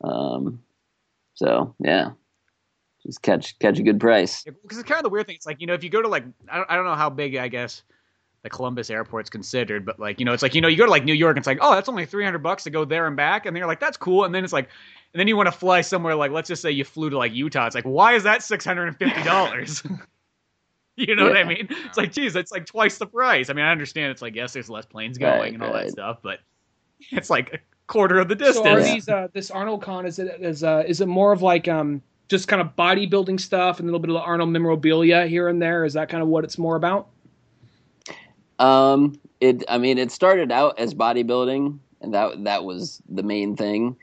[0.02, 0.62] Um,
[1.34, 2.12] so yeah,
[3.04, 4.44] just catch catch a good price.
[4.44, 5.36] Because it's kind of the weird thing.
[5.36, 7.10] It's like you know, if you go to like, I don't, I don't know how
[7.10, 7.82] big I guess
[8.42, 10.90] the Columbus airport's considered, but like you know, it's like you know, you go to
[10.90, 13.06] like New York, and it's like, oh, that's only three hundred bucks to go there
[13.06, 14.68] and back, and then you're like, that's cool, and then it's like,
[15.14, 17.32] and then you want to fly somewhere like, let's just say you flew to like
[17.32, 19.82] Utah, it's like, why is that six hundred and fifty dollars?
[20.94, 21.68] You know what I mean?
[21.86, 23.48] It's like, geez, it's like twice the price.
[23.48, 25.84] I mean, I understand it's like, yes, there's less planes going Right, and all right.
[25.86, 26.40] that stuff, but
[27.12, 28.84] it's like a quarter of the So are distance.
[28.84, 30.04] these uh, this Arnold Con?
[30.04, 33.80] Is it is uh, is it more of like um just kind of bodybuilding stuff
[33.80, 35.84] and a little bit of the Arnold memorabilia here and there?
[35.86, 37.08] Is that kind of what it's more about?
[38.58, 39.64] Um, it.
[39.68, 43.96] I mean, it started out as bodybuilding, and that that was the main thing.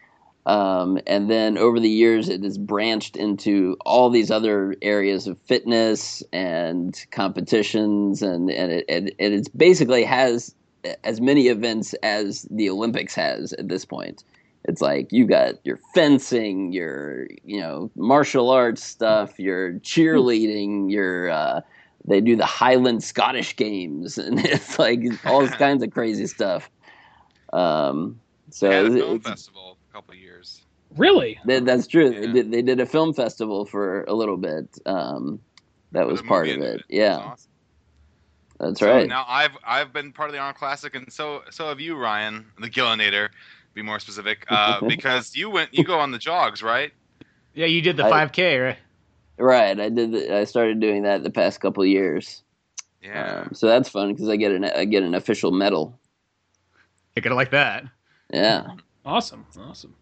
[0.45, 5.38] Um, and then over the years, it has branched into all these other areas of
[5.45, 10.56] fitness and competitions, and and it, and it it's basically has
[11.04, 14.24] as many events as the Olympics has at this point.
[14.66, 21.30] It's like you got your fencing, your you know martial arts stuff, your cheerleading, your
[21.30, 21.62] uh,
[22.10, 26.70] they do the Highland Scottish games, and it's like all kinds of crazy stuff.
[27.53, 30.62] Um, so They had a it's- film it's- festival a couple of years.
[30.97, 31.39] Really?
[31.45, 32.10] that, that's true.
[32.10, 34.67] They did they did a film festival for a little bit.
[34.88, 35.39] Um,
[35.92, 36.79] that was part of it.
[36.79, 37.51] It Yeah, awesome.
[38.59, 39.08] that's So right.
[39.08, 42.43] Now I've I've been part of the Arnold Classic, and so so have you, Ryan,
[42.59, 43.29] the Gillinator,
[43.75, 46.92] be more specific, uh, because you went you go on the jogs, right?
[47.54, 48.78] yeah, you did the 5K, right?
[49.39, 49.79] Right.
[49.79, 50.11] I did.
[50.11, 52.43] The, I started doing that the past couple of years.
[53.01, 53.43] Yeah.
[53.45, 55.97] Um, so that's fun because I get an I get an official medal.
[57.16, 57.86] You're gonna like that.
[58.32, 58.67] Yeah.
[59.05, 59.45] Awesome.
[59.59, 59.95] Awesome.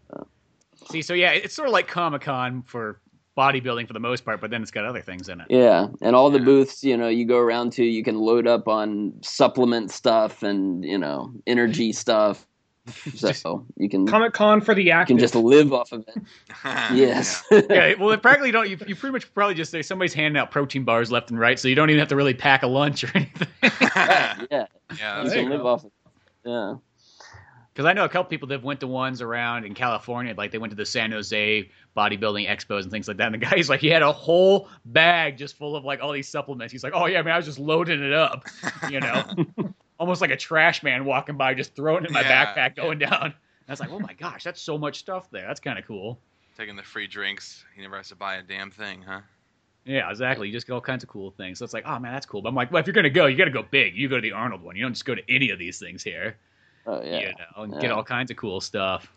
[0.89, 3.01] See, so yeah, it's sort of like Comic Con for
[3.37, 5.47] bodybuilding for the most part, but then it's got other things in it.
[5.49, 8.67] Yeah, and all the booths, you know, you go around to, you can load up
[8.67, 12.47] on supplement stuff and you know energy stuff.
[13.15, 15.15] So you can Comic Con for the active.
[15.15, 16.17] You can just live off of it.
[16.93, 17.43] Yes.
[17.51, 18.69] yeah, well, it practically don't.
[18.69, 21.59] You, you pretty much probably just say somebody's handing out protein bars left and right,
[21.59, 23.47] so you don't even have to really pack a lunch or anything.
[23.63, 24.45] yeah.
[24.51, 24.65] yeah,
[24.97, 25.23] yeah.
[25.23, 25.67] you can you live go.
[25.67, 25.83] off.
[25.83, 26.49] Of it.
[26.49, 26.75] Yeah.
[27.77, 30.57] Because I know a couple people that went to ones around in California, like they
[30.57, 33.31] went to the San Jose bodybuilding expos and things like that.
[33.31, 36.27] And the guy's like, he had a whole bag just full of like all these
[36.27, 36.71] supplements.
[36.71, 38.47] He's like, oh yeah, I man, I was just loading it up,
[38.89, 39.23] you know.
[39.99, 42.45] Almost like a trash man walking by, just throwing it in my Yeah.
[42.55, 43.23] backpack, going down.
[43.23, 43.33] And
[43.67, 45.45] I was like, oh my gosh, that's so much stuff there.
[45.47, 46.19] That's kind of cool.
[46.57, 47.63] Taking the free drinks.
[47.75, 49.21] He never has to buy a damn thing, huh?
[49.85, 50.47] Yeah, exactly.
[50.47, 51.59] You just get all kinds of cool things.
[51.59, 52.41] So it's like, oh man, that's cool.
[52.41, 53.95] But I'm like, well, if you're gonna go, you got to go big.
[53.95, 54.75] You go to the Arnold one.
[54.75, 56.37] You don't just go to any of these things here.
[56.85, 57.19] Oh yeah.
[57.19, 57.79] You know, and Yeah.
[57.79, 59.11] get all kinds of cool stuff.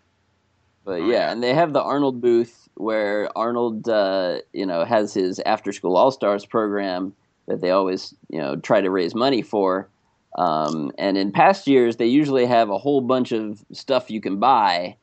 [0.85, 1.33] But Oh, yeah, yeah.
[1.33, 5.97] and they have the Arnold booth where Arnold, uh, you know, has his after school
[5.97, 7.15] All Stars program
[7.47, 9.89] that they always, you know, try to raise money for.
[10.37, 14.39] Um, and in past years, they usually have a whole bunch of stuff you can
[14.39, 14.97] buy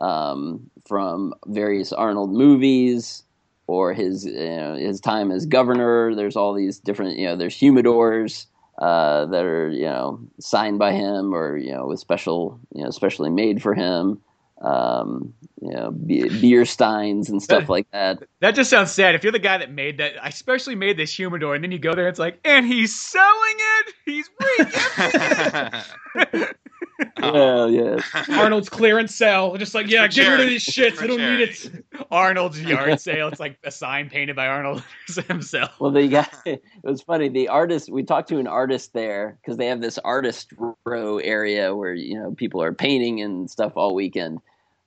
[0.00, 3.24] um, from various Arnold movies
[3.66, 6.14] or his, you know, his time as governor.
[6.14, 8.46] There's all these different, you know, there's humidors
[8.78, 12.90] uh, that are, you know, signed by him or you know, with special, you know,
[12.90, 14.20] specially made for him
[14.60, 18.22] um, you know, beer steins and stuff like that.
[18.40, 19.14] That just sounds sad.
[19.14, 21.78] If you're the guy that made that, I especially made this humidor, and then you
[21.78, 23.94] go there, it's like, and he's selling it.
[24.04, 24.30] He's
[26.14, 26.44] re
[27.20, 28.00] Well, yeah,
[28.30, 29.56] Arnold's clearance sale.
[29.56, 30.94] Just like, yeah, get rid of these shits.
[30.94, 31.84] For I don't need it.
[32.10, 33.28] Arnold's yard sale.
[33.28, 34.82] It's like a sign painted by Arnold
[35.28, 35.78] himself.
[35.80, 37.28] Well, the guy, it was funny.
[37.28, 40.52] The artist, we talked to an artist there because they have this artist
[40.84, 44.40] row area where, you know, people are painting and stuff all weekend.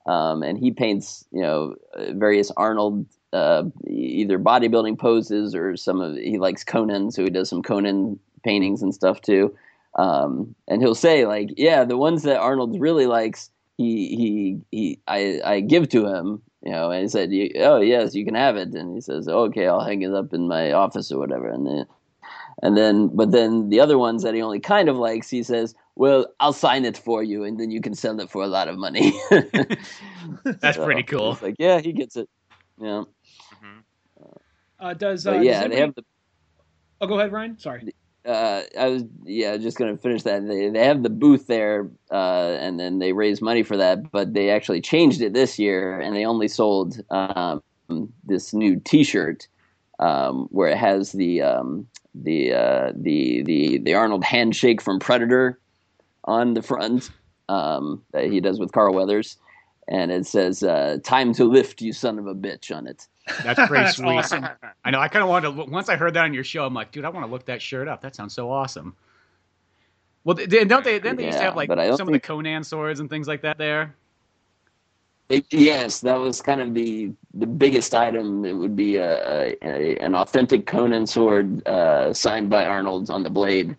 [0.06, 6.00] Um, and he paints, you know, uh, various Arnold, uh, either bodybuilding poses or some
[6.00, 9.56] of, he likes Conan, so he does some Conan paintings and stuff too.
[9.94, 14.98] Um, and he'll say like, yeah, the ones that Arnold really likes, he, he, he,
[15.06, 18.56] I, I give to him, you know, and he said, "Oh yes, you can have
[18.56, 21.48] it." And he says, oh, "Okay, I'll hang it up in my office or whatever."
[21.48, 21.86] And then,
[22.62, 25.74] and then, but then the other ones that he only kind of likes, he says,
[25.96, 28.68] "Well, I'll sign it for you, and then you can sell it for a lot
[28.68, 29.12] of money."
[30.44, 31.36] That's pretty cool.
[31.42, 32.28] Like, yeah, he gets it.
[32.78, 33.02] Yeah,
[33.54, 33.82] Mhm.
[34.78, 36.04] Uh, does uh, but does yeah, they have the.
[37.00, 37.58] Oh, go ahead, Ryan.
[37.58, 37.92] Sorry.
[38.24, 40.46] Uh, I was yeah, just gonna finish that.
[40.46, 44.10] They they have the booth there, uh, and then they raise money for that.
[44.12, 47.62] But they actually changed it this year, and they only sold um,
[48.24, 49.48] this new T-shirt
[49.98, 55.58] um, where it has the um, the uh, the the the Arnold handshake from Predator
[56.24, 57.10] on the front
[57.48, 59.36] um, that he does with Carl Weathers,
[59.88, 63.08] and it says uh, "Time to lift, you son of a bitch" on it.
[63.44, 64.06] That's pretty That's sweet.
[64.08, 64.46] awesome.
[64.84, 65.00] I know.
[65.00, 65.50] I kind of wanted to.
[65.50, 67.44] look- Once I heard that on your show, I'm like, dude, I want to look
[67.46, 68.00] that shirt up.
[68.02, 68.96] That sounds so awesome.
[70.24, 70.98] Well, th- th- don't they?
[70.98, 73.26] Then they used to have like but I some of the Conan swords and things
[73.28, 73.94] like that there.
[75.28, 78.44] It, yes, that was kind of the the biggest item.
[78.44, 83.30] It would be a, a an authentic Conan sword uh, signed by Arnold on the
[83.30, 83.76] blade,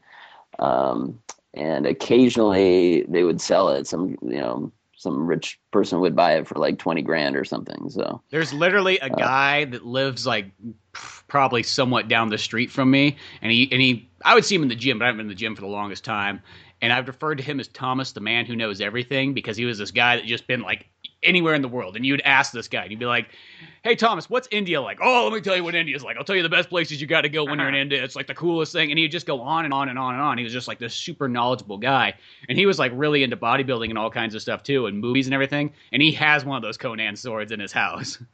[0.59, 1.19] um,
[1.53, 3.87] and occasionally they would sell it.
[3.87, 4.71] Some you know
[5.03, 7.89] some rich person would buy it for like twenty grand or something.
[7.89, 10.47] So There's literally a uh, guy that lives like
[10.93, 14.63] probably somewhat down the street from me, and he and he I would see him
[14.63, 16.41] in the gym, but I haven't been in the gym for the longest time.
[16.81, 19.77] And I've referred to him as Thomas, the man who knows everything, because he was
[19.77, 20.89] this guy that just been like
[21.23, 21.95] anywhere in the world.
[21.95, 23.29] And you'd ask this guy, and you'd be like,
[23.83, 26.17] "Hey, Thomas, what's India like?" Oh, let me tell you what India's like.
[26.17, 28.03] I'll tell you the best places you got to go when you're in India.
[28.03, 28.91] It's like the coolest thing.
[28.91, 30.37] And he'd just go on and on and on and on.
[30.37, 32.13] He was just like this super knowledgeable guy,
[32.49, 35.27] and he was like really into bodybuilding and all kinds of stuff too, and movies
[35.27, 35.73] and everything.
[35.91, 38.17] And he has one of those Conan swords in his house.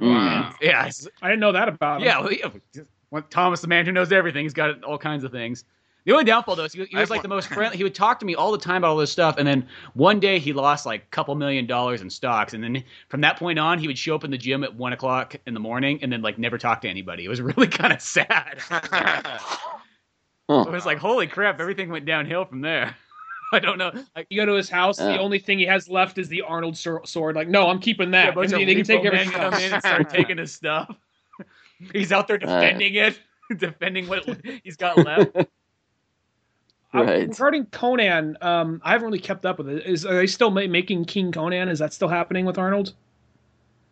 [0.00, 0.54] Mm.
[0.60, 0.88] Yeah,
[1.22, 2.06] I didn't know that about him.
[2.06, 2.20] yeah.
[2.20, 2.32] Well,
[3.12, 3.20] yeah.
[3.30, 5.64] Thomas, the man who knows everything, he's got all kinds of things.
[6.08, 7.76] The only downfall though is he, he was like the most friendly.
[7.76, 10.18] He would talk to me all the time about all this stuff, and then one
[10.20, 13.58] day he lost like a couple million dollars in stocks, and then from that point
[13.58, 16.10] on, he would show up in the gym at one o'clock in the morning, and
[16.10, 17.26] then like never talk to anybody.
[17.26, 18.58] It was really kind of sad.
[20.48, 20.64] Huh.
[20.66, 22.96] It was like, holy crap, everything went downhill from there.
[23.52, 23.92] I don't know.
[24.16, 24.96] Like, You go to his house.
[24.96, 27.36] The only thing he has left is the Arnold sor- sword.
[27.36, 28.34] Like, no, I'm keeping that.
[28.34, 30.90] bunch And of they can take everything come in and start taking his stuff.
[31.92, 33.20] He's out there defending it,
[33.58, 34.26] defending what
[34.64, 35.36] he's got left.
[36.94, 37.28] Uh, Right.
[37.28, 39.84] regarding Conan, um, I haven't really kept up with it.
[39.86, 41.68] Is are they still ma- making King Conan?
[41.68, 42.94] Is that still happening with Arnold?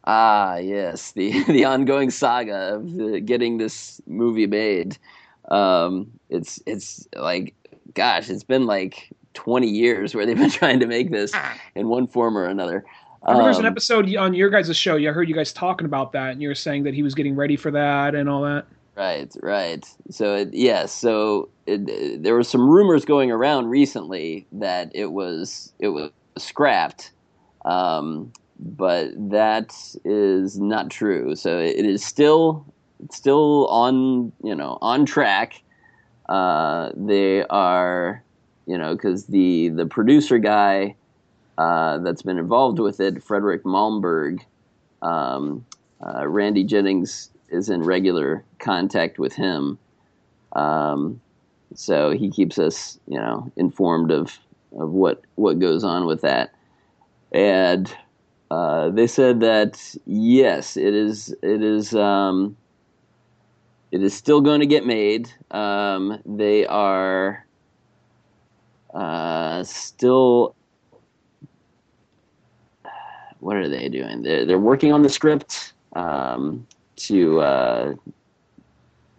[0.05, 4.97] Ah, yes, the the ongoing saga of uh, getting this movie made.
[5.51, 7.55] Um, it's it's like,
[7.95, 11.33] gosh, it's been like twenty years where they've been trying to make this
[11.75, 12.85] in one form or another.
[13.23, 14.95] I remember there's an Um, episode on your guys' show.
[14.97, 17.15] Yeah, I heard you guys talking about that, and you were saying that he was
[17.15, 18.67] getting ready for that and all that.
[18.97, 19.85] Right, right.
[20.11, 25.89] So it, yes, so there were some rumors going around recently that it was it
[25.89, 27.11] was scrapped,
[27.65, 29.75] um, but that
[30.05, 31.35] is not true.
[31.35, 32.65] So it is still
[33.11, 35.61] still on you know on track.
[36.29, 38.23] Uh, they are
[38.67, 40.95] you know because the the producer guy
[41.59, 44.41] uh, that's been involved with it, Fredrik Malmberg,
[45.03, 45.65] um,
[46.05, 49.79] uh, Randy Jennings is in regular contact with him.
[50.53, 51.21] Um,
[51.77, 54.39] so he keeps us, you know, informed of
[54.79, 56.51] of what what goes on with that.
[57.33, 57.95] And
[58.51, 62.57] uh, they said that yes, it is it is um,
[63.93, 65.31] it is still going to get made.
[65.51, 67.47] Um, they are
[68.95, 70.55] uh, still.
[73.41, 74.23] What are they doing?
[74.23, 76.67] They're, they're working on the script um,
[76.97, 77.95] to uh,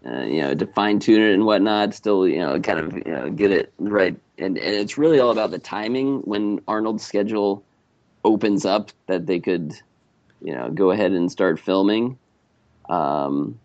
[0.06, 1.94] uh, you know to fine tune it and whatnot.
[1.94, 4.15] Still, you know, kind of you know get it right.
[4.38, 7.64] And, and it's really all about the timing when Arnold's schedule
[8.24, 9.74] opens up that they could,
[10.41, 12.19] you know, go ahead and start filming.
[12.88, 13.60] Um,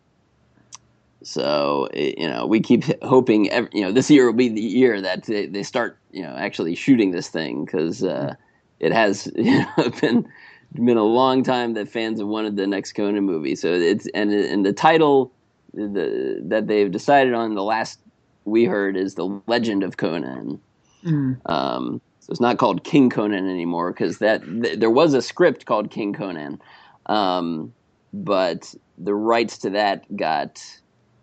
[1.22, 3.50] so it, you know, we keep hoping.
[3.50, 6.34] Every, you know, this year will be the year that they, they start, you know,
[6.36, 8.34] actually shooting this thing because uh,
[8.80, 10.26] it has you know, been
[10.74, 13.54] been a long time that fans have wanted the next Conan movie.
[13.54, 15.32] So it's and and the title
[15.74, 17.98] the, that they've decided on the last
[18.44, 20.60] we heard is the Legend of Conan.
[21.04, 21.50] Mm.
[21.50, 25.66] Um, so it's not called King Conan anymore because that th- there was a script
[25.66, 26.60] called King Conan,
[27.06, 27.72] um,
[28.12, 30.62] but the rights to that got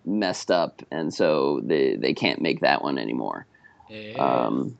[0.05, 3.45] messed up, and so they they can't make that one anymore.
[4.19, 4.77] Um,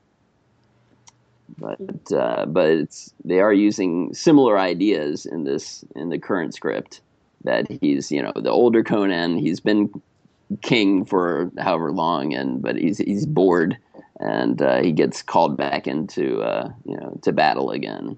[1.58, 7.00] but uh, but it's they are using similar ideas in this in the current script
[7.44, 9.90] that he's you know the older Conan he's been
[10.62, 13.78] king for however long and but he's he's bored
[14.20, 18.16] and uh, he gets called back into uh, you know to battle again.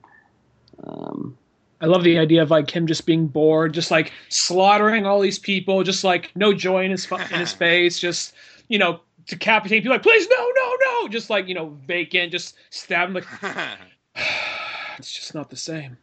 [0.84, 1.38] Um,
[1.80, 5.38] I love the idea of like him just being bored, just like slaughtering all these
[5.38, 8.34] people, just like no joy in his fu- in his face, just
[8.68, 9.94] you know decapitating people.
[9.94, 13.26] Like please no no no, just like you know vacant, just stab him like
[14.98, 15.96] it's just not the same.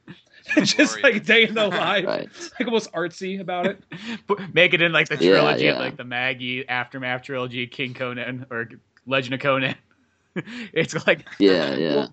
[0.64, 2.30] just like day in the life, right.
[2.60, 3.84] like almost artsy about it.
[4.54, 5.80] Make it in like the trilogy, yeah.
[5.80, 8.70] like the Maggie aftermath trilogy, King Conan or
[9.06, 9.76] Legend of Conan.
[10.74, 12.08] it's like Yeah, yeah.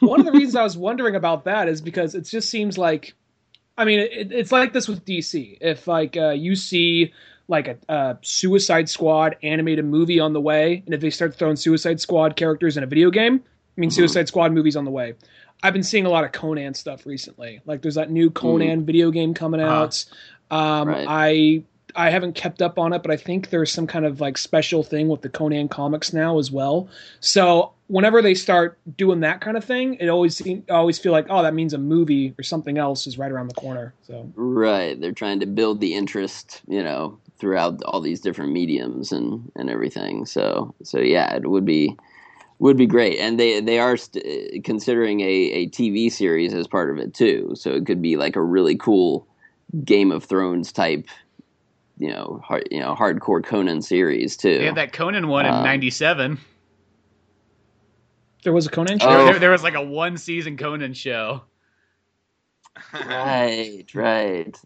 [0.00, 3.14] One of the reasons I was wondering about that is because it just seems like,
[3.76, 5.58] I mean, it, it's like this with DC.
[5.60, 7.12] If like uh, you see
[7.48, 11.56] like a, a Suicide Squad animated movie on the way, and if they start throwing
[11.56, 13.42] Suicide Squad characters in a video game,
[13.76, 13.94] I mean, Mhm.
[13.94, 15.14] Suicide Squad movies on the way.
[15.62, 17.60] I've been seeing a lot of Conan stuff recently.
[17.66, 19.84] Like there's that new Conan video game coming Uh-huh.
[19.84, 20.04] out.
[20.50, 21.06] Um, Right.
[21.08, 21.62] I
[21.96, 24.82] I haven't kept up on it, but I think there's some kind of like special
[24.82, 26.86] thing with the Conan comics now as well.
[27.20, 31.12] So whenever they start doing that kind of thing, it always seem, I always feel
[31.12, 33.94] like oh that means a movie or something else is right around the corner.
[34.06, 35.00] So Right.
[35.00, 39.70] They're trying to build the interest, you know, throughout all these different mediums and and
[39.70, 40.26] everything.
[40.26, 41.96] So so yeah, it would be
[42.60, 43.18] would be great.
[43.18, 47.52] And they they are st- considering a a TV series as part of it too.
[47.54, 49.26] So it could be like a really cool
[49.84, 51.06] Game of Thrones type,
[51.98, 54.58] you know, hard, you know, hardcore Conan series too.
[54.58, 56.38] they had that Conan one in Um, '97.
[58.44, 59.06] there was a Conan show.
[59.08, 59.24] Oh.
[59.26, 61.42] There, there was like a one season Conan show.
[62.92, 64.56] Right, right.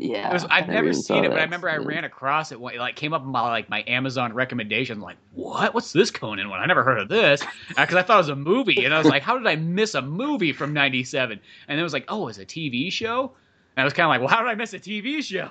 [0.00, 1.84] Yeah, was, I've never never even saw seen it, but I remember I Yeah.
[1.84, 2.60] ran across it.
[2.60, 5.00] When, it like came up in my like my Amazon recommendation.
[5.00, 5.74] Like, what?
[5.74, 6.60] What's this Conan one?
[6.60, 7.46] I never heard of this
[7.76, 9.56] uh, because I thought it was a movie, and I was like, how did I
[9.56, 11.32] miss a movie from '97?
[11.38, 13.36] And then it was like, oh, it's a TV show.
[13.76, 15.50] And I was kind of like, well, how did I miss a TV show?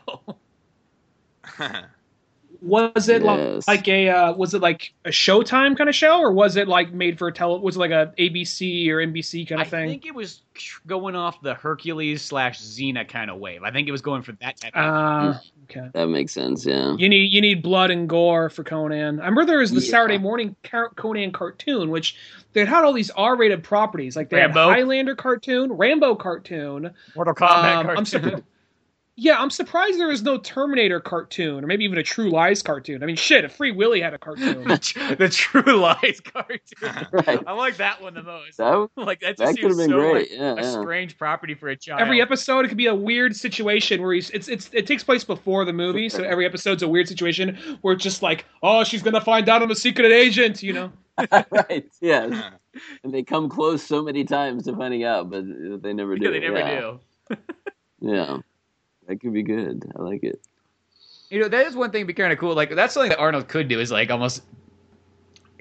[2.61, 3.67] Was it like- Yes.
[3.67, 6.91] like a uh, was it like a Showtime kind of show, or was it like
[6.93, 7.59] made for a tele?
[7.59, 9.83] Was it like a ABC or NBC kind I of thing?
[9.85, 10.41] I think it was
[10.85, 13.63] going off the Hercules slash Xena kind of wave.
[13.63, 14.75] I think it was going for that type.
[14.75, 14.83] of
[15.35, 15.39] Uh,
[15.69, 15.89] okay.
[15.93, 16.65] That makes sense.
[16.65, 16.95] Yeah.
[16.97, 19.19] You need you need blood and gore for Conan.
[19.21, 19.91] I remember there was the Yeah.
[19.91, 22.15] Saturday morning Car- Conan cartoon, which
[22.53, 24.15] they had all these R-rated properties.
[24.17, 24.67] Like they Rambo.
[24.69, 26.91] had Highlander cartoon, Rambo cartoon.
[27.15, 28.43] Mortal Kombat Um, I'm cartoon.
[29.19, 29.25] surprised.
[29.25, 33.03] Yeah, I'm surprised there was no Terminator cartoon, or maybe even a True Lies cartoon.
[33.03, 34.63] I mean, shit, if Free Willy had a cartoon.
[34.67, 36.59] the, tr- the True Lies cartoon.
[37.11, 37.43] Right.
[37.45, 38.57] I like that one the most.
[38.57, 40.31] That was- like that that just could have seems been so great.
[40.31, 40.71] like, Yeah, a yeah.
[40.81, 41.99] strange property for a child.
[42.01, 45.23] every episode it could be a weird situation where he's it's it's it takes place
[45.23, 49.01] before the movie, so every episode's a weird situation where it's just like, oh, she's
[49.03, 50.91] gonna find out I'm a secret agent, you know.
[51.51, 51.85] right.
[52.01, 52.41] Yes.
[53.03, 55.43] And they come close so many times to finding out, but
[55.83, 56.25] they never do.
[56.25, 56.79] Yeah, they never yeah.
[56.79, 56.99] do.
[58.01, 58.37] Yeah.
[59.09, 59.91] That could be good.
[59.97, 60.39] I like it.
[61.31, 62.53] You know, that is one thing to be kind of cool.
[62.55, 64.43] Like that's something that Arnold could do is like almost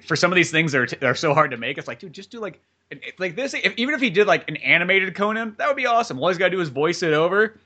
[0.07, 1.79] for some of these things that are, that are so hard to make.
[1.79, 2.61] It's like, dude, just do like
[2.91, 3.55] an- like this.
[3.55, 6.19] If, even if he did like an animated Conan, that would be awesome.
[6.21, 7.59] All he's got to do is voice it over.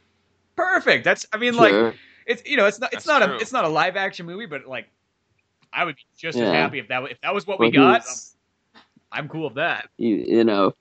[0.56, 1.04] Perfect.
[1.04, 1.94] That's I mean, like
[2.26, 3.36] it's you know, it's not it's That's not true.
[3.36, 4.88] a it's not a live action movie, but like
[5.72, 8.02] I would be just as happy if that if that was what we Well, got.
[8.02, 8.36] he's-
[9.10, 9.90] I'm cool with that.
[9.98, 10.74] you, you know,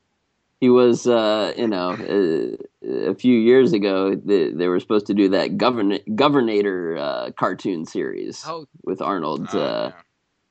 [0.61, 5.13] he was, uh, you know, uh, a few years ago, they, they were supposed to
[5.13, 9.91] do that govern Governator uh, cartoon series Oh, with Arnold Oh, uh, yeah.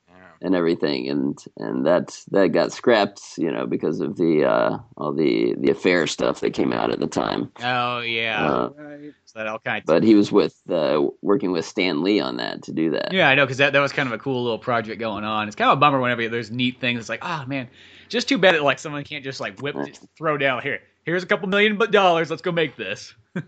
[0.09, 0.15] Yeah.
[0.41, 5.13] and everything, and and that that got scrapped, you know, because of the uh, all
[5.13, 7.51] the the affair stuff that came out at the time.
[7.63, 8.45] oh yeah.
[8.45, 9.13] Uh, Right.
[9.25, 9.85] so that all kind of.
[9.85, 13.13] but he was with uh, working with Stan Lee on that to do that.
[13.13, 15.47] Yeah, I know because that, that was kind of a cool little project going on.
[15.47, 16.99] It's kind of a bummer whenever there's neat things.
[16.99, 17.69] It's like, oh man,
[18.11, 20.81] just too bad that like someone can't just like whip, just throw down here.
[21.03, 22.29] Here's a couple million dollars.
[22.29, 23.15] Let's go make this.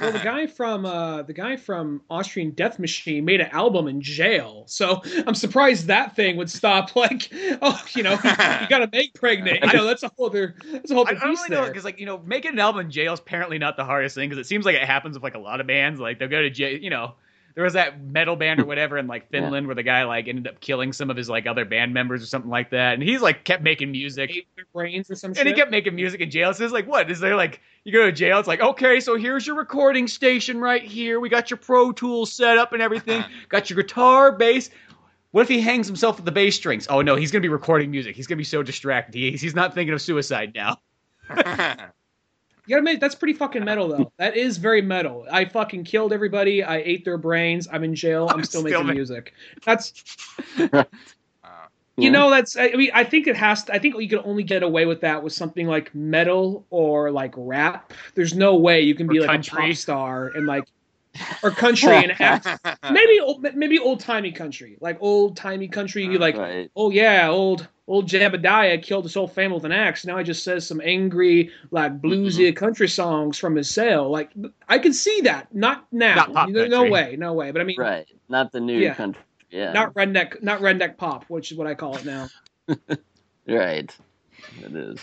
[0.00, 4.00] Well, the guy from uh, the guy from Austrian Death Machine made an album in
[4.00, 6.92] jail, so I'm surprised that thing would stop.
[6.96, 7.28] Like,
[7.60, 9.62] oh, you know, you got to make pregnant.
[9.62, 11.62] You know, that's a whole other that's a whole I, I other don't really know
[11.62, 11.70] there.
[11.70, 14.30] because like you know making an album in jail is apparently not the hardest thing
[14.30, 16.00] because it seems like it happens with like a lot of bands.
[16.00, 16.78] Like they'll go to jail.
[16.78, 17.14] You know,
[17.54, 20.48] there was that metal band or whatever in like Finland where the guy like ended
[20.48, 23.20] up killing some of his like other band members or something like that, and he's
[23.22, 24.32] like kept making music.
[24.56, 25.46] Their brains or some And shit.
[25.46, 26.52] he kept making music in jail.
[26.52, 27.10] So it's like, what?
[27.10, 30.58] Is there like, you go to jail, it's like, okay, so here's your recording station
[30.60, 31.20] right here.
[31.20, 33.22] We got your Pro Tools set up and everything.
[33.48, 34.70] got your guitar, bass.
[35.30, 36.86] What if he hangs himself with the bass strings?
[36.88, 38.16] Oh no, he's going to be recording music.
[38.16, 39.14] He's going to be so distracted.
[39.16, 40.80] He, he's not thinking of suicide now.
[42.66, 44.10] You gotta admit, that's pretty fucking metal, though.
[44.16, 45.26] That is very metal.
[45.30, 46.62] I fucking killed everybody.
[46.62, 47.68] I ate their brains.
[47.70, 48.26] I'm in jail.
[48.30, 49.34] I'm, I'm still, still making ma- music.
[49.66, 49.92] That's
[50.58, 50.84] Uh,
[51.98, 52.56] you know that's.
[52.56, 53.64] I mean, I think it has.
[53.64, 57.10] To, I think you can only get away with that with something like metal or
[57.10, 57.92] like rap.
[58.14, 59.64] There's no way you can be Or like country.
[59.64, 60.64] a pop star and like
[61.42, 62.46] or country and act.
[62.92, 66.04] maybe old- maybe old timey country, like old timey country.
[66.04, 66.70] You like right.
[66.76, 70.04] oh yeah, old old Jebediah killed his whole family with an axe.
[70.06, 72.54] Now he just says some angry, like bluesy Mm-hmm.
[72.56, 74.10] country songs from his cell.
[74.10, 74.30] Like
[74.68, 75.54] I can see that.
[75.54, 76.14] Not now.
[76.16, 77.50] Not pop no, no way, no way.
[77.50, 78.06] But I mean, Right.
[78.28, 78.94] Not the new Yeah.
[78.94, 79.22] country.
[79.50, 79.72] Yeah.
[79.72, 82.28] not redneck, not redneck pop, which is what I call it now.
[83.46, 83.96] right.
[84.64, 84.98] It is.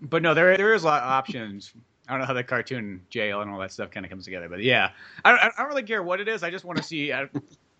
[0.00, 1.72] But no, there there is a lot of options.
[2.12, 4.46] I don't know how the cartoon jail and all that stuff kind of comes together,
[4.46, 4.90] but yeah,
[5.24, 6.42] I don't, I don't really care what it is.
[6.42, 7.26] I just want to see, uh,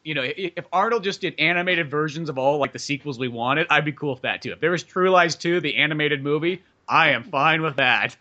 [0.04, 3.66] you know, if Arnold just did animated versions of all like the sequels we wanted,
[3.68, 4.52] I'd be cool with that too.
[4.52, 8.16] If there was True Lies 2, the animated movie, I am fine with that.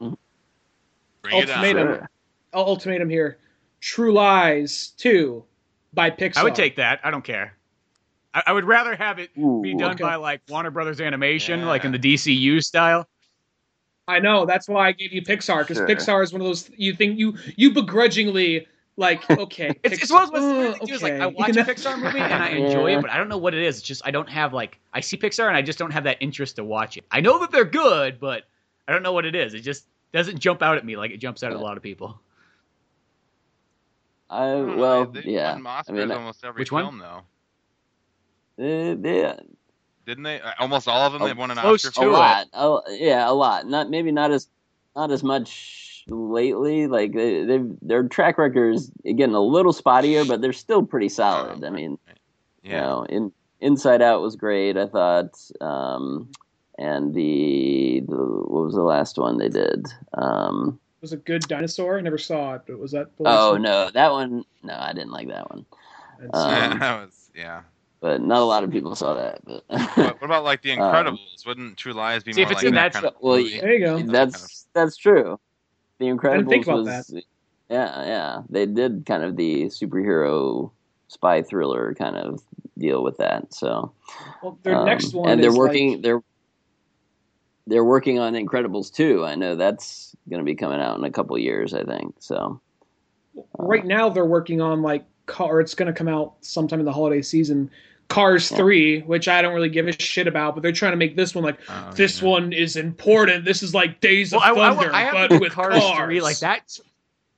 [0.00, 0.16] Bring
[1.24, 1.58] it on.
[1.58, 1.86] Ultimatum.
[1.86, 2.08] Sure.
[2.52, 3.38] Ultimatum here.
[3.80, 5.44] True Lies Two
[5.92, 6.38] by Pixar.
[6.38, 6.98] I would take that.
[7.04, 7.54] I don't care.
[8.34, 10.02] I, I would rather have it be done okay.
[10.02, 11.66] by like Warner Brothers Animation, Yeah.
[11.66, 13.06] like in the DCU style.
[14.12, 14.46] I know.
[14.46, 15.86] That's why I gave you Pixar because Sure.
[15.86, 18.66] Pixar is one of those you think you you begrudgingly
[18.96, 19.22] like.
[19.30, 20.94] Okay, It's, it's one of those things too.
[20.94, 21.22] Is like okay.
[21.24, 22.98] I You watch a Pixar movie and I enjoy Yeah.
[22.98, 23.78] it, but I don't know what it is.
[23.78, 26.18] It's just I don't have like I see Pixar and I just don't have that
[26.20, 27.04] interest to watch it.
[27.10, 28.44] I know that they're good, but
[28.86, 29.54] I don't know what it is.
[29.54, 31.82] It just doesn't jump out at me like it jumps out at a lot of
[31.82, 32.20] people.
[34.28, 35.54] I, I don't well, they, yeah.
[35.54, 36.84] Won I mean, almost every Which one?
[36.84, 37.22] film though.
[38.58, 39.36] uh, yeah,
[40.06, 40.40] Didn't they?
[40.40, 41.22] Uh, Almost all of them.
[41.22, 42.02] Oh, They've won an close Oscar.
[42.02, 42.12] to a it.
[42.12, 42.46] lot.
[42.52, 43.66] A, yeah, a lot.
[43.66, 44.48] Not maybe not as
[44.96, 46.86] not as much lately.
[46.86, 51.08] Like they, they've their track record is getting a little spottier, but they're still pretty
[51.08, 51.62] solid.
[51.62, 51.98] Oh, I mean,
[52.62, 52.80] you Yeah.
[52.80, 54.76] know, in Inside Out was great.
[54.76, 56.28] I thought, um,
[56.78, 59.86] and the, the what was the last one they did?
[60.14, 61.98] Um, was a good dinosaur.
[61.98, 63.16] I never saw it, but was that?
[63.18, 64.44] the oh no, that one.
[64.64, 65.64] No, I didn't like that one.
[66.18, 66.30] one?
[66.34, 67.62] Um, that was yeah.
[68.02, 69.40] But not a lot of people saw that.
[69.44, 71.46] But What, what about like The Um, Incredibles?
[71.46, 73.60] Wouldn't True Lies be See, if it's like in that that- kind of well, movie?
[73.60, 74.02] there you go.
[74.02, 75.38] that's that's true.
[75.98, 77.14] The Incredibles think about was
[77.70, 78.42] yeah, yeah.
[78.50, 80.72] They did kind of the superhero
[81.08, 82.42] spy thriller kind of
[82.76, 83.54] deal with that.
[83.54, 83.92] So
[84.42, 86.22] Well, their um, next one and they're is working like- they're
[87.68, 89.24] they're working on Incredibles too.
[89.24, 91.72] I know that's going to be coming out in a couple years.
[91.72, 92.60] I think so.
[93.58, 95.60] right now they're working on like car.
[95.60, 97.70] It's going to come out sometime in the holiday season.
[98.12, 98.56] Cars Yeah.
[98.58, 101.34] three, which I don't really give a shit about, but they're trying to make this
[101.34, 102.28] one like Oh, this yeah.
[102.28, 103.44] one is important.
[103.44, 105.98] This is like Days Well, of I, I, Thunder, I have but with Cars, cars.
[106.06, 106.78] three like that.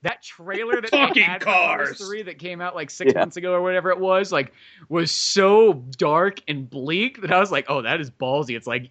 [0.03, 1.99] That trailer that they Fucking had for Cars cars.
[2.07, 3.21] three that came out like six Yeah.
[3.21, 4.53] months ago or whatever it was, like
[4.91, 8.55] was so dark and bleak that I was like, oh, that is ballsy.
[8.57, 8.91] It's like,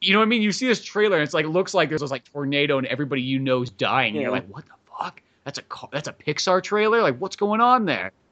[0.00, 0.40] you know what I mean?
[0.40, 3.20] You see this trailer and it's like looks like there's this like tornado and everybody
[3.20, 4.14] you know is dying.
[4.14, 5.20] And you're like, what the fuck?
[5.44, 7.02] That's a car- that's a Pixar trailer.
[7.02, 8.12] Like, what's going on there?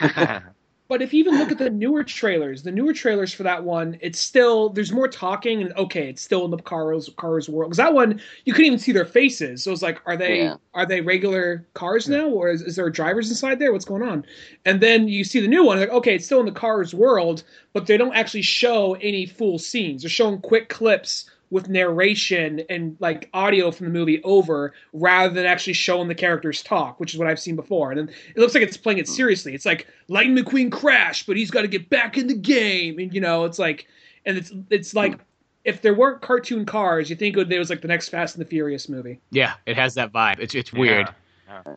[0.92, 3.96] But if you even look at the newer trailers, the newer trailers for that one,
[4.02, 7.70] it's still there's more talking and okay, it's still in the cars cars world.
[7.70, 10.56] Because that one you couldn't even see their faces, so it's like, are they Yeah.
[10.74, 13.72] are they regular cars now, or is, is there drivers inside there?
[13.72, 14.26] What's going on?
[14.66, 17.42] And then you see the new one, like okay, it's still in the cars world,
[17.72, 20.02] but they don't actually show any full scenes.
[20.02, 25.44] They're showing quick clips with narration and like audio from the movie over rather than
[25.44, 27.92] actually showing the characters talk, which is what I've seen before.
[27.92, 29.12] And then it looks like it's playing it hmm.
[29.12, 29.54] seriously.
[29.54, 32.98] It's like Lightning McQueen crashed, but he's got to get back in the game.
[32.98, 33.86] And you know, it's like
[34.24, 34.98] and it's it's hmm.
[34.98, 35.20] like
[35.64, 38.48] if there weren't cartoon cars, you think it was like the next Fast and the
[38.48, 39.20] Furious movie.
[39.30, 40.38] Yeah, it has that vibe.
[40.38, 41.14] It's it's weird.
[41.48, 41.60] Yeah.
[41.66, 41.74] Yeah.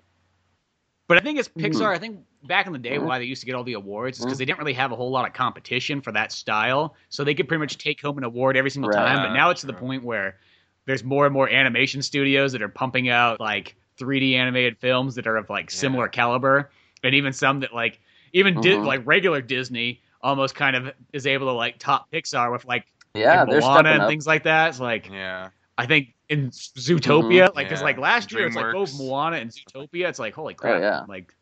[1.08, 1.48] But I think it's.
[1.50, 1.94] Pixar.
[1.94, 4.26] I think back in the day, why they used to get all the awards is
[4.26, 7.36] because they didn't really have a whole lot of competition for that style, so they
[7.36, 8.98] could pretty much take home an award every single Right.
[9.06, 9.28] time.
[9.28, 10.38] But now it's to the point where
[10.86, 15.28] there's more and more animation studios that are pumping out like 3D animated films that
[15.28, 16.72] are of like similar caliber,
[17.04, 18.00] and even some that like
[18.34, 18.86] even Di- Mhm.
[18.86, 23.44] like regular Disney almost kind of is able to like top Pixar with like, Yeah,
[23.44, 24.10] like Moana and up.
[24.10, 24.70] things like that.
[24.70, 25.50] It's like Yeah.
[25.78, 27.86] I think in Zootopia, like because Yeah.
[27.86, 30.10] like last year it's like both Moana and Zootopia.
[30.10, 31.04] It's like holy crap, Oh, yeah.
[31.08, 31.34] like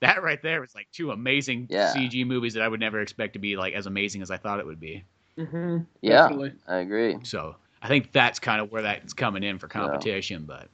[0.00, 1.92] that right there was like two amazing Yeah.
[1.94, 4.60] CG movies that I would never expect to be like as amazing as I thought
[4.60, 5.04] it would be.
[5.38, 5.78] Mm-hmm.
[6.00, 6.52] Yeah, Definitely.
[6.68, 7.18] I agree.
[7.22, 10.44] So I think that's kind of where that's coming in for competition.
[10.46, 10.68] But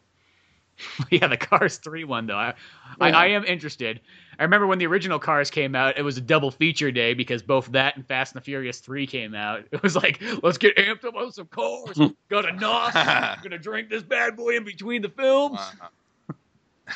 [1.11, 2.55] yeah, the Cars three one though, I,
[3.01, 3.19] I Yeah.
[3.19, 4.01] I am interested.
[4.39, 7.43] I remember when the original Cars came out, it was a double feature day because
[7.43, 9.65] both that and Fast and the Furious three came out.
[9.73, 11.97] It was like let's get amped up on some cars.
[11.97, 12.07] Hmm.
[12.29, 12.93] Got a nos.
[13.43, 15.59] Gonna drink this bad boy in between the films.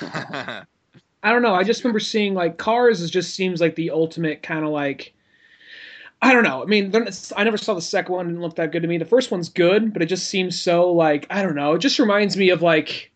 [0.03, 0.65] Wow.
[1.23, 1.55] I don't know.
[1.55, 3.01] I just remember seeing like Cars.
[3.01, 5.13] Is just seems like the ultimate kind of like.
[6.23, 6.63] I don't know.
[6.63, 6.93] I mean,
[7.37, 8.27] I never saw the second one.
[8.27, 8.97] It didn't look that good to me.
[8.97, 11.75] The first one's good, but it just seems so like I don't know.
[11.75, 13.11] It just reminds me of like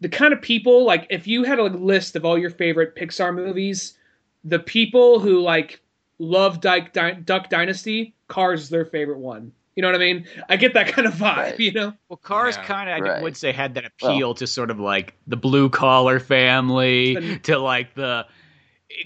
[0.00, 3.34] the kind of people like if you had a list of all your favorite Pixar
[3.34, 3.96] movies,
[4.44, 5.80] the people who like
[6.18, 9.52] love Duck, Duck Dynasty, Cars is their favorite one.
[9.76, 10.26] You know what I mean?
[10.48, 11.36] I get that kind of vibe.
[11.36, 11.58] Right.
[11.60, 11.92] You know?
[12.08, 12.64] Well, Cars Yeah.
[12.64, 13.22] kind of, I Right.
[13.22, 17.94] would say, had that appeal to sort of like the blue collar family, to like
[17.94, 18.26] the.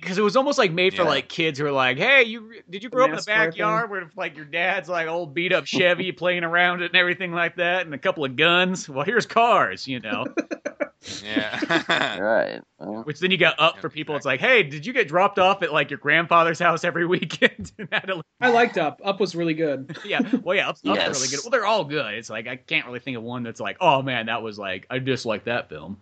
[0.00, 1.08] Because it was almost like made for Yeah.
[1.08, 3.90] like kids who are like, "Hey, you did you grow up in the NASCAR backyard
[3.90, 7.56] where like your dad's like old beat up Chevy playing around it and everything like
[7.56, 8.88] that, and a couple of guns?
[8.88, 10.26] Well, here's cars, you know.
[11.24, 12.18] yeah.
[12.20, 12.60] Right.
[12.78, 14.16] Well, Which then you got up for people.
[14.16, 17.72] It's like, hey, did you get dropped off at like your grandfather's house every weekend?
[17.78, 18.10] and had
[18.40, 19.00] I liked Up.
[19.04, 19.96] Up was really good.
[20.04, 20.20] yeah.
[20.42, 21.16] Well, yeah, Up's, Up's Yes.
[21.16, 21.40] really good.
[21.44, 22.14] Well, they're all good.
[22.14, 24.86] It's like I can't really think of one that's like, oh man, that was like
[24.90, 25.98] I dislike that film.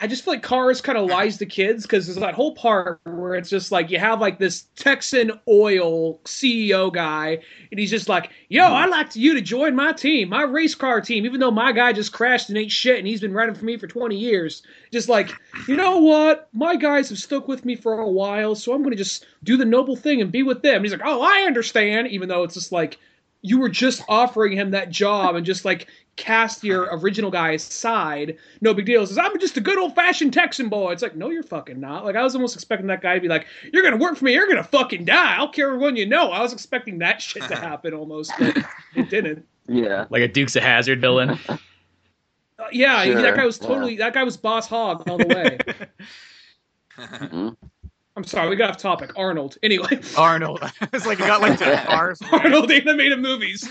[0.00, 1.14] I just feel like Cars kind of uh-huh.
[1.14, 4.38] lies to kids because there's that whole part where it's just like you have like
[4.38, 8.74] this Texan oil CEO guy, and he's just like, "Yo, mm-hmm.
[8.74, 11.92] I'd like you to join my team, my race car team, even though my guy
[11.92, 14.62] just crashed and ain't shit, and he's been running for me for 20 years."
[14.92, 15.32] Just like,
[15.66, 16.48] you know what?
[16.52, 19.64] My guys have stuck with me for a while, so I'm gonna just do the
[19.64, 20.76] noble thing and be with them.
[20.76, 22.98] And he's like, "Oh, I understand," even though it's just like
[23.42, 25.88] you were just offering him that job and just like
[26.18, 28.36] cast your original guy aside.
[28.60, 29.00] No big deal.
[29.00, 30.92] He says, I'm just a good old fashioned Texan boy.
[30.92, 32.04] It's like, no, you're fucking not.
[32.04, 34.34] Like I was almost expecting that guy to be like, You're gonna work for me,
[34.34, 35.36] you're gonna fucking die.
[35.36, 36.30] I'll kill everyone you know.
[36.30, 38.58] I was expecting that shit to happen almost, but
[38.94, 39.46] it didn't.
[39.66, 40.04] yeah.
[40.10, 41.38] Like a Dukes of Hazzard villain.
[42.60, 43.68] Uh, yeah, Sure, that guy was yeah.
[43.68, 45.58] totally that guy was Boss Hogg all the way.
[46.98, 47.56] Mhm.
[48.16, 49.12] I'm sorry, we got off topic.
[49.16, 49.56] Arnold.
[49.62, 50.00] Anyway.
[50.16, 50.60] Arnold.
[50.92, 52.20] it's like you got like the cars.
[52.32, 53.68] Arnold animated movies.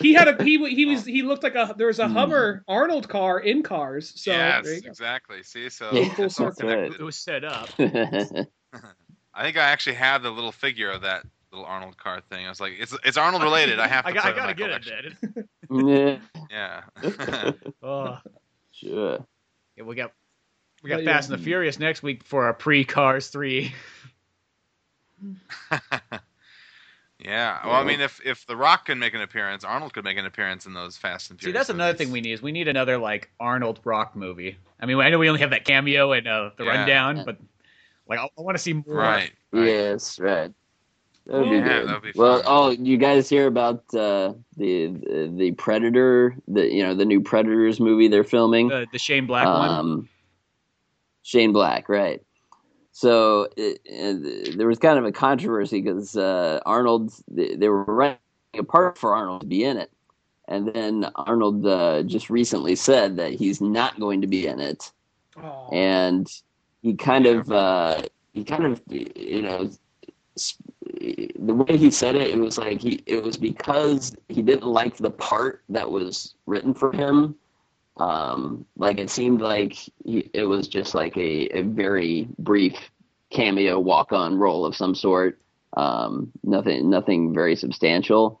[0.00, 2.14] He had a he he was he looked like a there was a hmm.
[2.14, 4.12] Hummer Arnold car in Cars.
[4.20, 4.88] So yes, there you go.
[4.88, 5.42] exactly.
[5.42, 6.70] See, so Yeah, full it's all circle.
[6.70, 7.00] connected.
[7.00, 7.68] It was set up.
[7.78, 12.46] I think I actually have the little figure of that little Arnold car thing.
[12.46, 13.78] I was like, it's it's Arnold related.
[13.78, 15.48] I have to I, got, put I it in my gotta get it, collection.
[15.86, 16.20] Dad.
[16.50, 16.82] Yeah.
[17.82, 18.18] Oh,
[18.72, 19.24] sure.
[19.76, 20.12] yeah, we got
[20.82, 21.12] we got But, yeah.
[21.12, 23.72] Fast and the Furious next week for our pre Cars three.
[27.24, 27.64] Yeah.
[27.66, 30.26] Well, I mean, if if The Rock can make an appearance, Arnold could make an
[30.26, 31.44] appearance in those Fast and Furious.
[31.44, 31.66] See, Furious.
[31.68, 34.56] that's another thing we need is we need another like Arnold Rock movie.
[34.80, 36.70] I mean, I know we only have that cameo in uh, the Yeah.
[36.70, 37.38] rundown, but
[38.08, 38.82] like I, I want to see more.
[38.86, 39.30] Right.
[39.52, 39.64] right.
[39.66, 40.52] Yes, right.
[41.26, 41.88] That would be Yeah, good.
[41.88, 42.44] that'd be well, fun.
[42.48, 46.34] oh, you guys hear about uh, the, the the Predator?
[46.48, 48.68] The you know the new Predators movie they're filming.
[48.68, 49.70] The the Shane Black one.
[49.70, 50.08] um,
[51.22, 52.20] Shane Black, right?
[52.92, 53.80] So it,
[54.56, 58.18] there was kind of a controversy because uh, Arnold they, they were writing
[58.54, 59.90] a part for Arnold to be in it,
[60.46, 64.92] and then Arnold uh, just recently said that he's not going to be in it,
[65.36, 65.70] Oh.
[65.72, 66.30] and
[66.82, 68.02] he kind of uh,
[68.34, 69.70] he kind of you know
[71.00, 74.96] the way he said it, it was like he it was because he didn't like
[74.96, 77.34] the part that was written for him.
[77.96, 79.74] Um, like it seemed like
[80.04, 82.90] he, it was just like a, a very brief
[83.30, 85.38] cameo walk on role of some sort.
[85.76, 88.40] Um, nothing nothing very substantial,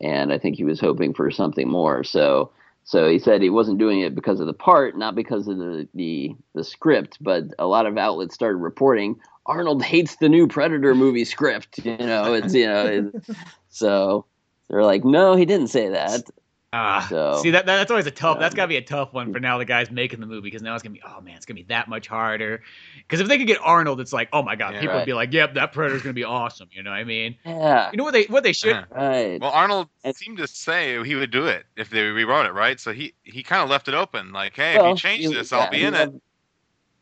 [0.00, 2.04] and I think he was hoping for something more.
[2.04, 2.50] So
[2.84, 5.88] so he said he wasn't doing it because of the part, not because of the
[5.94, 10.94] the, the script, but a lot of outlets started reporting Arnold hates the new Predator
[10.94, 11.78] movie script.
[11.84, 13.14] You know, it's you know, it,
[13.70, 14.26] so
[14.68, 16.22] they're like, no, he didn't say that.
[16.70, 18.38] Ah, So, see that, that that's always a tough.
[18.38, 20.60] That's got to be a tough one for now the guys making the movie because
[20.60, 22.60] now it's gonna be oh man, it's gonna be that much harder.
[22.98, 24.80] Because if they could get Arnold, it's like oh my god, Yeah.
[24.82, 26.68] people would be like, yep, that Predator's gonna be awesome.
[26.70, 27.36] You know what I mean?
[27.46, 27.90] Yeah.
[27.90, 28.84] You know what they what they should Uh-huh.
[28.94, 29.40] Right.
[29.40, 32.78] Well, Arnold And- seemed to say he would do it if they rewrote it, right?
[32.78, 35.32] So he he kind of left it open, like, hey, Well, if you change he-
[35.34, 35.98] this, yeah, I'll be he in it.
[35.98, 36.12] left-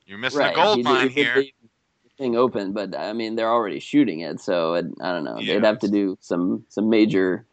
[0.07, 0.53] You're missing right.
[0.53, 1.37] a gold he mine he here.
[1.39, 1.53] leave
[2.19, 5.39] Thing open, but I mean they're already shooting it, so it, I don't know.
[5.41, 5.55] Yeah.
[5.55, 7.45] They'd have to do some some major,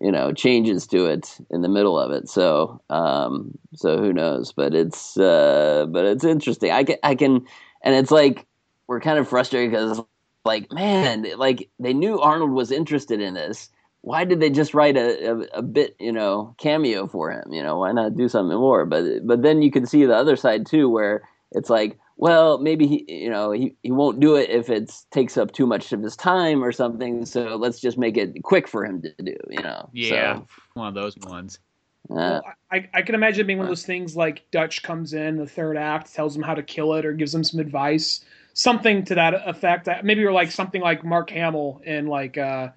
[0.00, 2.28] you know, changes to it in the middle of it.
[2.28, 4.52] So um, so who knows?
[4.52, 6.70] But it's uh, but it's interesting.
[6.70, 7.46] I can I can,
[7.82, 8.46] and it's like
[8.86, 10.00] we're kind of frustrated because
[10.44, 13.70] like man, like they knew Arnold was interested in this.
[14.02, 17.52] Why did they just write a, a, a bit, you know, cameo for him?
[17.52, 18.86] You know, why not do something more?
[18.86, 22.86] But but then you can see the other side too, where it's like, well, maybe
[22.88, 26.02] he, you know, he, he won't do it if it takes up too much of
[26.02, 27.24] his time or something.
[27.24, 29.36] So let's just make it quick for him to do.
[29.48, 29.88] You know?
[29.92, 30.40] yeah
[30.74, 31.60] one of those ones.
[32.08, 32.40] So, uh,
[32.72, 35.76] I, I can imagine being one of those things like Dutch comes in the third
[35.76, 38.24] act, tells him how to kill it, or gives him some advice,
[38.54, 39.88] something to that effect.
[40.02, 42.68] Maybe you're like something like Mark Hamill in like uh,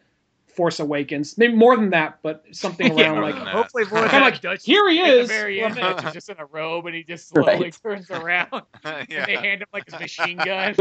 [0.62, 1.40] Force Awakens.
[1.40, 3.48] Maybe more than that, but something around more like that.
[3.48, 4.64] Hopefully, more Kinda like, Dutch.
[4.64, 5.28] here he at the is.
[5.28, 7.80] very end, Dutch is just in a robe, and he just slowly Right.
[7.82, 8.52] turns around.
[8.84, 10.76] and They hand him like his machine gun.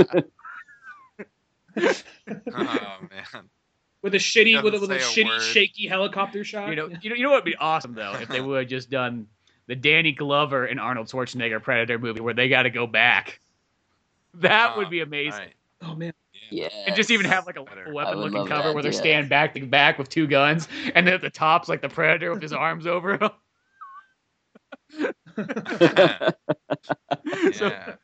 [1.79, 3.49] Oh man.
[4.03, 5.41] with a shitty with a, with a a shitty word.
[5.41, 6.69] shaky helicopter shot.
[6.69, 8.69] You know, you know, you know what would be awesome though if they would have
[8.69, 9.29] just done
[9.67, 13.41] the Danny Glover and Arnold Schwarzenegger Predator movie where they got to go back.
[14.35, 15.41] That oh, would be amazing.
[15.41, 15.55] Right.
[15.81, 16.13] Oh man,
[16.51, 16.69] yeah.
[16.87, 17.93] And just even have like a, Better.
[17.93, 18.99] weapon looking cover that, where they're yeah.
[18.99, 22.33] standing back to back with two guns, and then at the top's like the Predator
[22.33, 23.31] with his arms over him.
[27.53, 27.95] So- yeah.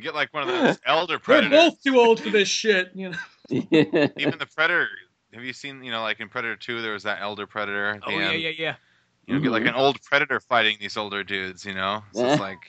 [0.00, 1.50] Get like one of those elder predators.
[1.50, 2.92] we're both too old for this shit.
[2.94, 3.18] You know,
[3.50, 4.86] Even the predator.
[5.34, 5.82] Have you seen?
[5.82, 7.98] You know, like in Predator Two, there was that elder predator.
[8.06, 8.40] Oh yeah, end.
[8.40, 8.74] yeah, yeah.
[9.26, 9.70] You know, get like Mhm.
[9.70, 11.64] an old predator fighting these older dudes.
[11.64, 12.60] You know, so it's like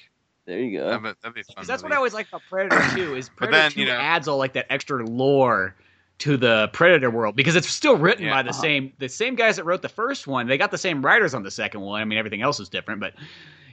[0.49, 1.09] there you that'd go.
[1.09, 1.53] be, that'd be fun.
[1.55, 1.91] Because that's what.
[1.91, 4.53] I always like about Predator 2 is Predator then, 2 you know- adds all like
[4.53, 5.75] that extra lore
[6.19, 8.33] to the Predator world because it's still written Yeah.
[8.33, 8.61] by the Uh-huh.
[8.61, 10.47] same the same guys that wrote the first one.
[10.47, 12.01] They got the same writers on the second one.
[12.01, 13.13] I mean, everything else is different, but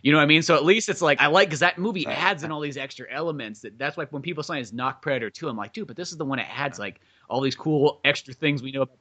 [0.03, 0.43] you know what I mean.
[0.43, 3.07] So at least it's like I like because that movie adds in all these extra
[3.11, 3.61] elements.
[3.63, 6.13] That that's like when people say it's knock Predator 2, I'm like, dude, but this
[6.13, 8.97] is the one that adds like all these cool extra things we know about.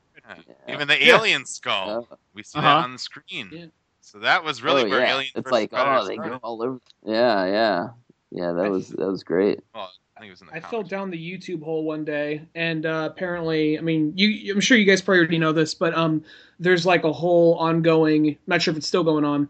[0.67, 0.73] Yeah.
[0.73, 1.17] Even the Yeah.
[1.17, 2.67] alien skull, Uh, we see Uh-huh.
[2.67, 3.71] that on the screen.
[4.05, 4.11] Yeah.
[4.11, 5.13] So that was really oh, where yeah.
[5.13, 6.31] Alien It's like Predator oh they started.
[6.31, 6.79] go all over.
[7.03, 7.87] Yeah, yeah,
[8.31, 8.51] yeah.
[8.53, 9.59] That was that was great.
[9.73, 12.41] Well, I think it was in the I fell down the YouTube hole one day,
[12.55, 15.93] and uh, apparently, I mean, you, I'm sure you guys probably already know this, but
[15.95, 16.23] um,
[16.59, 18.37] there's like a whole ongoing.
[18.47, 19.49] Not sure if it's still going on.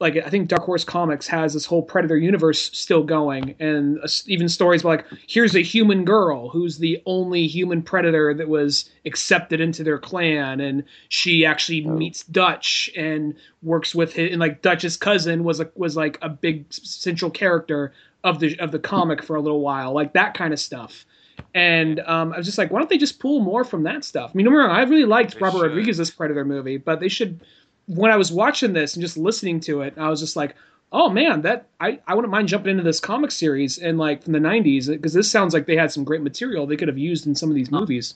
[0.00, 4.08] Like I think Dark Horse Comics has this whole Predator universe still going, and uh,
[4.26, 9.60] even stories like here's a human girl who's the only human predator that was accepted
[9.60, 11.90] into their clan, and she actually Oh.
[11.90, 14.30] meets Dutch and works with him.
[14.32, 17.92] And like Dutch's cousin was a, was like a big central character
[18.24, 21.06] of the of the comic for a little while, like that kind of stuff.
[21.54, 24.32] And um, I was just like, why don't they just pull more from that stuff?
[24.34, 25.62] I mean, don't get me wrong, I really liked Robert.
[25.62, 27.40] Rodriguez's Predator movie, but they should.
[27.86, 30.54] When I was watching this and just listening to it, I was just like,
[30.92, 34.32] oh man, that I, I wouldn't mind jumping into this comic series and like from
[34.32, 37.26] the '90s because this sounds like they had some great material they could have used
[37.26, 37.80] in some of these Huh.
[37.80, 38.14] movies.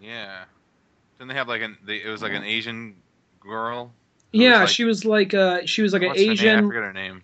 [0.00, 0.44] Yeah.
[1.18, 1.76] Didn't they have like an?
[1.84, 2.96] They, it was like an Asian
[3.40, 3.92] girl.
[4.32, 6.30] Yeah, was, like- she was like uh, she was like an what's her name?
[6.30, 6.66] I Asian.
[6.66, 7.22] forget her name.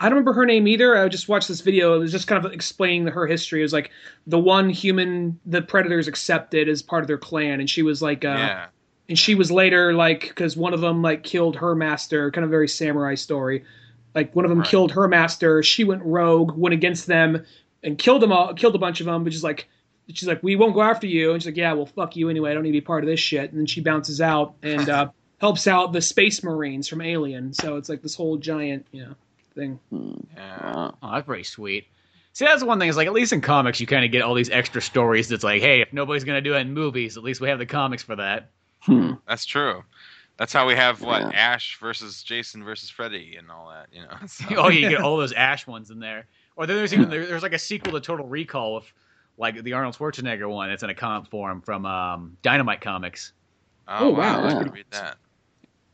[0.00, 0.96] I don't remember her name either.
[0.96, 1.96] I just watched this video.
[1.96, 3.60] It was just kind of explaining her history.
[3.60, 3.90] It was like
[4.28, 8.24] the one human the predators accepted as part of their clan, and she was like,
[8.24, 8.66] uh, yeah.
[9.08, 12.30] And she was later like because one of them like killed her master.
[12.30, 13.64] Kind of very samurai story.
[14.14, 14.68] Like one of them Right.
[14.68, 15.62] killed her master.
[15.62, 17.44] She went rogue, went against them,
[17.82, 18.54] and killed them all.
[18.54, 19.68] Killed a bunch of them, but just like.
[20.10, 22.50] She's like, we won't go after you, and she's like, yeah, well, fuck you anyway.
[22.50, 23.50] I don't need to be part of this shit.
[23.50, 27.52] And then she bounces out and uh, helps out the space marines from Alien.
[27.52, 29.14] So it's like this whole giant, you know,
[29.54, 29.78] thing.
[30.34, 30.92] Yeah.
[31.02, 31.88] Oh, that's pretty sweet.
[32.32, 34.32] See, that's one thing is like at least in comics you kind of get all
[34.32, 35.28] these extra stories.
[35.28, 37.66] That's like, hey, if nobody's gonna do it in movies, at least we have the
[37.66, 38.48] comics for that.
[38.80, 39.12] Hmm.
[39.26, 39.82] That's true.
[40.36, 41.30] That's how we have what Yeah.
[41.34, 43.88] Ash versus Jason versus Freddy and all that.
[43.92, 44.16] You know.
[44.26, 46.26] So- oh, you get all those Ash ones in there.
[46.56, 48.92] Or then there's even there's like a sequel to Total Recall with
[49.36, 50.70] like the Arnold Schwarzenegger one.
[50.70, 53.32] It's in a comic form from um, Dynamite Comics.
[53.86, 54.42] Oh, wow.
[54.44, 54.58] I Yeah.
[54.58, 55.16] should read that.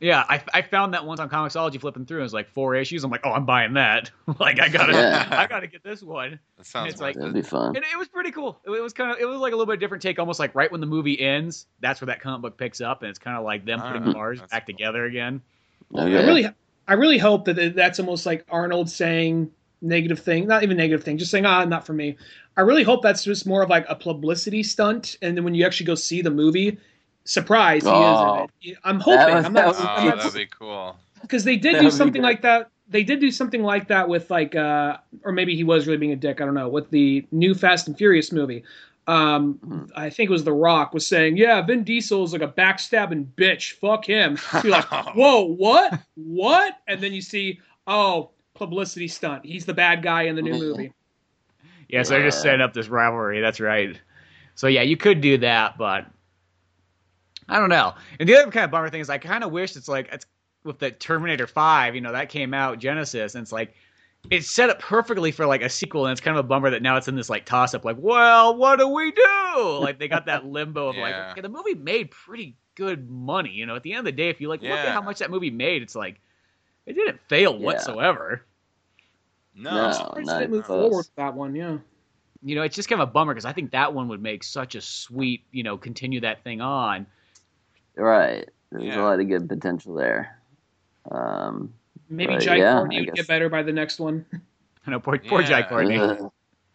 [0.01, 2.19] Yeah, I, I found that once on Comixology flipping through.
[2.19, 3.03] It was like four issues.
[3.05, 4.11] I'm like, oh, I'm buying that.
[4.39, 5.27] like I gotta Yeah.
[5.31, 6.37] I gotta get this one.
[6.57, 7.33] That sounds It's like- That'd it.
[7.33, 7.75] be fun.
[7.77, 8.59] And it was pretty cool.
[8.65, 10.69] It was kind of it was like a little bit different take, almost like right
[10.71, 13.45] when the movie ends, that's where that comic book picks up, and it's kind of
[13.45, 14.73] like them putting Ah, cars back cool.
[14.75, 15.41] together again.
[15.93, 16.17] Okay.
[16.17, 16.47] I really,
[16.89, 19.49] I really hope that that's almost like Arnold saying
[19.81, 22.17] negative thing, not even negative thing, just saying ah, not for me.
[22.57, 25.65] I really hope that's just more of like a publicity stunt, and then when you
[25.65, 26.79] actually go see the movie,
[27.25, 28.45] surprise he Oh.
[28.45, 28.77] is in it.
[28.83, 29.17] I'm hoping.
[29.19, 30.95] That was- I'm that not was Oh, I'm not- that'd be cool.
[31.21, 32.69] because they did That do would be something like that.
[32.87, 36.11] They did do something like that with like, uh, or maybe he was really being
[36.11, 36.39] a dick.
[36.39, 36.69] I don't know.
[36.69, 38.63] With the new Fast and Furious movie,
[39.07, 39.91] um, Mhm.
[39.95, 43.25] I think it was The Rock was saying, "Yeah, Vin Diesel is like a backstabbing
[43.35, 43.71] bitch.
[43.73, 44.85] Fuck him." You're like,
[45.15, 45.99] "Whoa, what?
[46.15, 49.45] What?" And then you see, oh, publicity stunt.
[49.45, 50.59] He's the bad guy in the new Mhm.
[50.59, 50.93] movie.
[51.89, 53.41] Yeah, so they're just setting up this rivalry.
[53.41, 53.99] That's right.
[54.55, 56.05] So yeah, you could do that, but
[57.47, 57.93] I don't know.
[58.19, 60.25] And the other kind of bummer thing is, I kind of wish it's like it's
[60.63, 61.95] with the Terminator Five.
[61.95, 63.73] You know, that came out Genisys, and it's like
[64.31, 66.81] it's set up perfectly for like a sequel, and it's kind of a bummer that
[66.81, 67.85] now it's in this like toss up.
[67.85, 69.77] Like, well, what do we do?
[69.79, 71.01] Like they got that limbo of Yeah.
[71.01, 73.51] like, okay, the movie made pretty good money.
[73.51, 75.19] You know, at the end of the day, if you like look at how much
[75.19, 76.19] that movie made, it's like
[76.87, 77.65] it didn't fail Yeah.
[77.65, 78.45] whatsoever.
[79.55, 79.91] No, No.
[79.91, 81.55] Surprised not didn't move forward with that one.
[81.55, 81.77] Yeah.
[82.43, 84.43] you know, it's just kind of a bummer because I think that one would make
[84.43, 87.07] such a sweet, you know, continue that thing on.
[87.95, 88.49] Right.
[88.71, 89.01] There's Yeah.
[89.01, 90.39] a lot of good potential there.
[91.09, 91.73] Um,
[92.09, 93.15] Maybe But, Jai yeah, Courtney I would guess.
[93.15, 94.25] get better by the next one.
[94.87, 95.97] I know, poor, poor Jai Courtney.
[95.97, 96.17] ugh.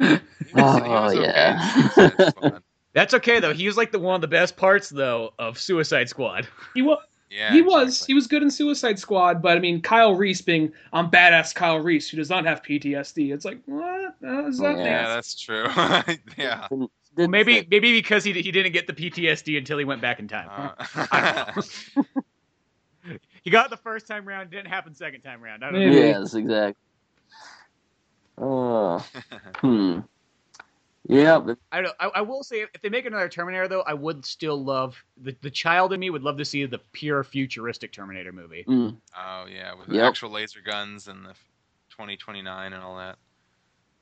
[0.01, 0.19] He was-
[0.49, 1.77] he Oh, was okay yeah.
[1.77, 2.63] in Suicide Squad.
[2.93, 3.53] That's okay though.
[3.53, 6.49] He was like the one of the best parts though of Suicide Squad.
[6.75, 6.99] He was.
[7.31, 7.89] Yeah, he was.
[7.91, 8.07] exactly.
[8.13, 11.79] He was good in Suicide Squad, but I mean, Kyle Reese being I'm badass Kyle
[11.79, 13.33] Reese who does not have PTSD.
[13.33, 14.17] It's like what?
[14.25, 15.15] Uh, is that Yeah, Yeah, nice?
[15.15, 15.67] that's true.
[16.37, 16.67] yeah.
[17.21, 17.71] Didn't- Well, maybe fit.
[17.71, 20.49] maybe because he he didn't get the PTSD until he went back in time.
[20.51, 21.63] Uh,
[23.43, 25.65] He got the first time round, didn't happen second time round.
[25.65, 25.91] I don't know.
[25.91, 26.77] Yes, exactly.
[28.37, 28.99] Oh.
[29.57, 30.01] hmm.
[31.09, 31.95] Yeah, but I don't.
[31.99, 35.35] I, I will say if they make another Terminator though, I would still love the
[35.41, 38.65] the child in me would love to see the pure futuristic Terminator movie.
[38.69, 40.05] mm, oh yeah, with Yep.
[40.05, 41.33] actual laser guns and the
[41.91, 43.17] 2029 and all that.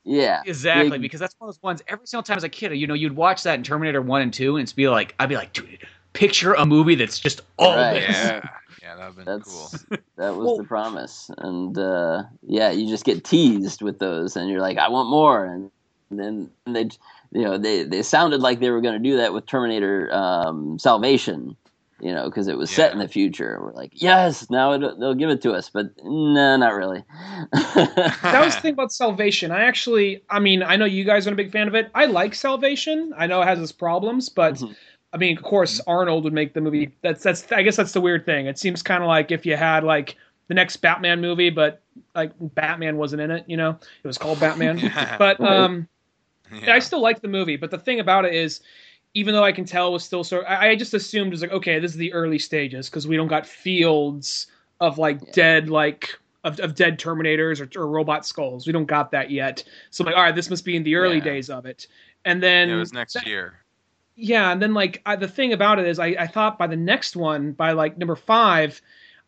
[0.08, 0.42] Yeah.
[0.46, 1.82] Exactly, Big- because that's one of those ones.
[1.86, 4.32] Every single time as a kid, you know, you'd watch that in Terminator One and
[4.32, 7.76] Two, and it's be like, I'd be like, dude, picture a movie that's just all
[7.76, 7.94] Right.
[8.00, 8.16] this.
[8.16, 8.48] Yeah,
[8.82, 9.98] yeah, that'd been That's cool.
[10.16, 14.48] that was Well- the promise, and uh, yeah, you just get teased with those, and
[14.50, 15.70] you're like, I want more, and,
[16.10, 16.88] then they,
[17.32, 20.78] you know, they they sounded like they were going to do that with Terminator um,
[20.78, 21.54] Salvation,
[22.00, 23.58] you know, because it was set in the future.
[23.60, 27.04] We're like, yes, now it, they'll give it to us, but no, not really.
[27.52, 29.50] That was the thing about Salvation.
[29.50, 31.90] I actually, I mean, I know you guys aren't a big fan of it.
[31.94, 33.12] I like Salvation.
[33.16, 34.74] I know it has its problems, but Mhm.
[35.12, 36.94] I mean, of course, Arnold would make the movie.
[37.02, 37.50] That's that's.
[37.50, 38.46] I guess that's the weird thing.
[38.46, 40.16] It seems kind of like if you had like
[40.48, 41.80] the next Batman movie, but
[42.14, 43.44] like Batman wasn't in it.
[43.46, 44.78] You know, it was called Batman.
[44.82, 45.16] Yeah.
[45.16, 45.88] But um,
[46.52, 46.74] Yeah.
[46.74, 48.60] I still like the movie, but the thing about it is,
[49.18, 51.42] even though I can tell it was still sort, I, I just assumed it was
[51.42, 54.46] like, okay, this is the early stages because we don't got fields
[54.80, 55.32] of like Yeah.
[55.34, 58.66] dead like of, of dead Terminators or, or robot skulls.
[58.66, 59.64] We don't got that yet.
[59.90, 61.24] So I'm like, all right, this must be in the early Yeah.
[61.24, 61.88] days of it.
[62.24, 63.54] And then Yeah, it was next that- year.
[64.14, 66.76] yeah, and then like I, the thing about it is, I, I thought by the
[66.76, 68.80] next one, by like number five,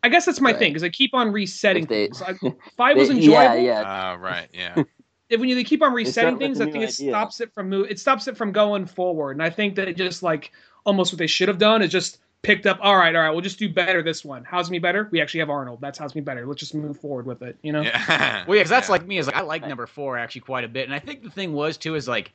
[0.03, 0.59] I guess that's my Right.
[0.59, 2.21] thing because I keep on resetting If they- things.
[2.21, 2.33] I,
[2.77, 3.57] five was They- enjoyable.
[3.61, 4.11] Yeah, yeah.
[4.13, 4.47] Uh, right.
[4.53, 4.83] Yeah.
[5.31, 7.11] If when you they keep on resetting things, a I new think it idea.
[7.11, 7.87] stops it from move.
[7.89, 10.51] It stops it from going forward, and I think that it just like
[10.85, 12.79] almost what they should have done is just picked up.
[12.81, 14.43] All right, all right, we'll just do better this one.
[14.43, 15.07] How's me better?
[15.11, 15.79] We actually have Arnold.
[15.81, 16.45] That's how's me better.
[16.45, 17.57] Let's just move forward with it.
[17.61, 17.81] You know?
[17.81, 18.43] Yeah.
[18.47, 18.91] Well, yeah, 'cause that's Yeah.
[18.93, 19.17] like me.
[19.19, 21.53] Is like I like number four actually quite a bit, and I think the thing
[21.53, 22.31] was too is like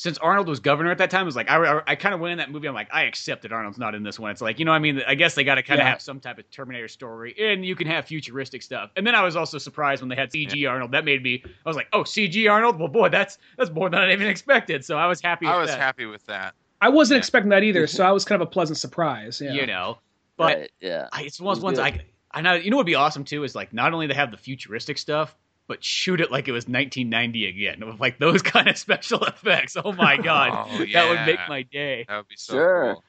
[0.00, 2.20] since Arnold was governor at that time, it was like I, I, I kind of
[2.20, 2.68] went in that movie.
[2.68, 4.30] I'm like, I accept that Arnold's not in this one.
[4.30, 5.90] It's like you know, what I mean, I guess they got to kind of Yeah.
[5.90, 8.92] have some type of Terminator story, and you can have futuristic stuff.
[8.94, 10.92] And then I was also surprised when they had CG Arnold.
[10.92, 11.42] That made me.
[11.44, 12.78] I was like, oh, CG Arnold.
[12.78, 14.84] Well, boy, that's that's more than I even expected.
[14.84, 15.46] So I was happy.
[15.46, 16.54] With I was that, happy with that.
[16.80, 17.18] I wasn't Yeah.
[17.18, 19.40] expecting that either, so I was kind of a pleasant surprise.
[19.44, 19.52] Yeah.
[19.52, 19.98] You know,
[20.36, 21.08] but right, yeah.
[21.10, 23.24] I, it's one of those ones was I I know you know what'd be awesome
[23.24, 25.34] too is like not only they have the futuristic stuff,
[25.68, 29.76] but shoot it like it was 1990 again with like those kind of special effects.
[29.82, 32.04] Oh my god, Oh, that would make my day.
[32.08, 32.94] That would be so Sure.
[32.94, 33.04] cool.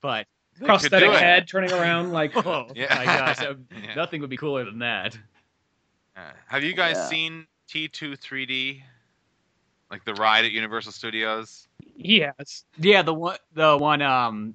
[0.00, 0.26] But
[0.64, 2.94] prosthetic head turning around like oh Yeah.
[2.94, 3.94] my gosh, would- Yeah.
[3.94, 5.18] nothing would be cooler than that.
[6.16, 7.08] Uh, have you guys Yeah.
[7.08, 8.82] seen T2 3D?
[9.90, 11.68] Like the ride at Universal Studios?
[11.96, 12.64] Yes.
[12.78, 14.54] Yeah, the one the one um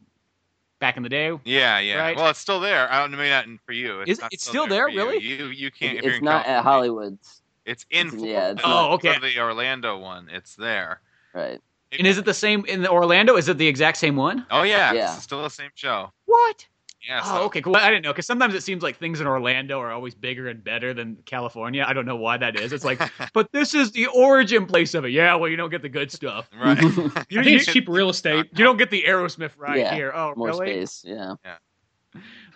[0.82, 1.32] back in the day.
[1.46, 1.98] Yeah, yeah.
[2.00, 2.18] Right.
[2.18, 2.92] Well, it's still there.
[2.92, 4.02] I don't maybe not for you.
[4.02, 4.98] Is it's still there, for you.
[4.98, 5.20] really?
[5.20, 5.94] You you can't.
[5.98, 8.08] if It- you're it's not at Hollywood's, It's in.
[8.08, 8.68] It's- yeah, it's Florida.
[8.68, 9.18] not- Oh, okay.
[9.20, 11.00] The Orlando one, it's there.
[11.34, 11.62] right?
[11.98, 13.36] And is it the same in the Orlando?
[13.38, 14.46] Is it the exact same one?
[14.52, 15.14] Oh yeah, Yeah.
[15.14, 16.12] it's still the same show.
[16.26, 16.66] What?
[17.08, 17.22] Yeah.
[17.24, 17.76] Oh, okay, cool.
[17.76, 20.64] I didn't know because sometimes it seems like things in Orlando are always bigger and
[20.64, 21.84] better than California.
[21.88, 22.74] I don't know why that is.
[22.74, 23.02] It's like,
[23.34, 25.10] but this is the origin place of it.
[25.12, 26.48] Yeah, well, you don't get the good stuff.
[26.60, 26.78] right.
[26.84, 28.46] I You, think you- it's cheap real estate.
[28.56, 30.12] you don't get the Aerosmith right Yeah, here.
[30.14, 30.68] Oh, More really?
[30.86, 31.36] space, yeah.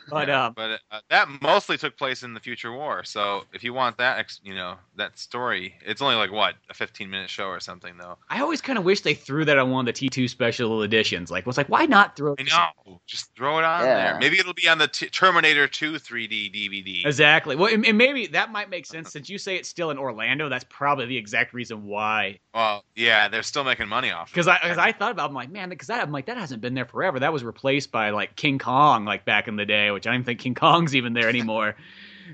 [0.10, 3.04] But um, But uh, that mostly took place in the future war.
[3.04, 6.74] So if you want that, ex- you know, that story, it's only like what a
[6.74, 8.18] 15 minute show or something, though.
[8.30, 11.32] I always kind of wish they threw that on one of the T2 special editions.
[11.32, 12.34] Like, was like, why not throw?
[12.38, 13.02] I this- know.
[13.08, 14.12] Just throw it on Yeah.
[14.12, 14.20] there.
[14.20, 17.06] Maybe it'll be on the t- Terminator 2 3D DVD.
[17.06, 17.56] Exactly.
[17.56, 20.50] Well, and, and maybe that might make sense since you say it's still in Orlando.
[20.50, 22.40] That's probably the exact reason why.
[22.54, 24.30] Well, yeah, they're still making money off.
[24.32, 26.62] Because I, cause I thought about, it, I'm like, man, because I'm like that hasn't
[26.62, 27.20] been there forever.
[27.20, 30.18] That was replaced by like King Kong, like back in the day, which I don't
[30.22, 31.76] even think King Kong's even there anymore.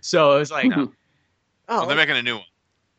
[0.02, 0.92] so it was like, No.
[1.70, 2.46] oh, Well, they're making a new one.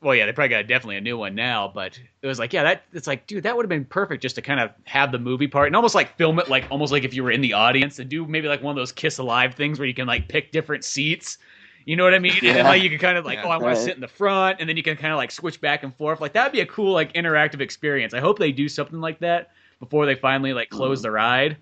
[0.00, 2.62] well, yeah, they probably got definitely a new one now, but it was like, yeah,
[2.64, 5.18] that it's like, dude, that would have been perfect just to kind of have the
[5.18, 7.52] movie part and almost like film it like almost like if you were in the
[7.52, 10.28] audience and do maybe like one of those kiss alive things where you can like
[10.28, 11.38] pick different seats.
[11.84, 12.38] You know what I mean?
[12.44, 13.44] And like you can kind of like, Yeah.
[13.46, 13.74] oh, I want Right.
[13.76, 15.92] to sit in the front, and then you can kind of like switch back and
[15.96, 16.20] forth.
[16.20, 18.14] Like that'd be a cool like interactive experience.
[18.14, 21.02] I hope they do something like that before they finally like close Mhm.
[21.02, 21.56] the ride.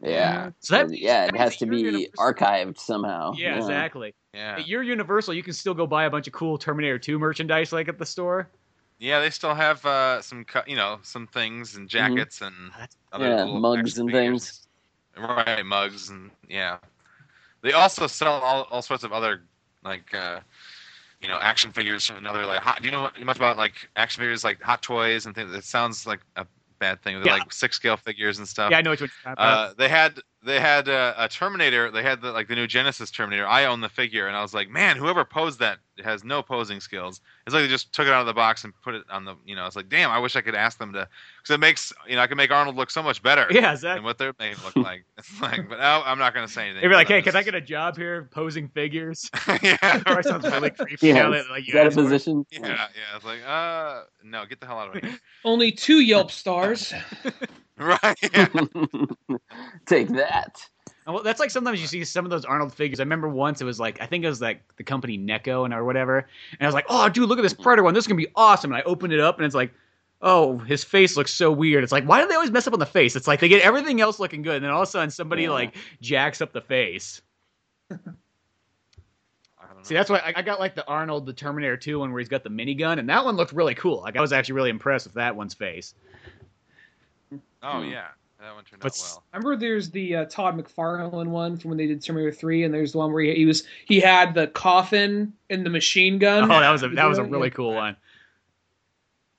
[0.00, 0.50] Yeah.
[0.60, 3.32] So that yeah, it means has to be Universal- archived somehow.
[3.36, 4.14] Yeah, exactly.
[4.32, 4.56] Yeah.
[4.58, 7.72] At your Universal, you can still go buy a bunch of cool Terminator 2 merchandise
[7.72, 8.48] like at the store.
[9.00, 12.54] Yeah, they still have uh, some, cu- you know, some things and jackets and
[13.12, 13.38] other Mm-hmm.
[13.38, 14.66] Yeah, little mugs and figures.
[15.16, 16.78] Right, mugs and yeah.
[17.62, 19.42] They also sell all, all sorts of other
[19.84, 20.40] like uh,
[21.20, 22.80] you know action figures and other like hot.
[22.82, 25.52] Do you know much about like action figures like Hot Toys and things?
[25.52, 26.46] It sounds like a
[26.78, 27.16] bad thing.
[27.16, 27.40] They're Yeah.
[27.40, 28.70] like six scale figures and stuff.
[28.70, 29.70] Yeah, I know what you're talking about.
[29.70, 31.90] Uh, they had they had uh, a Terminator.
[31.90, 33.46] They had the, like the new Genisys Terminator.
[33.46, 36.80] I own the figure, and I was like, man, whoever posed that has no posing
[36.80, 37.20] skills.
[37.46, 39.34] It's like they just took it out of the box and put it on the.
[39.44, 41.08] You know, it's like, damn, I wish I could ask them to,
[41.40, 43.72] because it makes you know I can make Arnold look so much better yeah, than
[43.72, 44.04] exactly.
[44.04, 45.04] what they're making look like.
[45.16, 46.82] It's like, but no, I'm not going to say anything.
[46.82, 49.30] They'd be like, "Hey, I'm can I get a job here posing figures?"
[49.62, 51.08] yeah, that sounds really creepy.
[51.08, 52.46] Yeah, now is, that, like, you is that a asked for position?
[52.50, 53.16] yeah, yeah.
[53.16, 55.18] It's like, uh, no, get the hell out of here.
[55.44, 56.92] Only two Yelp stars.
[57.78, 58.18] right?
[58.32, 58.48] Yeah.
[59.86, 60.68] Take that.
[61.08, 63.00] Well, that's like sometimes you see some of those Arnold figures.
[63.00, 65.72] I remember once it was like I think it was like the company NECA and
[65.72, 67.94] or whatever, and I was like, "Oh, dude, look at this Predator one.
[67.94, 69.72] This is gonna be awesome." And I opened it up, and it's like,
[70.20, 72.78] "Oh, his face looks so weird." It's like, why do they always mess up on
[72.78, 73.16] the face?
[73.16, 75.44] It's like they get everything else looking good, and then all of a sudden somebody
[75.44, 75.50] Yeah.
[75.50, 77.22] like jacks up the face.
[77.90, 78.06] I don't
[79.76, 79.82] know.
[79.82, 82.28] See, that's why I, I got like the Arnold, the Terminator 2 one where he's
[82.28, 84.02] got the minigun, and that one looked really cool.
[84.02, 85.94] Like I was actually really impressed with that one's face.
[87.62, 88.08] Oh yeah,
[88.40, 89.24] that one turned But out well.
[89.32, 92.72] I remember there's the uh, Todd McFarlane one from when they did Terminator 3, and
[92.74, 96.44] there's the one where he, he was he had the coffin and the machine gun.
[96.44, 97.96] Oh, that was a that was a really cool one.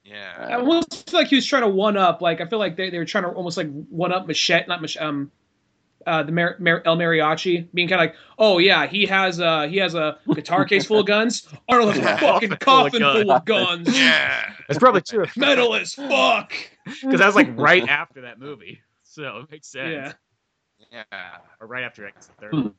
[0.10, 0.48] Yeah.
[0.50, 2.22] I almost feel like he was trying to one up.
[2.22, 4.82] Like I feel like they, they were trying to almost like one up Machete, not
[4.82, 5.32] Mach- um,
[6.08, 9.68] uh, the Mar- Mar- El Mariachi, being kind of like, oh yeah, he has a
[9.68, 11.48] he has a guitar case full of guns.
[11.68, 13.96] Arnold has a fucking Coffin coffin full of full of guns.
[13.96, 14.54] Yeah.
[14.68, 16.54] That's probably true Metal as fuck.
[16.86, 20.15] because that was like right after that movie, so it makes sense.
[20.91, 21.03] Yeah.
[21.11, 21.38] Yeah.
[21.60, 22.52] Or right after I guess, the third.
[22.53, 22.61] Hmm.
[22.61, 22.73] one.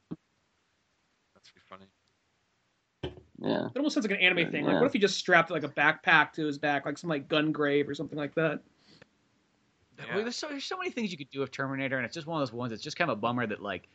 [1.34, 3.14] That's pretty funny.
[3.42, 3.66] Yeah.
[3.66, 4.64] It almost sounds like an anime thing.
[4.64, 4.80] Like, Yeah.
[4.80, 7.88] what if he just strapped like a backpack to his back, like some like Gungrave
[7.88, 8.60] or something like that?
[9.98, 10.14] Yeah.
[10.14, 12.26] Well, there's so there's so many things you could do with Terminator, and it's just
[12.26, 12.72] one of those ones.
[12.72, 13.88] It's just kind of a bummer that like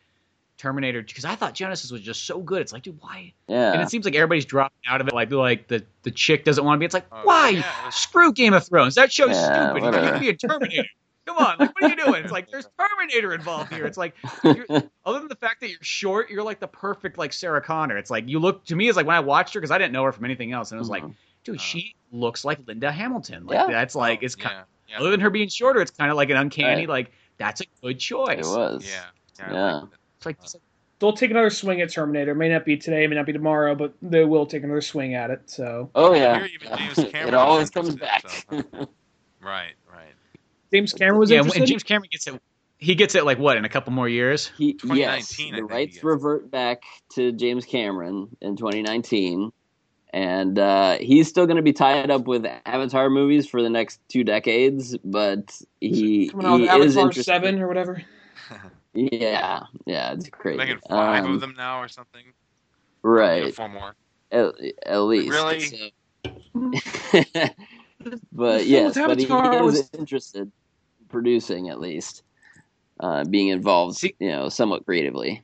[0.57, 2.61] Terminator, because I thought Genisys was just so good.
[2.61, 3.33] It's like, dude, why?
[3.47, 3.73] Yeah.
[3.73, 5.13] And it seems like everybody's dropping out of it.
[5.15, 6.85] Like, like the the chick doesn't want to be.
[6.85, 7.49] It's like, Oh, why?
[7.49, 8.95] yeah, Screw Game of Thrones.
[8.95, 9.79] That show's Yeah, stupid.
[9.79, 10.11] You whatever.
[10.11, 10.83] can be a Terminator.
[11.25, 12.23] Come on, like, what are you doing?
[12.23, 13.85] It's like there's Terminator involved here.
[13.85, 14.65] It's like, you're,
[15.05, 17.97] other than the fact that you're short, you're like the perfect like Sarah Connor.
[17.97, 19.93] It's like you look to me as like when I watched her because I didn't
[19.93, 21.15] know her from anything else, and it was like, Mhm.
[21.43, 21.59] dude, Uh.
[21.59, 23.45] she looks like Linda Hamilton.
[23.47, 23.67] Like Yeah.
[23.67, 24.55] that's like it's kind.
[24.55, 24.63] yeah.
[24.87, 24.99] Yeah.
[24.99, 26.81] Other than her being shorter, it's kind of like an uncanny.
[26.81, 26.89] Right.
[26.89, 28.45] Like that's a good choice.
[28.45, 28.85] It was.
[28.87, 29.01] Yeah.
[29.39, 29.53] Yeah.
[29.53, 29.81] Yeah.
[30.17, 30.61] It's like, it's like
[30.99, 32.33] They'll take another swing at Terminator.
[32.35, 35.29] May not be today, may not be tomorrow, but they will take another swing at
[35.31, 35.41] it.
[35.49, 36.37] So Oh yeah.
[36.37, 38.71] Here even James it always comes interested, back.
[39.41, 39.73] Right.
[39.91, 40.13] Right.
[40.71, 41.61] James Cameron was yeah, interested.
[41.61, 42.41] and James Cameron gets it.
[42.77, 44.51] He gets it like what in a couple more years.
[44.57, 46.03] He, yes, 2019, I the think rights gets.
[46.03, 46.83] revert back
[47.13, 49.51] to James Cameron in 2019,
[50.11, 54.01] and uh, he's still going to be tied up with Avatar movies for the next
[54.09, 54.97] two decades.
[55.05, 57.23] But he, Coming out he with is Avatar interested.
[57.31, 58.01] Seven or whatever.
[58.97, 60.57] Yeah, yeah, it's crazy.
[60.57, 62.23] Making five Um, of them now or something.
[63.03, 63.53] right?
[63.53, 63.93] Four more.
[64.31, 64.53] At,
[64.85, 65.59] at least, Really?
[65.59, 65.89] So-
[68.31, 70.51] but thing yes, but he Avatar is was- interested in
[71.09, 72.23] producing at least,
[72.99, 75.43] uh, being involved, See- you know, somewhat creatively.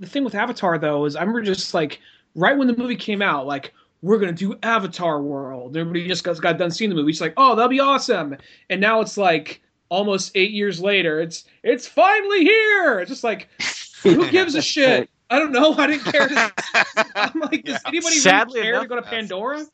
[0.00, 2.00] The thing with Avatar though is I remember just like
[2.34, 3.72] right when the movie came out, like
[4.02, 5.76] we're gonna do Avatar World.
[5.76, 7.10] Everybody just got, got done seeing the movie.
[7.10, 8.36] It's like, oh, that'll be awesome.
[8.70, 11.20] And now it's like almost eight years later.
[11.20, 12.98] It's it's finally here.
[13.00, 13.48] It's just like
[14.02, 15.08] who gives a shit?
[15.30, 15.72] I don't know.
[15.74, 16.28] I didn't care.
[16.28, 16.52] To,
[17.16, 17.88] I'm like, does Yeah.
[17.88, 19.64] anybody Sadly really care enough, to go to That's- Pandora?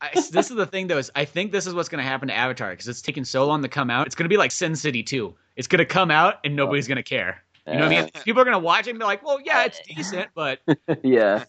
[0.00, 2.28] I, this is the thing though is I think this is what's going to happen
[2.28, 4.06] to Avatar because it's taken so long to come out.
[4.06, 5.34] It's going to be like Sin City 2.
[5.56, 7.42] It's going to come out and nobody's going to care.
[7.66, 8.10] You know what I mean?
[8.24, 10.60] People are gonna watch it and be like, "Well, yeah, it's decent," but
[11.02, 11.44] yeah.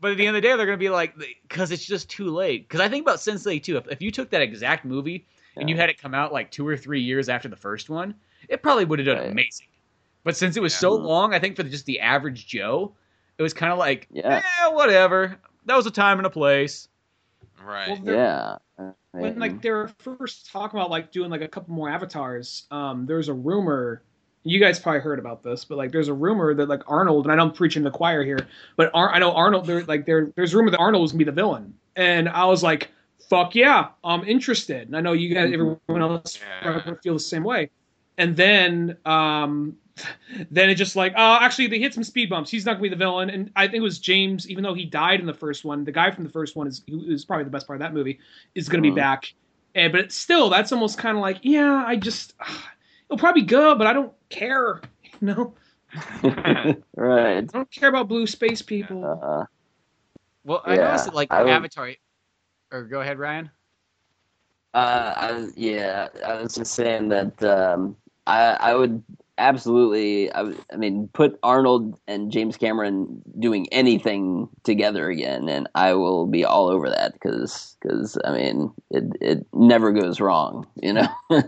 [0.00, 2.30] but at the end of the day, they're gonna be like, "Because it's just too
[2.30, 3.76] late." Because I think about Sin City 2.
[3.76, 5.26] If, if you took that exact movie
[5.56, 8.14] and you had it come out like two or three years after the first one,
[8.48, 9.30] it probably would have done Right.
[9.30, 9.66] amazing.
[10.24, 12.94] But since it was so long, I think for just the average Joe,
[13.36, 14.42] it was kind of like, Yeah.
[14.42, 15.36] eh, whatever.
[15.66, 16.88] That was a time and a place.
[17.64, 18.00] Right.
[18.02, 18.92] Well, Yeah.
[19.12, 23.06] when like they were first talking about like doing like a couple more avatars um
[23.06, 24.02] there's a rumor
[24.44, 27.32] you guys probably heard about this but like there's a rumor that like arnold and
[27.32, 30.30] i don't preach in the choir here but Ar- i know arnold there like there
[30.36, 32.90] there's rumor that arnold was gonna be the villain and i was like
[33.28, 36.94] fuck yeah i'm interested and i know you guys everyone else Yeah.
[37.02, 37.70] feel the same way
[38.18, 39.76] and then um
[40.50, 42.88] then it just like uh actually they hit some speed bumps he's not gonna be
[42.88, 45.64] the villain and i think it was james even though he died in the first
[45.64, 47.80] one the guy from the first one is who is probably the best part of
[47.80, 48.18] that movie
[48.54, 48.96] is gonna be Mhm.
[48.96, 49.32] back
[49.74, 52.34] and but still that's almost kind of like yeah i just
[53.08, 54.80] it'll probably go, but i don't care
[55.20, 55.54] you know
[56.96, 57.38] right.
[57.38, 59.44] i don't care about blue space people Uh,
[60.44, 61.90] Well, I Yeah, noticed that like I would- Avatar.
[62.70, 63.50] Or go ahead, Ryan.
[64.74, 67.96] Uh, I, yeah, I was just saying that um,
[68.26, 69.02] I I would
[69.38, 70.32] absolutely.
[70.32, 76.26] I, I mean, put Arnold and James Cameron doing anything together again, and I will
[76.26, 80.66] be all over that because because I mean it it never goes wrong.
[80.82, 81.08] You know,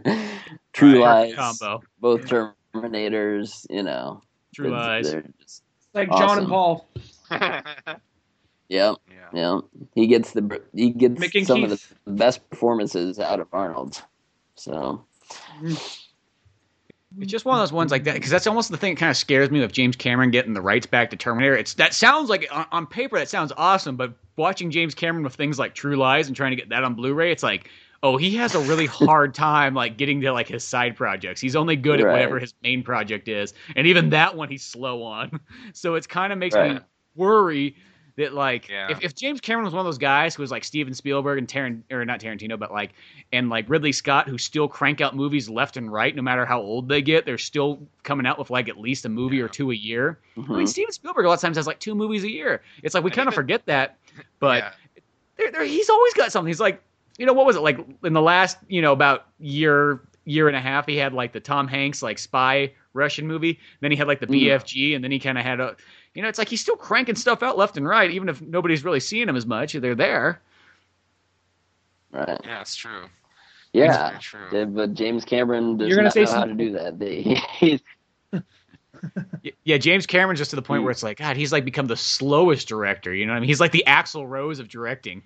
[0.72, 1.36] True Right.
[1.36, 1.82] Lies, combo.
[2.00, 3.66] both Terminators.
[3.70, 4.22] You know,
[4.54, 5.24] True it's- lies.
[5.40, 5.62] just-
[5.92, 6.86] like john and paul
[7.30, 7.38] Yep,
[8.68, 8.94] yeah.
[9.32, 9.64] yep.
[9.96, 11.80] He gets the he gets Mick and some of the
[12.12, 14.00] best performances out of Arnold.
[14.54, 15.04] So
[15.60, 15.74] mm-hmm.
[17.18, 19.10] It's just one of those ones like that because that's almost the thing that kind
[19.10, 21.56] of scares me with James Cameron getting the rights back to Terminator.
[21.56, 25.34] It's that sounds like on, on paper that sounds awesome, but watching James Cameron with
[25.34, 27.68] things like True Lies and trying to get that on Blu-ray, it's like,
[28.04, 31.40] oh, he has a really hard time like getting to like his side projects.
[31.40, 35.02] He's only good at whatever his main project is, and even that one he's slow
[35.02, 35.40] on.
[35.72, 36.78] So it kind of makes me
[37.16, 37.76] worry
[38.20, 38.90] that like Yeah.
[38.90, 41.46] if, if James Cameron was one of those guys who was like Steven Spielberg and
[41.48, 42.92] Taran or not Tarantino, but like
[43.32, 46.60] and like Ridley Scott who still crank out movies left and right, no matter how
[46.60, 49.70] old they get, they're still coming out with like at least a movie or two
[49.70, 50.18] a year.
[50.36, 50.68] I mean, mhm.
[50.68, 52.62] Steven Spielberg a lot of times has like two movies a year.
[52.82, 53.96] It's like we kind of forget that,
[54.38, 55.02] but Yeah.
[55.36, 56.48] there, there, he's always got something.
[56.48, 56.82] He's like,
[57.18, 60.56] you know, what was it like in the last, you know, about year, year and
[60.56, 60.86] a half?
[60.86, 63.58] He had like the Tom Hanks like spy Russian movie.
[63.80, 64.42] Then he had like the Mm.
[64.46, 65.76] BFG, and then he kind of had a,
[66.14, 68.84] you know, it's like he's still cranking stuff out left and right, even if nobody's
[68.84, 69.72] really seeing him as much.
[69.72, 70.40] They're there.
[72.12, 72.40] right.
[72.44, 73.06] Yeah, it's true.
[73.72, 74.46] Yeah, Very true.
[74.52, 76.98] Yeah, but James Cameron does You're gonna not say know how to do that.
[77.60, 77.80] They,
[79.64, 81.96] Yeah, James Cameron's just to the point where it's like, God, he's like become the
[81.96, 83.14] slowest director.
[83.14, 83.48] You know what I mean?
[83.48, 85.22] He's like the Axl Rose of directing.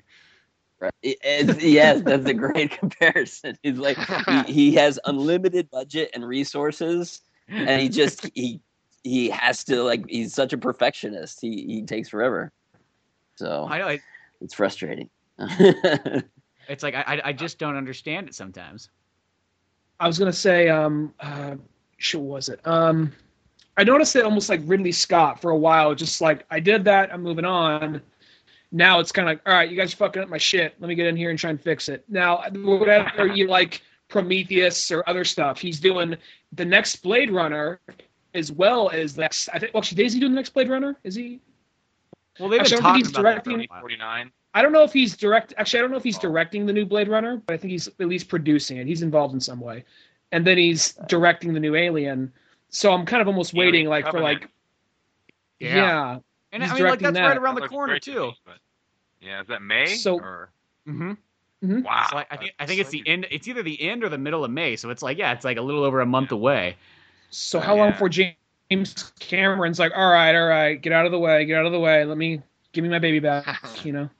[1.02, 3.59] it's, yes, that's a great comparison.
[3.62, 8.61] He's like he, he has unlimited budget and resources, and he just he
[9.05, 11.41] he has to like he's such a perfectionist.
[11.41, 12.51] He he takes forever,
[13.37, 13.89] so I know.
[13.89, 14.01] It,
[14.41, 15.09] it's frustrating.
[15.39, 18.91] it's like I, I- I just don't understand it sometimes.
[20.01, 21.55] I was gonna say, um, uh,
[21.99, 22.61] shit, what was it?
[22.67, 23.13] Um,
[23.77, 25.95] I noticed it almost like Ridley Scott for a while.
[25.95, 28.03] Just like I did that, I'm moving on.
[28.73, 30.75] Now it's kind of like, all right, you guys are fucking up my shit.
[30.81, 32.05] Let me get in here and try and fix it.
[32.09, 36.17] Now, whatever you like, Prometheus or other stuff, he's doing
[36.53, 37.81] the next Blade Runner
[38.35, 39.48] as well as the next.
[39.52, 39.73] I think.
[39.74, 40.97] Well, actually, is he doing the next Blade Runner?
[41.05, 41.40] Is he?
[42.40, 44.32] Well, they've Actually, been I don't talking think he's about that directing- 49.
[44.56, 45.55] I don't know if he's direct.
[45.56, 47.86] Actually, I don't know if he's directing the new Blade Runner, but I think he's
[47.89, 48.86] at least producing it.
[48.86, 49.85] He's involved in some way,
[50.32, 52.32] and then he's directing the new Alien.
[52.70, 54.48] So I'm kind of almost Alien waiting, like for like,
[55.61, 55.77] Yeah.
[55.77, 56.19] yeah.
[56.52, 58.27] And He's I mean, like directing that's right around That the corner great too.
[58.27, 58.59] me, but-
[59.20, 59.86] yeah, is that May?
[59.86, 60.51] So- or,
[60.89, 61.81] Mm-hmm.
[61.82, 62.06] wow.
[62.11, 63.27] So I, I think I think it's the end.
[63.31, 64.77] It's either the end or the middle of May.
[64.77, 66.77] So it's like yeah, it's like a little over a month away.
[67.36, 67.93] So Uh, how long yeah.
[67.93, 71.66] before James Cameron's like, all right, all right, get out of the way, get out
[71.66, 72.05] of the way.
[72.05, 72.40] Let me
[72.73, 73.47] give me my baby back.
[73.85, 74.11] You know.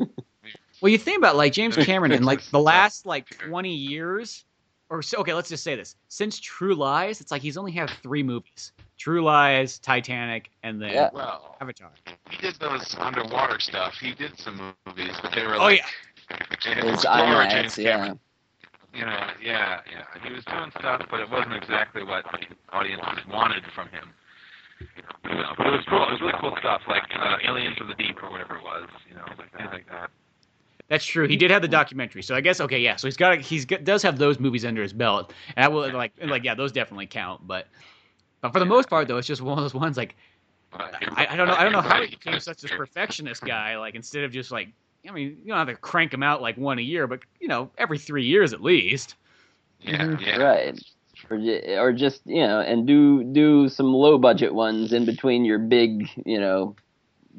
[0.81, 4.45] Well, you think about like James Cameron in like the last like twenty years,
[4.91, 5.19] or so.
[5.19, 8.73] Okay, let's just say this: since True Lies, it's like he's only had three movies:
[8.99, 11.11] True Lies, Titanic, and then Yeah.
[11.15, 11.91] Well, Avatar.
[12.31, 13.95] he did those underwater stuff.
[13.99, 15.79] He did some movies, but they were Oh like.
[16.31, 16.37] yeah,
[16.67, 18.15] It's Explorer IMAX, James yeah.
[18.95, 20.05] You know, yeah, yeah.
[20.23, 22.25] He was doing stuff, but it wasn't exactly what
[22.73, 24.15] audiences wanted from him.
[25.25, 26.03] You know, but it was cool.
[26.07, 28.89] It was really cool stuff, like uh, Aliens of the Deep or whatever it was.
[29.09, 30.11] You know, like things like that.
[30.89, 31.27] that's true.
[31.27, 32.97] He did have the documentary, so I guess okay, yeah.
[32.97, 35.93] So he's got he's got, does have those movies under his belt, and I will
[35.93, 37.47] like like yeah, those definitely count.
[37.47, 37.67] But
[38.43, 40.15] but for the most part, though, it's just one of those ones like
[40.73, 43.77] I, I don't know I don't know how he became such a perfectionist guy.
[43.77, 44.69] Like instead of just like
[45.09, 47.49] I mean you don't have to crank them out like one a year, but you
[47.49, 49.15] know every three years at least.
[49.81, 50.21] Yeah, Mhm.
[50.21, 50.37] yeah.
[50.37, 50.79] Right.
[51.31, 51.39] or
[51.79, 56.09] or just you know, and do do some low budget ones in between your big
[56.27, 56.75] you know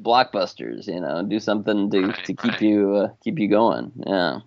[0.02, 0.86] blockbusters.
[0.86, 2.62] You know, do something to Right, to keep right.
[2.62, 3.92] you uh, keep you going.
[4.06, 4.40] Yeah.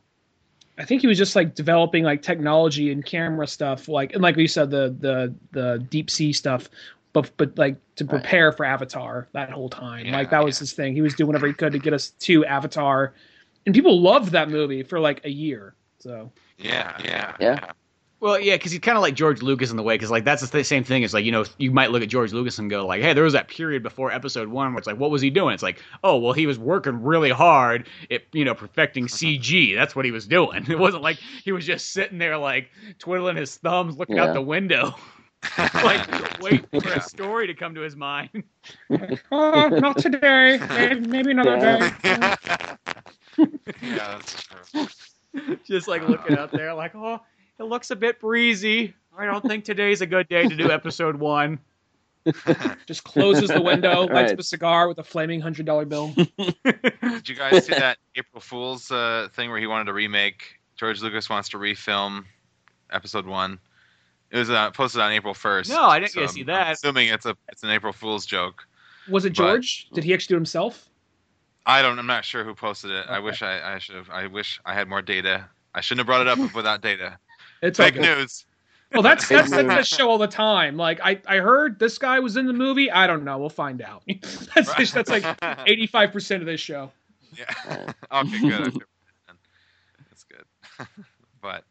[0.77, 4.37] I think he was just like developing like technology and camera stuff, like and like
[4.37, 6.69] we said the the the deep sea stuff,
[7.13, 8.09] but but like to Right.
[8.21, 10.05] prepare for Avatar that whole time.
[10.05, 10.61] Yeah, like that was yeah.
[10.61, 10.93] his thing.
[10.93, 13.13] He was doing whatever he could to get us to Avatar,
[13.65, 15.75] and people loved that movie for like a year.
[15.99, 17.71] So Yeah, yeah, Yeah.
[18.21, 20.41] Well, yeah, because he's kind of like George Lucas in the way, because like that's
[20.41, 21.03] the th- same thing.
[21.03, 23.23] It's like you know you might look at George Lucas and go like, hey, there
[23.23, 25.53] was that period before Episode One where it's like, what was he doing?
[25.53, 29.73] It's like, oh, well, he was working really hard at you know perfecting CG.
[29.73, 30.65] That's what he was doing.
[30.69, 31.15] It wasn't like
[31.45, 34.25] he was just sitting there like twiddling his thumbs, looking Yeah.
[34.25, 34.95] out the window,
[35.73, 36.95] like wait for Yeah.
[36.95, 38.43] a story to come to his mind.
[39.31, 40.59] oh, not today.
[40.69, 41.91] Maybe, maybe another day.
[43.81, 44.87] yeah, that's true.
[45.65, 47.19] just like looking out there, like, oh,
[47.59, 48.93] it looks a bit breezy.
[49.17, 51.59] I don't think today's a good day to do Episode One.
[52.85, 54.31] Just closes the window, lights Right.
[54.33, 56.13] up a cigar with a flaming hundred dollar bill.
[56.15, 60.59] Did you guys see that April Fool's uh, thing where he wanted to remake?
[60.75, 62.25] George Lucas wants to refilm
[62.91, 63.57] Episode One.
[64.31, 65.69] It was uh, posted on April first.
[65.69, 66.71] No, I didn't get to see I'm that.
[66.73, 68.65] assuming it's a it's an April Fool's joke.
[69.09, 69.89] Was it But- George?
[69.93, 70.87] Did he actually do it himself?
[71.65, 71.99] I don't.
[71.99, 73.05] I'm not sure who posted it.
[73.09, 74.09] I wish I, I should have.
[74.09, 75.47] I wish I had more data.
[75.75, 77.17] I shouldn't have brought it up without data.
[77.61, 78.01] It's Fake good.
[78.03, 78.45] news.
[78.91, 79.87] Well, that's that's that's news.
[79.87, 80.77] show all the time.
[80.77, 82.89] Like I, I heard this guy was in the movie.
[82.89, 83.37] I don't know.
[83.37, 84.03] We'll find out.
[84.55, 85.23] that's that's like
[85.67, 86.91] eighty five percent of this show.
[87.37, 87.91] Yeah.
[88.11, 88.77] okay, good.
[90.09, 90.87] That's good.
[91.41, 91.65] but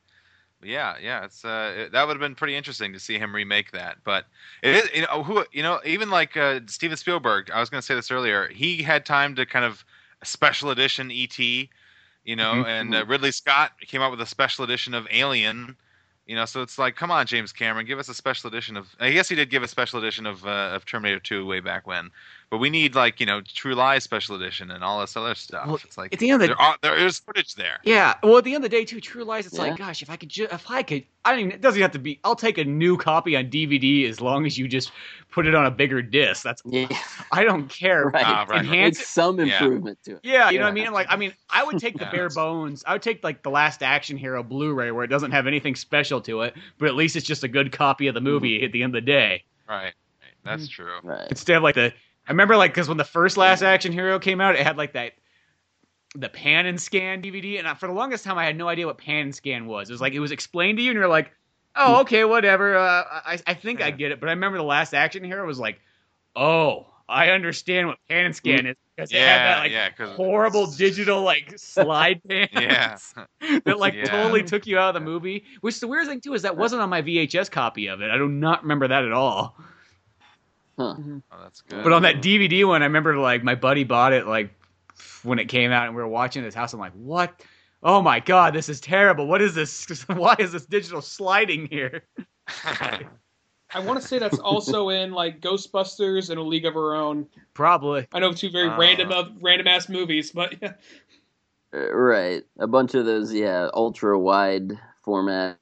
[0.62, 3.70] yeah, yeah, it's uh, it, that would have been pretty interesting to see him remake
[3.72, 3.98] that.
[4.04, 4.26] But
[4.62, 7.50] it is, you know, who, you know, even like uh, Steven Spielberg.
[7.50, 8.48] I was going to say this earlier.
[8.48, 9.84] He had time to kind of
[10.24, 11.68] special edition ET, you
[12.36, 12.66] know, Mhm.
[12.66, 15.76] and uh, Ridley Scott came out with a special edition of Alien.
[16.26, 18.94] You know, so it's like, come on, James Cameron, give us a special edition of.
[19.00, 21.86] I guess he did give a special edition of uh, of Terminator 2 way back
[21.86, 22.10] when,
[22.50, 25.66] but we need like you know True Lies special edition and all this other stuff.
[25.66, 27.78] Well, it's like at the end of the there, are, there is footage there.
[27.84, 28.14] Yeah.
[28.22, 29.46] Well, at the end of the day, too, True Lies.
[29.46, 29.64] It's Yeah.
[29.64, 31.52] like, gosh, if I could, ju- if I could, I don't even.
[31.52, 32.20] It doesn't have to be.
[32.24, 34.92] I'll take a new copy on DVD as long as you just
[35.30, 36.42] put it on a bigger disc.
[36.42, 36.62] That's.
[36.64, 36.88] Yeah.
[37.32, 38.06] I don't care.
[38.06, 38.24] Right.
[38.26, 38.60] Ah, right.
[38.64, 39.62] Enhance It's some Yeah.
[39.62, 40.20] improvement to it.
[40.22, 40.92] Yeah, you know what I mean.
[40.92, 42.82] Like, I mean, I would take the Yeah, bare bones.
[42.86, 46.20] I would take like the Last Action Hero Blu-ray, where it doesn't have anything special
[46.22, 48.82] to it, but at least it's just a good copy of the movie at the
[48.82, 49.44] end of the day.
[49.68, 49.84] Right.
[49.84, 49.92] right.
[50.44, 50.92] That's true.
[51.02, 51.26] Right.
[51.28, 51.92] Instead of like the,
[52.28, 54.92] I remember like because when the first Last Action Hero came out, it had like
[54.92, 55.12] that.
[56.14, 58.98] The pan and scan DVD, and for the longest time, I had no idea what
[58.98, 59.90] pan and scan was.
[59.90, 61.32] It was like it was explained to you, and you're like,
[61.74, 64.94] "Oh, okay, whatever." Uh, I, I think I get it, but I remember the Last
[64.94, 65.80] Action Hero was like,
[66.36, 70.66] "Oh, I understand what pan and scan is because it had that like yeah, horrible
[70.66, 72.98] digital like slide pan Yeah.
[73.64, 74.04] that like Yeah.
[74.04, 75.44] totally took you out of the movie.
[75.62, 78.10] Which the weird thing too is that wasn't on my VHS copy of it.
[78.10, 79.56] I do not remember that at all.
[80.78, 80.94] Huh.
[81.32, 81.82] Oh, that's good.
[81.82, 84.54] But on that DVD one, I remember like my buddy bought it like
[85.24, 86.72] when it came out, and we were watching it at his house.
[86.72, 87.42] I'm like, what?
[87.82, 89.26] Oh my god, this is terrible.
[89.26, 90.02] What is this?
[90.08, 92.04] Why is this digital sliding here?
[92.64, 97.26] I want to say that's also in like Ghostbusters and A League of Our Own.
[97.54, 98.06] Probably.
[98.12, 98.78] I know two very Uh.
[98.78, 100.72] random uh, random ass movies, but yeah.
[101.74, 102.44] Uh, Right.
[102.58, 104.72] A bunch of those, yeah, ultra wide
[105.04, 105.58] format,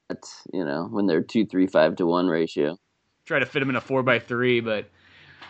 [0.53, 2.79] you know, when they're two, three, five to one ratio.
[3.25, 4.89] Try to fit them in a four by three, but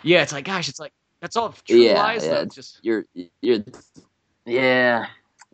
[0.02, 2.24] yeah, it's like, gosh, it's like that's all true Yeah, lies.
[2.24, 2.40] yeah, though.
[2.43, 3.05] it's- Just You're,
[3.40, 3.59] you're,
[4.44, 5.06] yeah,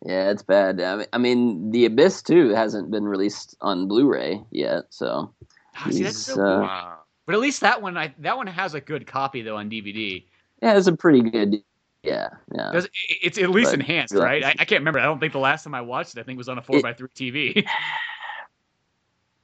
[0.04, 0.80] yeah, it's bad.
[0.80, 5.32] I mean, I mean, The Abyss too hasn't been released on Blu-ray yet, so
[5.76, 6.98] ah, see, that's so uh, wow.
[7.26, 10.24] But at least that one, I that one has a good copy though on DVD.
[10.60, 11.62] yeah, it's a pretty good,
[12.02, 12.72] yeah, yeah.
[12.72, 14.22] Does- It's at least But- enhanced, yeah.
[14.22, 14.44] right?
[14.44, 14.98] I, I can't remember.
[14.98, 16.62] I don't think the last time I watched it, I think it was on a
[16.62, 17.64] four It- by three TV.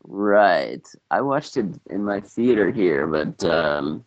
[0.04, 0.86] Right.
[1.10, 4.04] I watched it in my theater here, but um,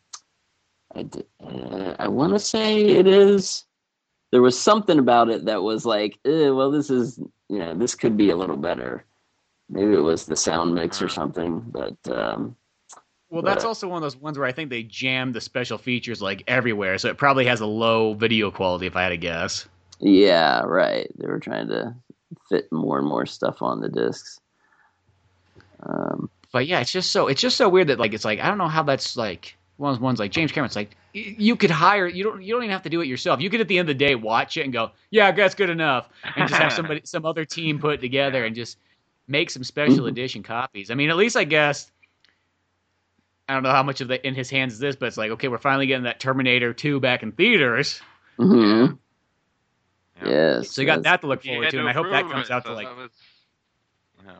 [0.95, 3.65] I, d- uh, I want to say it is.
[4.31, 7.17] There was something about it that was like, eh, well, this is,
[7.49, 9.03] you know, this could be a little better.
[9.69, 12.55] Maybe it was the sound mix or something, but um,
[13.29, 15.77] well, that's But- also one of those ones where I think they jammed the special
[15.77, 19.17] features like everywhere, so it probably has a low video quality, if I had to
[19.17, 19.67] guess.
[19.99, 21.09] yeah, right.
[21.17, 21.95] They were trying to
[22.49, 24.39] fit more and more stuff on the discs.
[25.83, 28.47] Um, But yeah, it's just so it's just so weird that like it's like I
[28.47, 31.71] don't know how that's like one of those ones like James Cameron's like you could
[31.71, 33.41] hire you don't you don't even have to do it yourself.
[33.41, 35.69] You could at the end of the day watch it and go, yeah, that's good
[35.69, 38.77] enough, and just have somebody some other team put it together and just
[39.27, 40.09] make some special Mhm.
[40.09, 40.91] edition copies.
[40.91, 41.91] I mean, at least I guess
[43.49, 45.31] I don't know how much of the in his hands is this, but it's like
[45.31, 48.01] okay, we're finally getting that Terminator 2 back in theaters,
[48.39, 48.93] Mm-hmm.
[50.23, 50.29] Yeah.
[50.29, 50.69] Yes.
[50.71, 51.03] so you got yes.
[51.05, 53.09] that to look forward to, and I hope that comes it, out to like was,
[54.19, 54.37] you know.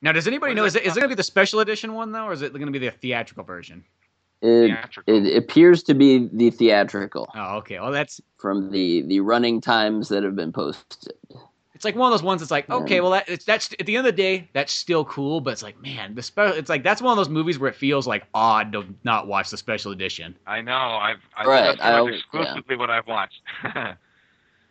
[0.00, 0.64] Now, does anybody What know?
[0.64, 2.52] is Is it, it going to be the special edition one though, or is it
[2.52, 3.84] going to be the theatrical version?
[4.40, 4.72] It,
[5.06, 7.80] it appears to be the theatrical Oh, okay.
[7.80, 11.12] Well, that's from the the running times that have been posted.
[11.74, 12.40] it's like one of those ones.
[12.40, 15.04] that's like, okay, well, that, it's that's at the end of the day, that's still
[15.04, 16.56] cool, but it's like, man, the special.
[16.56, 19.50] It's like that's one of those movies where it feels like odd to not watch
[19.50, 20.36] the special edition.
[20.46, 20.72] I know.
[20.72, 23.42] I've, I've Right, that's I always- exclusively what I've watched.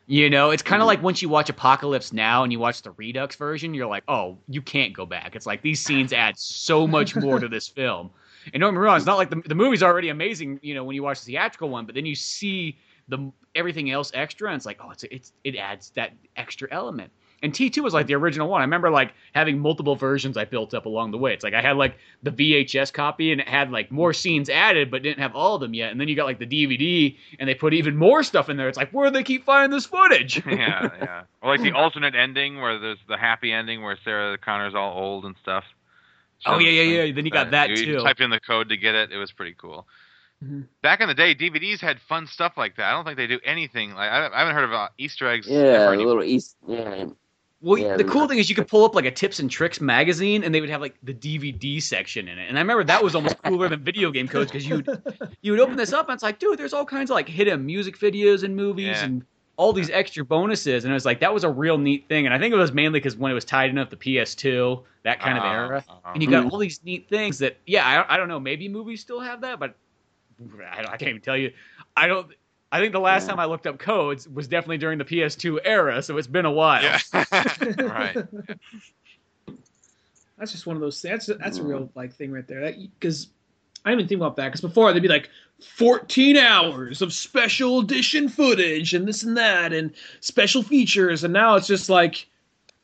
[0.09, 0.69] You know, it's Mm-hmm.
[0.69, 3.87] kind of like once you watch Apocalypse Now and you watch the Redux version, you're
[3.87, 5.35] like, oh, you can't go back.
[5.35, 8.11] It's like these scenes add so much more to this film.
[8.53, 10.83] And don't get me wrong, it's not like the, the movie's already amazing, you know,
[10.83, 14.57] when you watch the theatrical one, but then you see the everything else extra, and
[14.57, 17.11] it's like, oh, it's it's it adds that extra element.
[17.43, 18.61] And T2 was like the original one.
[18.61, 21.33] I remember like having multiple versions I built up along the way.
[21.33, 24.89] It's like I had like the VHS copy and it had like more scenes added,
[24.89, 25.91] but didn't have all of them yet.
[25.91, 28.67] And then you got like the DVD and they put even more stuff in there.
[28.67, 30.43] It's like, where do they keep finding this footage?
[30.47, 31.23] yeah, yeah.
[31.41, 35.25] Or like the alternate ending where there's the happy ending where Sarah Connor's all old
[35.25, 35.63] and stuff.
[36.45, 37.13] Oh, yeah, yeah, yeah.
[37.13, 37.83] Then you got that, you, too.
[37.93, 39.11] You typed in the code to get it.
[39.11, 39.87] It was pretty cool.
[40.43, 40.65] Mhm.
[40.83, 42.85] Back in the day, DVDs had fun stuff like that.
[42.85, 43.95] I don't think they do anything.
[43.95, 45.47] Like I, I haven't heard of uh, Easter eggs.
[45.47, 46.07] Yeah, ever a anymore.
[46.07, 46.55] little east.
[46.67, 47.05] Yeah,
[47.59, 49.49] Well, Yeah, the we- cool thing is you could pull up like a tips and
[49.49, 52.47] tricks magazine, and they would have like the DVD section in it.
[52.49, 54.83] And I remember that was almost cooler than video game codes because you
[55.41, 57.65] you would open this up and it's like, dude, there's all kinds of like hidden
[57.65, 59.05] music videos and movies Yeah.
[59.05, 59.25] and
[59.57, 60.85] all these extra bonuses.
[60.85, 62.25] And it was like that was a real neat thing.
[62.25, 64.83] And I think it was mainly because when it was tied in with the PS2,
[65.03, 67.85] that kind of Uh, era, uh, and you got all these neat things that yeah,
[68.07, 69.75] I, I don't know, maybe movies still have that, but
[70.71, 71.51] I, I can't even tell you.
[71.95, 72.31] I don't.
[72.71, 73.29] I think the last Yeah.
[73.29, 76.51] time I looked up codes was definitely during the PS2 era, so it's been a
[76.51, 76.83] while.
[76.83, 76.99] yeah.
[77.79, 78.17] right.
[80.37, 81.01] That's just one of those.
[81.01, 82.71] That's that's a real like thing right there.
[82.99, 83.29] Because
[83.87, 84.45] I didn't even think about that.
[84.49, 85.29] Because before they'd be like
[85.75, 91.55] 14 hours of special edition footage and this and that and special features, and now
[91.55, 92.27] it's just like,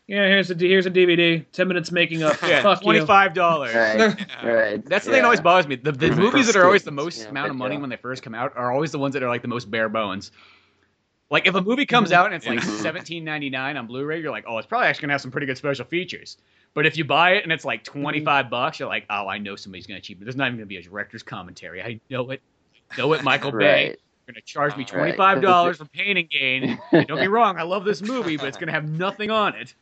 [0.07, 2.41] yeah, here's a here's a DVD, 10 minutes making up.
[2.41, 2.99] Yeah, Fuck twenty
[3.34, 3.73] dollars.
[3.75, 4.85] right, right.
[4.85, 5.75] That's the thing that always bothers me.
[5.75, 7.81] The, the movies that are always the most Yeah, amount of money yeah.
[7.81, 9.89] when they first come out are always the ones that are like the most bare
[9.89, 10.31] bones.
[11.34, 12.81] Like if a movie comes out and it's like Mhm.
[12.84, 15.47] seventeen ninety nine on Blu-ray, you're like, oh, it's probably actually gonna have some pretty
[15.47, 16.38] good special features.
[16.76, 19.39] But if you buy it and it's like twenty five bucks, you're like, oh, I
[19.39, 20.23] know somebody's gonna cheat it.
[20.23, 21.81] There's not even gonna be a director's commentary.
[21.81, 22.39] I know it.
[22.91, 23.88] I know it, Michael Bay.
[24.27, 26.80] You're gonna charge me twenty five dollars for Pain and Gain.
[26.91, 29.73] And don't be wrong, I love this movie, but it's gonna have nothing on it.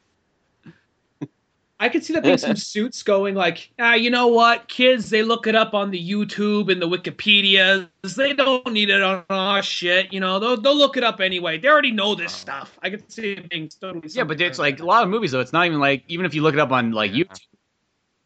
[1.81, 5.23] I could see that being some suits going like, ah, you know what, kids, they
[5.23, 7.89] look it up on the YouTube and the Wikipedia.
[8.15, 10.13] They don't need it on our shit.
[10.13, 11.57] You know, they'll they'll look it up anyway.
[11.57, 12.77] They already know this stuff.
[12.83, 14.07] I could see it being totally.
[14.09, 15.39] Yeah, but it's like a lot of movies though.
[15.39, 17.39] It's not even like even if you look it up on like YouTube.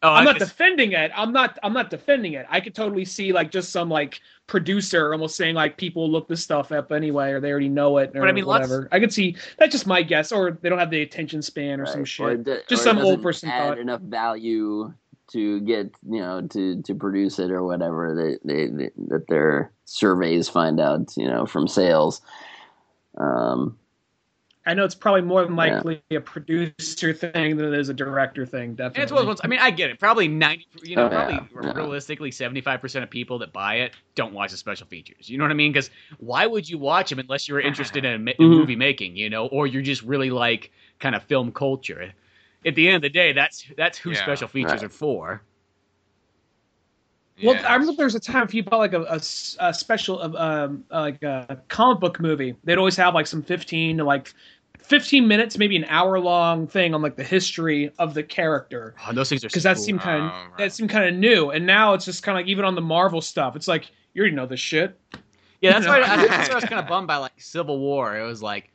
[0.02, 1.10] Oh, I'm I not just- defending it.
[1.16, 1.58] I'm not.
[1.62, 2.44] I'm not defending it.
[2.50, 6.42] I could totally see like just some like producer almost saying like people look this
[6.42, 8.88] stuff up anyway, or they already know it, or But I mean, lots- whatever.
[8.92, 11.86] I could see that's just my guess, or they don't have the attention span or
[11.86, 12.26] some shit.
[12.26, 13.78] Or it do- Just or some it old doesn't person add thought.
[13.78, 14.92] enough value
[15.32, 18.14] to get you know to to produce it or whatever
[18.44, 22.20] they, they, they that their surveys find out you know from sales.
[23.18, 23.76] Um,
[24.66, 25.76] I know it's probably more than Yeah.
[25.76, 28.74] likely a producer thing than it is a director thing.
[28.74, 28.96] Definitely.
[28.96, 29.40] And it's one of those ones.
[29.44, 29.98] I mean, I get it.
[30.00, 30.66] Probably ninety.
[30.82, 31.72] You know, oh, probably yeah.
[31.72, 35.30] realistically, seventy-five percent of people that buy it don't watch the special features.
[35.30, 35.72] You know what I mean?
[35.72, 38.58] Because why would you watch them unless you're interested in, a ma- in Mhm.
[38.58, 39.16] movie making?
[39.16, 42.12] You know, or you're just really like kind of film culture.
[42.66, 44.22] At the end of the day, that's that's who Yeah.
[44.22, 44.82] special features Right.
[44.84, 45.42] are for.
[47.42, 47.68] Well, Yeah.
[47.68, 49.20] I remember there was a time if you bought like a
[49.60, 53.42] a special of um uh, like a comic book movie, they'd always have like some
[53.42, 54.32] fifteen to like
[54.86, 58.94] fifteen minutes, maybe an hour long thing on like the history of the character.
[59.06, 59.84] Oh, those things are because so that cool.
[59.84, 60.58] seemed kind of Oh, right.
[60.58, 62.80] that seemed kind of new, and now it's just kind of like even on the
[62.80, 64.98] Marvel stuff, it's like you already know this shit.
[65.60, 66.02] Yeah, that's why?
[66.02, 68.16] I, that's why I was kind of bummed by like Civil War.
[68.18, 68.70] It was like,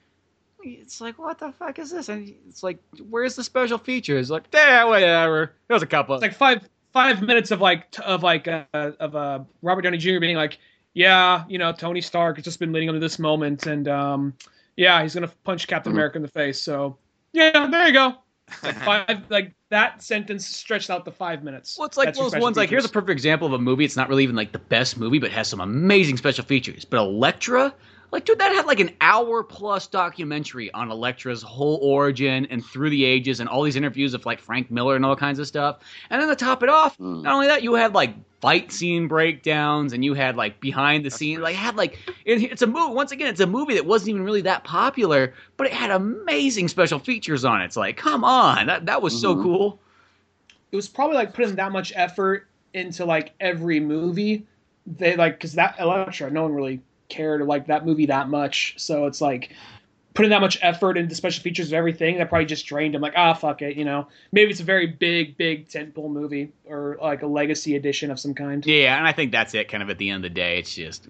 [0.63, 2.09] it's like what the fuck is this?
[2.09, 2.79] And it's like,
[3.09, 4.29] where's the special features?
[4.29, 5.53] Like, yeah, whatever.
[5.67, 6.15] There was a couple.
[6.15, 9.97] It's like five five minutes of like t- of like uh, of uh, Robert Downey
[9.97, 10.19] Jr.
[10.19, 10.59] being like,
[10.93, 14.33] yeah, you know, Tony Stark has just been leading up to this moment, and um,
[14.77, 15.97] yeah, he's gonna punch Captain hmm.
[15.97, 16.61] America in the face.
[16.61, 16.97] So
[17.33, 18.15] yeah, there you go.
[18.63, 21.77] Like five like that sentence stretched out to five minutes.
[21.77, 22.57] Well, it's like That's those special ones.
[22.57, 23.85] Like, here's a perfect example of a movie.
[23.85, 26.85] It's not really even like the best movie, but has some amazing special features.
[26.85, 27.73] But Elektra,
[28.11, 32.89] like, dude, that had like an hour plus documentary on Elektra's whole origin and through
[32.89, 35.79] the ages, and all these interviews of like Frank Miller and all kinds of stuff.
[36.09, 37.23] And then to top it off, Mm.
[37.23, 41.11] not only that, you had like fight scene breakdowns, and you had like behind the
[41.11, 41.41] scenes.
[41.41, 42.93] Like, had like it, it's a movie.
[42.93, 46.67] Once again, it's a movie that wasn't even really that popular, but it had amazing
[46.67, 47.65] special features on it.
[47.65, 49.43] It's like, come on, that that was so Mhm.
[49.43, 49.79] cool.
[50.71, 54.45] it was probably like putting that much effort into like every movie.
[54.87, 56.81] They like because that Elektra, no one really
[57.11, 58.73] cared or liked that movie that much.
[58.77, 59.53] So it's like
[60.13, 63.01] putting that much effort into special features of everything that probably just drained him.
[63.01, 64.07] Like, ah, fuck it, you know.
[64.31, 68.33] Maybe it's a very big, big tentpole movie or like a legacy edition of some
[68.33, 68.65] kind.
[68.65, 69.69] Yeah, and I think that's it.
[69.69, 71.07] Kind of at the end of the day, it's just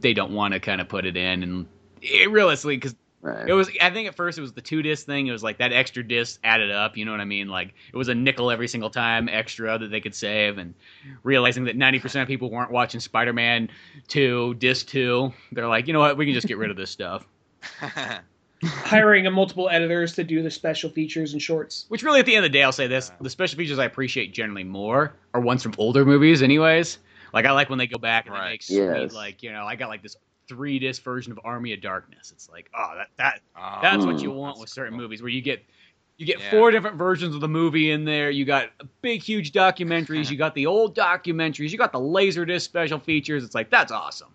[0.00, 1.66] they don't want to kind of put it in, and
[2.00, 3.48] it, realistically, because Right.
[3.48, 3.70] it was.
[3.80, 5.28] I think at first it was the two disc thing.
[5.28, 6.96] It was like that extra disc added up.
[6.96, 7.46] You know what I mean?
[7.48, 10.74] Like it was a nickel every single time extra that they could save, and
[11.22, 13.68] realizing that ninety percent of people weren't watching Spider Man
[14.08, 16.16] two disc two, they're like, you know what?
[16.16, 17.24] We can just get rid of this stuff.
[18.64, 21.86] Hiring a multiple editors to do the special features and shorts.
[21.88, 23.84] Which really, at the end of the day, I'll say this: the special features I
[23.86, 26.98] appreciate generally more are ones from older movies, anyways.
[27.32, 28.44] Like I like when they go back and Right.
[28.46, 29.12] they make sweet, Yes.
[29.14, 30.16] like you know, I got like this
[30.52, 32.30] three disc version of Army of Darkness.
[32.32, 34.12] It's like, oh, that that Oh, that's Mm.
[34.12, 35.02] what you want with that's certain cool.
[35.02, 35.64] movies where you get
[36.18, 36.50] you get Yeah.
[36.50, 38.30] four different versions of the movie in there.
[38.30, 38.70] You got
[39.00, 40.30] big, huge documentaries.
[40.30, 41.70] you got the old documentaries.
[41.70, 43.42] You got the laser disc special features.
[43.44, 44.28] It's like that's awesome.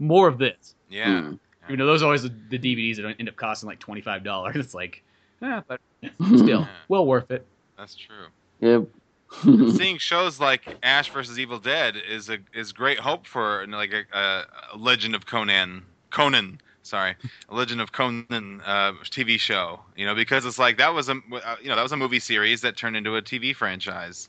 [0.00, 0.74] More of this.
[0.90, 1.20] Yeah.
[1.22, 1.34] Hmm.
[1.68, 4.24] You know, those are always the, the DVDs that end up costing like twenty five
[4.24, 4.56] dollars.
[4.58, 5.02] It's like,
[5.42, 5.80] eh, but
[6.36, 7.46] still, well worth it.
[7.78, 8.26] That's true.
[8.60, 8.84] Yep.
[9.68, 14.04] Seeing shows like Ash versus Evil Dead is a is great hope for like a,
[14.16, 14.44] a,
[14.74, 17.14] a Legend of Conan Conan sorry
[17.48, 21.12] a Legend of Conan uh, TV show you know because it's like that was a
[21.12, 24.28] uh, you know that was a movie series that turned into a TV franchise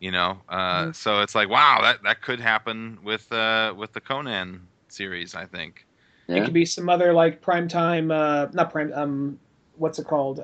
[0.00, 0.94] you know uh, Mhm.
[0.94, 5.46] so it's like wow that that could happen with uh, with the Conan series I
[5.46, 5.86] think
[6.28, 9.38] It could be some other like primetime, uh, not prime, um,
[9.76, 10.40] what's it called?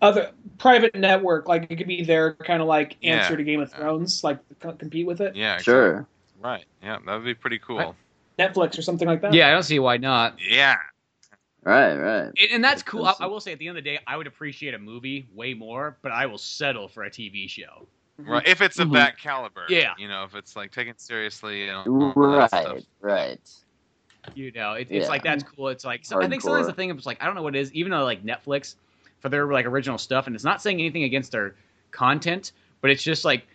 [0.00, 1.48] Other private network.
[1.48, 3.36] Like it could be their kind of like answer Yeah.
[3.36, 5.34] to Game of Thrones, like compete with it.
[5.36, 6.06] yeah Sure.
[6.40, 7.94] right yeah that would be pretty cool Right.
[8.38, 9.32] Netflix or something like that.
[9.32, 10.36] Yeah, I don't see why not.
[10.40, 10.76] yeah
[11.64, 11.96] Right.
[11.96, 12.22] Right.
[12.26, 13.04] And, and that's cool.
[13.04, 15.26] I, I will say, at the end of the day, I would appreciate a movie
[15.34, 17.86] way more, but I will settle for a TV show.
[18.18, 18.94] right if it's of Mhm.
[18.94, 19.92] that caliber Yeah.
[19.98, 22.66] you know if it's like taken seriously you know all that stuff.
[22.74, 22.86] Right.
[23.00, 23.50] Right.
[24.34, 25.08] You know, it, it's Yeah.
[25.08, 25.68] like that's cool.
[25.68, 26.70] It's like so I think sometimes Hardcore.
[26.70, 27.72] the thing is like I don't know what it is.
[27.74, 28.76] Even though like Netflix
[29.20, 31.54] for their like original stuff, and it's not saying anything against their
[31.90, 33.46] content, but it's just like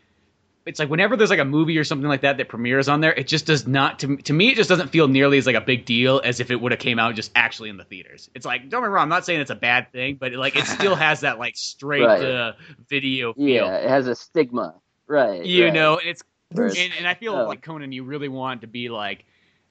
[0.66, 3.12] it's like whenever there's like a movie or something like that that premieres on there,
[3.14, 5.62] it just does not to to me it just doesn't feel nearly as like a
[5.62, 8.30] big deal as if it would have came out just actually in the theaters.
[8.34, 10.38] It's like don't get me wrong, I'm not saying it's a bad thing, but it,
[10.38, 12.22] like it still has that like straight Right.
[12.22, 12.56] to
[12.90, 13.48] video feel.
[13.48, 13.76] Yeah.
[13.78, 14.76] It has a stigma.
[15.06, 15.46] Right.
[15.46, 15.74] you right.
[15.74, 16.24] know, and it's
[16.56, 17.46] and, and I feel Oh.
[17.48, 19.26] like Conan, you really want to be like,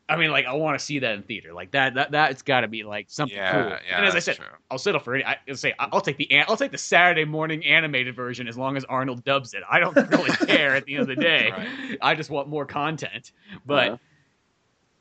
[0.09, 1.95] I mean, like I want to see that in theater, like that.
[1.95, 3.71] That that's got to be like something yeah cool.
[3.89, 4.47] yeah and as I said, true.
[4.71, 5.25] I'll settle for it.
[5.25, 8.77] I, I'll say I'll take the I'll take the Saturday morning animated version as long
[8.77, 9.63] as Arnold dubs it.
[9.71, 11.51] I don't really care at the end of the day.
[11.51, 11.99] Right.
[12.03, 13.33] I just want more content.
[13.65, 13.97] But Uh-huh.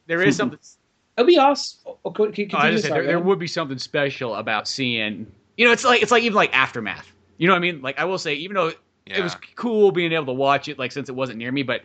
[0.07, 0.59] there is something.
[1.17, 1.79] It'd be awesome.
[2.05, 5.29] Oh, co- continue, Oh, I just said there, there would be something special about seeing.
[5.57, 7.11] You know, it's like it's like even like aftermath.
[7.37, 7.81] You know what I mean?
[7.81, 8.71] Like I will say, even though
[9.05, 9.17] yeah.
[9.19, 11.81] it was cool being able to watch it, like since it wasn't near me, but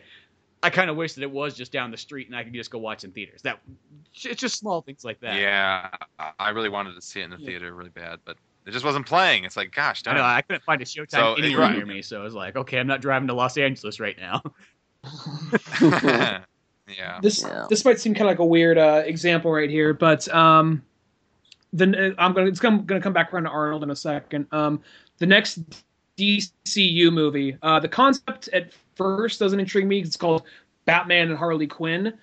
[0.63, 2.71] I kind of wish that it was just down the street and I could just
[2.71, 3.41] go watch in theaters.
[3.43, 3.59] That
[4.23, 5.35] it's just small things like that.
[5.35, 5.89] Yeah,
[6.19, 7.45] I- I really wanted to see it in the Yeah.
[7.47, 9.43] theater really bad, but it just wasn't playing.
[9.43, 11.75] It's like, gosh, I know I couldn't find a showtime So, anywhere right.
[11.77, 14.41] near me, so I was like, okay, I'm not driving to Los Angeles right now.
[15.81, 17.19] yeah.
[17.21, 17.65] This Yeah.
[17.69, 20.81] this might seem kind of like a weird uh, example right here, but um,
[21.73, 24.47] the I'm gonna it's gonna, gonna come back around to Arnold in a second.
[24.51, 24.81] Um,
[25.19, 25.59] the next
[26.17, 29.99] DCU movie, uh, the concept at first doesn't intrigue me.
[29.99, 30.43] It's called
[30.85, 32.13] Batman and Harley Quinn.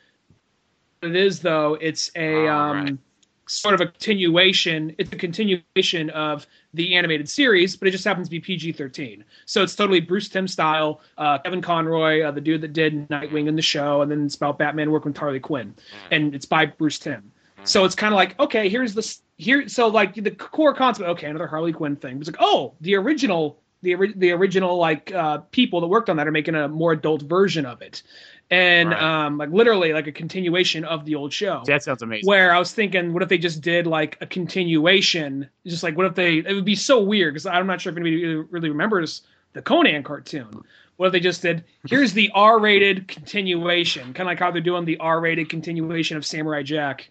[1.02, 1.74] It is though.
[1.80, 2.98] It's a um, right.
[3.46, 4.94] sort of a continuation.
[4.98, 9.22] It's a continuation of the animated series, but it just happens to be PG-13.
[9.44, 11.02] So it's totally Bruce Timm style.
[11.18, 14.34] Uh, Kevin Conroy, uh, the dude that did Nightwing in the show, and then it's
[14.34, 15.74] about Batman working with Harley Quinn,
[16.10, 17.30] and it's by Bruce Timm.
[17.64, 19.68] So it's kind of like, okay, here's this here.
[19.68, 22.18] So like the core concept, okay, another Harley Quinn thing.
[22.18, 26.26] It's like, oh, the original, the the original like uh, people that worked on that
[26.26, 28.02] are making a more adult version of it,
[28.50, 29.02] and Right.
[29.26, 32.26] um, like literally like a continuation of the old show that sounds amazing.
[32.28, 35.48] where I was thinking, what if they just did like a continuation?
[35.66, 36.38] Just like, what if they?
[36.38, 40.02] It would be so weird because I'm not sure if anybody really remembers the Conan
[40.02, 40.62] cartoon.
[40.96, 41.64] What if they just did?
[41.88, 46.62] Here's the R-rated continuation, kind of like how they're doing the R-rated continuation of Samurai
[46.62, 47.10] Jack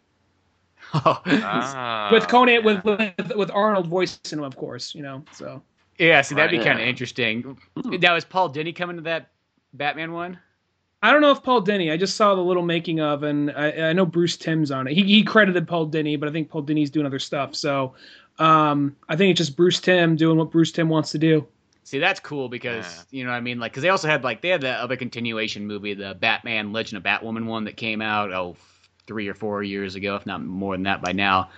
[0.93, 2.59] Ah, with Conan yeah.
[2.59, 4.93] with, with with Arnold voicing him, of course.
[4.95, 5.61] You know, so
[5.99, 6.65] yeah, see, that'd be Right.
[6.65, 6.90] kind of Yeah.
[6.90, 7.57] interesting.
[7.82, 7.95] Hmm.
[7.99, 9.30] Now, is Paul Dini coming to that
[9.74, 10.38] Batman one?
[11.02, 11.91] I don't know if Paul Dini.
[11.91, 14.94] I just saw the little making of, and I, I know Bruce Timm's on it.
[14.94, 17.56] He, he credited Paul Dini, but I think Paul Dini's doing other stuff.
[17.56, 17.94] So
[18.40, 21.45] um, I think it's just Bruce Timm doing what Bruce Timm wants to do.
[21.84, 23.20] See, that's cool because Yeah.
[23.20, 23.60] you know what I mean.
[23.60, 26.98] Like, because they also had like they had the other continuation movie, the Batman Legend
[26.98, 28.56] of Batwoman one that came out oh
[29.06, 31.49] three or four years ago, if not more than that by now.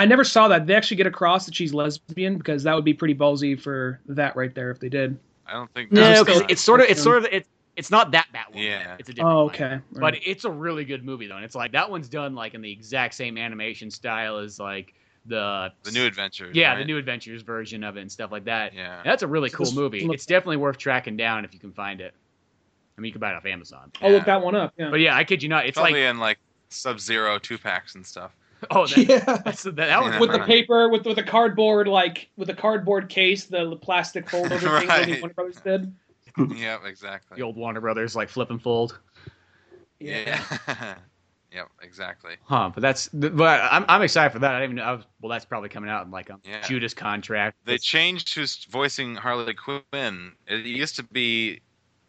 [0.00, 0.66] I never saw that.
[0.66, 4.34] They actually get across that she's lesbian because that would be pretty ballsy for that
[4.36, 5.18] right there if they did.
[5.46, 5.92] I don't think.
[5.92, 8.62] No, No, because still- it's sort of it's sort of it's It's not that Batwoman.
[8.64, 8.96] Yeah.
[8.98, 9.34] It's a different.
[9.34, 9.54] Oh, one.
[9.54, 9.80] okay.
[9.92, 12.60] But it's a really good movie though, and it's like that one's done like in
[12.62, 14.94] the exact same animation style as like
[15.26, 16.56] the The new adventures.
[16.56, 16.78] yeah right?
[16.78, 18.72] the new Adventures version of it and stuff like that.
[18.74, 19.02] Yeah.
[19.04, 20.00] That's a really So cool movie.
[20.06, 22.14] look- It's definitely worth tracking down if you can find it.
[22.96, 23.92] I mean, you can buy it off Amazon.
[24.00, 24.72] I'll look that one up.
[24.78, 24.88] Yeah.
[24.90, 26.38] But yeah, I kid you not, it's Probably like in like
[26.70, 28.34] Sub Zero two packs and stuff.
[28.70, 29.38] oh that, yeah.
[29.44, 33.08] that's, that, that was with the paper, with with the cardboard, like with the cardboard
[33.08, 35.06] case, the plastic foldover thing that Right.
[35.06, 35.94] the Warner Brothers did.
[36.56, 37.36] yep, exactly.
[37.36, 38.98] the old Warner Brothers like flip and fold.
[39.98, 40.42] Yeah.
[41.52, 42.36] yep, exactly.
[42.44, 44.54] Huh, but that's but I'm I'm excited for that.
[44.54, 44.84] I didn't even know.
[44.84, 46.60] I was, well, that's probably coming out in like a Yeah.
[46.62, 47.56] Judas contract.
[47.64, 50.32] They It's- changed who's voicing Harley Quinn.
[50.46, 51.60] It used to be,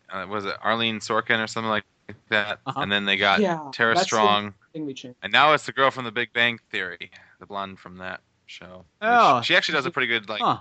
[0.10, 1.84] uh, was it Arlene Sorkin or something like
[2.30, 2.60] that?
[2.65, 2.80] Uh-huh.
[2.82, 5.18] And then they got Yeah, Tara that's the- Strong, Thing they changed.
[5.22, 8.85] and now it's the girl from The Big Bang Theory, the blonde from that show.
[9.02, 9.41] Oh.
[9.41, 10.57] she actually does a pretty good like huh.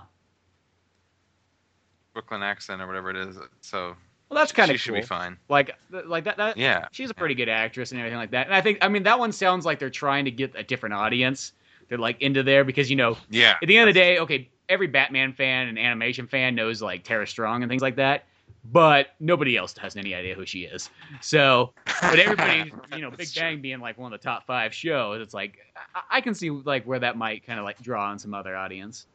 [2.13, 3.37] Brooklyn accent or whatever it is.
[3.61, 3.95] So
[4.29, 5.37] Well, that's kind of she of should be fine.
[5.49, 5.71] Like
[6.05, 6.37] like that.
[6.37, 6.87] that Yeah.
[6.91, 8.47] she's a pretty good actress and everything like that.
[8.47, 10.93] And I think I mean that one sounds like they're trying to get a different
[10.93, 11.53] audience.
[11.87, 13.55] They're like into there because you know Yeah.
[13.61, 17.03] at the end of the day, okay, every Batman fan and animation fan knows like
[17.03, 18.25] Tara Strong and things like that,
[18.65, 20.89] but nobody else has any idea who she is.
[21.21, 24.73] So, but everybody, you know, Big That's Bang being like one of the top five
[24.73, 25.57] shows, it's like
[25.95, 28.55] I, I can see like where that might kind of like draw on some other
[28.55, 29.05] audience.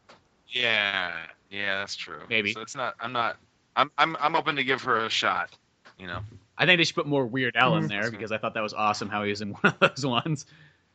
[0.49, 1.13] Yeah.
[1.51, 2.21] Yeah, that's true.
[2.29, 2.53] Maybe.
[2.53, 2.95] So it's not.
[3.01, 3.37] I'm not.
[3.77, 3.91] I'm.
[3.99, 4.17] I'm.
[4.21, 5.51] I'm open to give her a shot.
[5.99, 6.21] You know.
[6.59, 7.89] I think they should put more Weird Al in Mhm.
[7.89, 10.47] there because I thought that was awesome how he was in one of those ones.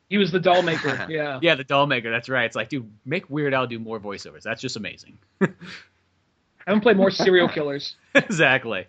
[0.10, 1.06] He was the doll maker.
[1.10, 1.40] Yeah.
[1.42, 2.10] Yeah, the doll maker.
[2.12, 2.46] That's right.
[2.46, 4.42] It's like, dude, make Weird Al do more voiceovers.
[4.42, 5.18] That's just amazing.
[6.66, 7.96] I haven't played more serial killers.
[8.16, 8.88] exactly.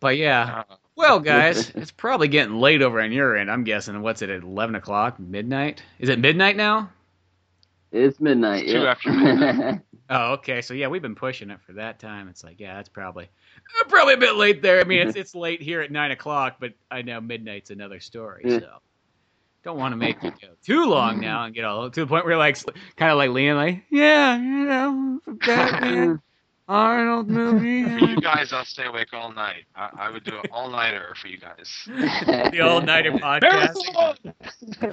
[0.00, 0.64] But yeah.
[0.96, 3.50] Well, guys, it's probably getting late over on your end.
[3.50, 4.00] I'm guessing.
[4.02, 5.18] What's it at 11 o'clock?
[5.18, 5.82] Midnight?
[5.98, 6.90] Is it midnight now?
[7.92, 8.66] It's midnight.
[8.66, 8.90] Two yeah.
[8.90, 9.80] after midnight.
[10.12, 10.60] Oh, okay.
[10.60, 12.26] So yeah, we've been pushing it for that time.
[12.26, 13.28] It's like, yeah, that's probably
[13.78, 14.80] uh, probably a bit late there.
[14.80, 18.42] I mean, it's it's late here at nine o'clock, but I know midnight's another story.
[18.44, 18.58] Yeah.
[18.58, 18.80] So
[19.62, 22.24] don't want to make it go too long now and get all to the point
[22.24, 22.58] where like
[22.96, 26.20] kind of like Liam, like, yeah, you know, Batman,
[26.70, 27.82] Arnold movie.
[27.84, 29.64] for you guys, I'll stay awake all night.
[29.74, 31.68] I, I would do an all nighter for you guys.
[32.52, 33.74] the all nighter podcast.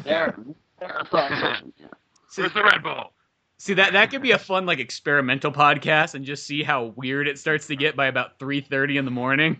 [0.03, 0.35] There.
[0.81, 1.73] Marathon.
[1.77, 1.87] Yeah.
[2.35, 3.13] Where's the Red Bull?
[3.59, 7.27] see that that could be a fun like experimental podcast and just see how weird
[7.27, 9.59] it starts to get by about three thirty in the morning.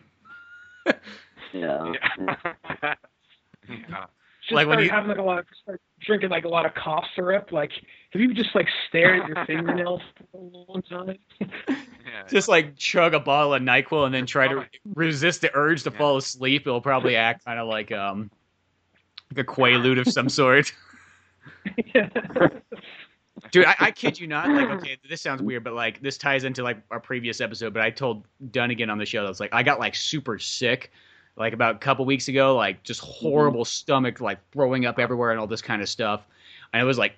[1.53, 1.93] Yeah.
[2.19, 2.95] yeah.
[3.67, 6.65] Just Like when start you- having like a lot, of, start drinking like a lot
[6.65, 7.51] of cough syrup.
[7.51, 7.71] Like,
[8.11, 11.17] have you just like stared at your fingernails for a long time?
[12.07, 12.23] Yeah.
[12.27, 14.65] just like chug a bottle of Nyquil and then try to
[14.95, 16.65] resist the urge to fall asleep.
[16.65, 18.31] It'll probably act kind of like um
[19.35, 20.73] like a quaalude of some sort.
[21.93, 22.09] yeah.
[23.51, 24.49] Dude, I, I kid you not.
[24.49, 27.73] Like, okay, this sounds weird, but like this ties into like our previous episode.
[27.73, 30.91] But I told Dunigan on the show that was like I got like super sick,
[31.35, 35.39] like about a couple weeks ago, like just horrible stomach, like throwing up everywhere and
[35.39, 36.25] all this kind of stuff.
[36.73, 37.15] And it was like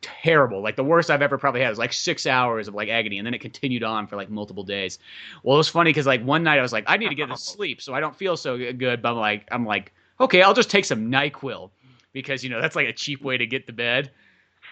[0.00, 0.62] terrible.
[0.62, 3.26] Like the worst I've ever probably had was like six hours of like agony, and
[3.26, 4.98] then it continued on for like multiple days.
[5.42, 7.28] Well, it was funny because like one night I was like, I need to get
[7.28, 9.02] to sleep, so I don't feel so good.
[9.02, 11.70] But I'm like, I'm like, okay, I'll just take some Nyquil
[12.12, 14.10] because you know that's like a cheap way to get to bed.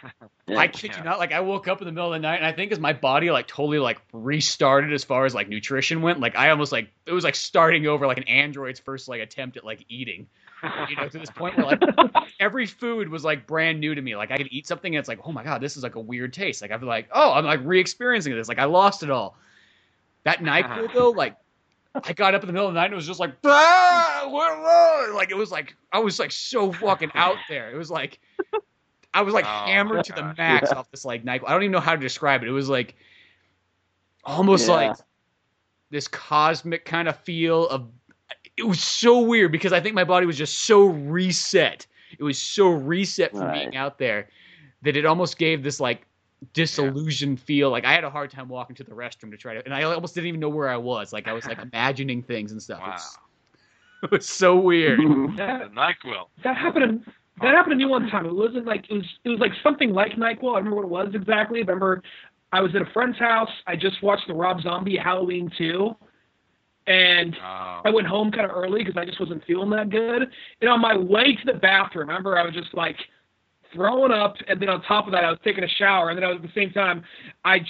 [0.49, 1.19] I kid you not.
[1.19, 2.93] Like I woke up in the middle of the night, and I think as my
[2.93, 6.21] body like totally like restarted as far as like nutrition went.
[6.21, 9.57] Like I almost like it was like starting over like an android's first like attempt
[9.57, 10.29] at like eating.
[10.89, 11.83] You know, to this point where like
[12.41, 14.17] every food was like brand new to me.
[14.17, 16.01] Like I could eat something, and it's like, oh my god, this is like a
[16.01, 16.63] weird taste.
[16.63, 18.49] Like I'm like, oh, I'm like re-experiencing this.
[18.49, 19.37] Like I lost it all.
[20.25, 21.37] That Nyquil though, like
[22.05, 24.25] I got up in the middle of the night and it was just like, ah,
[24.29, 25.15] what, what?
[25.15, 27.71] like it was like I was like so fucking out there.
[27.71, 28.19] It was like
[29.15, 30.79] I was like Oh, hammered to the max Yeah.
[30.79, 31.45] off this like Nyquil.
[31.47, 32.49] I don't even know how to describe it.
[32.49, 32.97] It was like
[34.25, 34.75] almost Yeah.
[34.75, 34.97] like
[35.91, 37.89] this cosmic kind of feel of.
[38.59, 41.87] It was so weird because I think my body was just so reset.
[42.19, 43.55] It was so reset from Right.
[43.71, 44.29] being out there
[44.83, 46.05] that it almost gave this like
[46.55, 47.71] disillusioned feel.
[47.71, 49.83] Like I had a hard time walking to the restroom to try to, and I
[49.85, 51.13] almost didn't even know where I was.
[51.13, 52.81] Like I was like imagining things and stuff.
[52.81, 52.87] Wow.
[52.95, 53.19] It's-
[54.01, 55.01] It was so weird.
[55.37, 56.29] That, NyQuil.
[56.45, 57.05] that happened.
[57.05, 57.13] To,
[57.43, 58.27] that happened to me one time.
[58.27, 59.05] It wasn't like it was.
[59.25, 60.55] It was like something like Nyquil.
[60.55, 61.59] I remember what it was exactly.
[61.59, 62.03] I remember
[62.53, 63.51] I was at a friend's house.
[63.67, 65.97] I just watched the Rob Zombie Halloween 2,
[66.89, 67.83] and Oh.
[67.85, 70.23] I went home kind of early because I just wasn't feeling that good.
[70.61, 72.97] And on my way to the bathroom, I remember I was just like
[73.75, 76.25] throwing up, and then on top of that, I was taking a shower, and then
[76.25, 77.05] I was at the same time,
[77.45, 77.61] I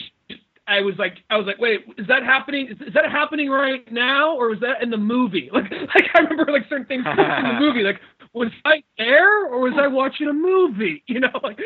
[0.68, 2.68] I was like, I was like, wait, is that happening?
[2.68, 5.50] Is, is that happening right now, or was that in the movie?
[5.54, 8.00] Like, like I remember like certain things in the movie, like.
[8.34, 11.02] Was I there or was I watching a movie?
[11.08, 11.58] You know, like,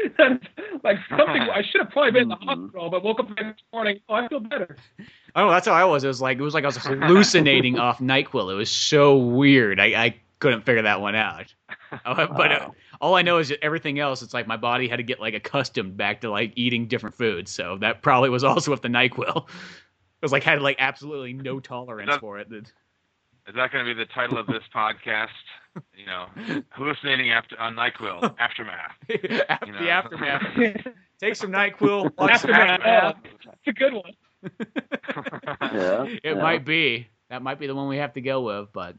[0.85, 1.43] like something.
[1.43, 2.45] I should have probably been in the Mhm.
[2.47, 4.01] hospital, but woke up the next morning.
[4.09, 4.77] Oh, I feel better.
[5.35, 6.05] Oh, that's how I was.
[6.05, 8.51] It was like it was like I was hallucinating off Nyquil.
[8.53, 9.81] It was so weird.
[9.81, 11.53] I, I couldn't figure that one out.
[12.05, 12.71] Uh, But uh,
[13.01, 15.35] all I know is that everything else, it's like my body had to get like
[15.35, 17.51] accustomed back to like eating different foods.
[17.51, 19.47] So that probably was also with the Nyquil.
[19.49, 22.49] It was like had like absolutely no tolerance That- for it.
[22.53, 25.29] Is that going to be the title of this podcast?
[25.97, 26.27] You know,
[26.71, 28.93] hallucinating after on Nyquil aftermath.
[29.49, 30.43] After You the aftermath.
[31.21, 32.13] Take some Nyquil.
[32.19, 32.81] Watch Aftermath.
[32.81, 33.17] aftermath.
[33.65, 34.13] It's a good one.
[35.73, 36.05] Yeah.
[36.05, 36.35] It yeah.
[36.35, 37.09] might be.
[37.31, 38.97] That might be the one we have to go with, but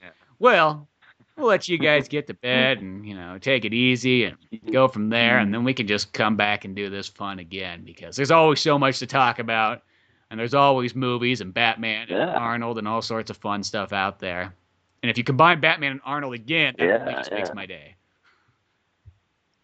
[0.00, 0.10] Yeah.
[0.38, 0.88] well,
[1.36, 4.36] we'll let you guys get to bed and you know take it easy and
[4.72, 7.82] go from there, and then we can just come back and do this fun again
[7.84, 9.82] because there's always so much to talk about,
[10.30, 12.36] and there's always movies and Batman and Yeah.
[12.36, 14.54] Arnold and all sorts of fun stuff out there.
[15.02, 17.96] And if you combine Batman and Arnold again, that Yeah, really just makes my day.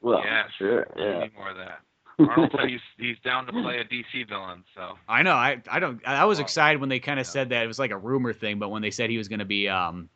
[0.01, 0.87] Well, yeah, sure.
[0.97, 1.19] We Yeah.
[1.21, 1.81] need more of that.
[2.19, 4.65] Arnold said he's he's down to play a DC villain.
[4.75, 5.35] So I know.
[5.35, 6.01] I I don't.
[6.07, 7.31] I was excited when they kind of Yeah.
[7.33, 9.39] said that it was like a rumor thing, but when they said he was going
[9.39, 10.09] to be um,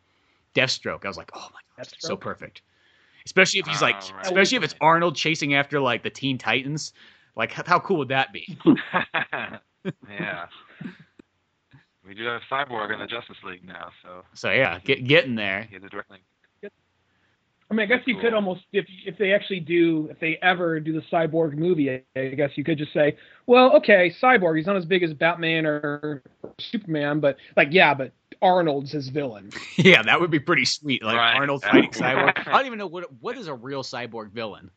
[0.54, 2.62] Deathstroke, I was like, oh my gosh, that's so perfect.
[3.26, 4.24] Especially if he's like, Oh, right.
[4.24, 6.92] especially if it's Arnold chasing after like the Teen Titans.
[7.36, 8.58] Like, how, how cool would that be?
[10.08, 10.46] yeah.
[12.06, 15.62] We do have Cyborg in the Justice League now, so So yeah, get getting there.
[15.68, 16.22] he has a direct link.
[17.70, 18.22] I mean, I guess you Cool.
[18.24, 22.02] could almost, if if they actually do, if they ever do the Cyborg movie, I-
[22.14, 23.16] I guess you could just say,
[23.46, 26.22] well, okay, Cyborg, he's not as big as Batman or
[26.58, 28.12] Superman, but like, yeah, but
[28.42, 29.50] Arnold's his villain.
[29.78, 31.02] yeah, that would be pretty sweet.
[31.02, 31.34] Like Right.
[31.34, 32.46] Arnold fighting Cyborg.
[32.46, 34.70] I don't even know what what is a real Cyborg villain.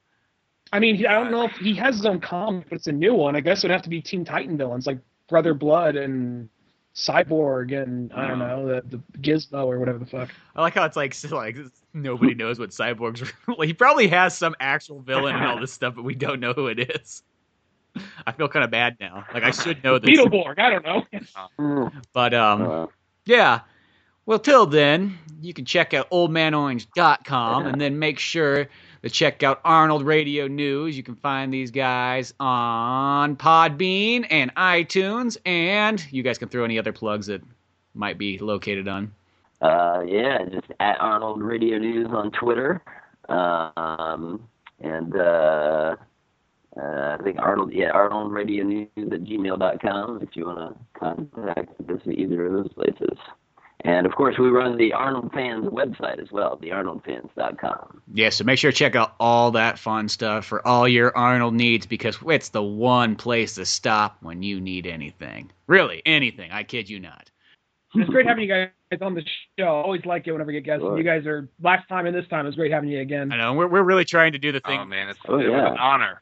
[0.71, 3.13] I mean, I don't know if he has his own comic, but it's a new
[3.13, 3.35] one.
[3.35, 6.47] I guess it'd have to be Teen Titan villains like Brother Blood and
[6.95, 10.29] Cyborg and I don't know the, the Gizmo or whatever the fuck.
[10.55, 11.57] I like how it's like so, like
[11.93, 13.31] nobody knows what Cyborg's.
[13.47, 16.53] well, he probably has some actual villain and all this stuff, but we don't know
[16.53, 17.23] who it is.
[18.27, 19.25] I feel kind of bad now.
[19.33, 20.09] Like I should know this.
[20.09, 20.85] Beetleborg, I don't
[21.57, 21.91] know.
[22.13, 22.87] But um, Uh,
[23.25, 23.61] yeah.
[24.25, 28.67] Well, till then, you can check out oldmanorange.com and then make sure
[29.05, 30.97] to check out Arnold Radio News.
[30.97, 36.79] You can find these guys on Podbean and iTunes, and you guys can throw any
[36.79, 37.43] other plugs that
[37.93, 39.13] might be located on.
[39.61, 42.81] Uh, yeah, just at Arnold Radio News on Twitter.
[43.29, 44.41] Um,
[44.79, 45.95] and uh,
[46.75, 51.79] uh, I think Arnold, yeah, Arnold Radio News at gmail.com if you want to contact
[51.79, 53.19] us at either of those places.
[53.85, 58.01] And of course, we run the Arnold Fans website as well, thearnoldfans.com.
[58.13, 61.53] Yeah, so make sure to check out all that fun stuff for all your Arnold
[61.53, 65.51] needs because it's the one place to stop when you need anything.
[65.67, 66.51] Really, anything.
[66.51, 67.29] I kid you not.
[67.93, 68.69] It's great having you guys
[69.01, 69.23] on the
[69.57, 69.67] show.
[69.67, 70.81] Always like it whenever you get guests.
[70.81, 70.97] Sure.
[70.97, 73.31] You guys are last time and this time it was great having you again.
[73.31, 74.79] I know we're we're really trying to do the thing.
[74.81, 75.71] Oh man, it's Oh, it was yeah.
[75.71, 76.21] an honor.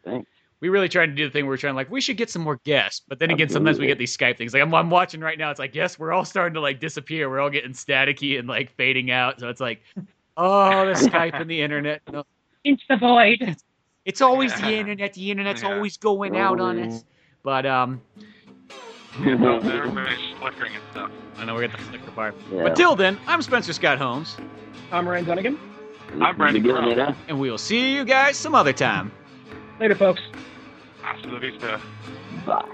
[0.64, 2.41] We really tried to do the thing where we're trying like we should get some
[2.41, 5.19] more guests but then again sometimes we get these skype things like I'm, I'm watching
[5.19, 8.40] right now it's like yes we're all starting to like disappear we're all getting staticky
[8.40, 9.81] and like fading out so it's like
[10.38, 12.23] oh the skype and the internet no,
[12.64, 13.57] Into the void.
[14.06, 15.73] it's always the internet the internet's Yeah.
[15.76, 17.03] always going out on us
[17.44, 17.99] but um
[19.22, 21.11] So everybody's flickering and stuff.
[21.40, 22.64] i know we're at the flicker part Yeah.
[22.64, 24.38] but till then i'm spencer scott holmes
[24.94, 25.57] I'm Ryan Dunigan.
[26.22, 26.90] I'm Brandon Beginning, Crowe.
[26.91, 27.15] you know?
[27.27, 29.11] and we will see you guys some other time
[29.80, 30.22] Later, folks.
[31.03, 31.81] Hasta la vista.
[32.45, 32.69] Bye.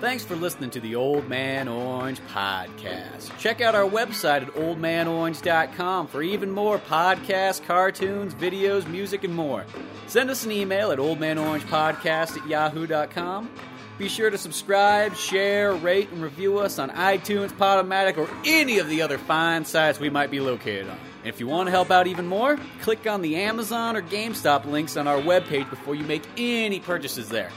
[0.00, 3.36] Thanks for listening to the Old Man Orange podcast.
[3.38, 9.64] Check out our website at oldmanorange.com for even more podcasts, cartoons, videos, music, and more.
[10.06, 13.48] Send us an email at oldmanorangepodcast at yahoo.com.
[13.96, 18.88] Be sure to subscribe, share, rate, and review us on iTunes, Podomatic, or any of
[18.88, 20.98] the other fine sites we might be located on.
[21.24, 24.96] If you want to help out even more, click on the Amazon or GameStop links
[24.96, 27.50] on our webpage before you make any purchases there.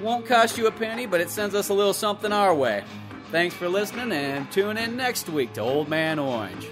[0.00, 2.84] Won't cost you a penny, but it sends us a little something our way.
[3.32, 6.68] Thanks for listening and tune in next week to Old Man Orange.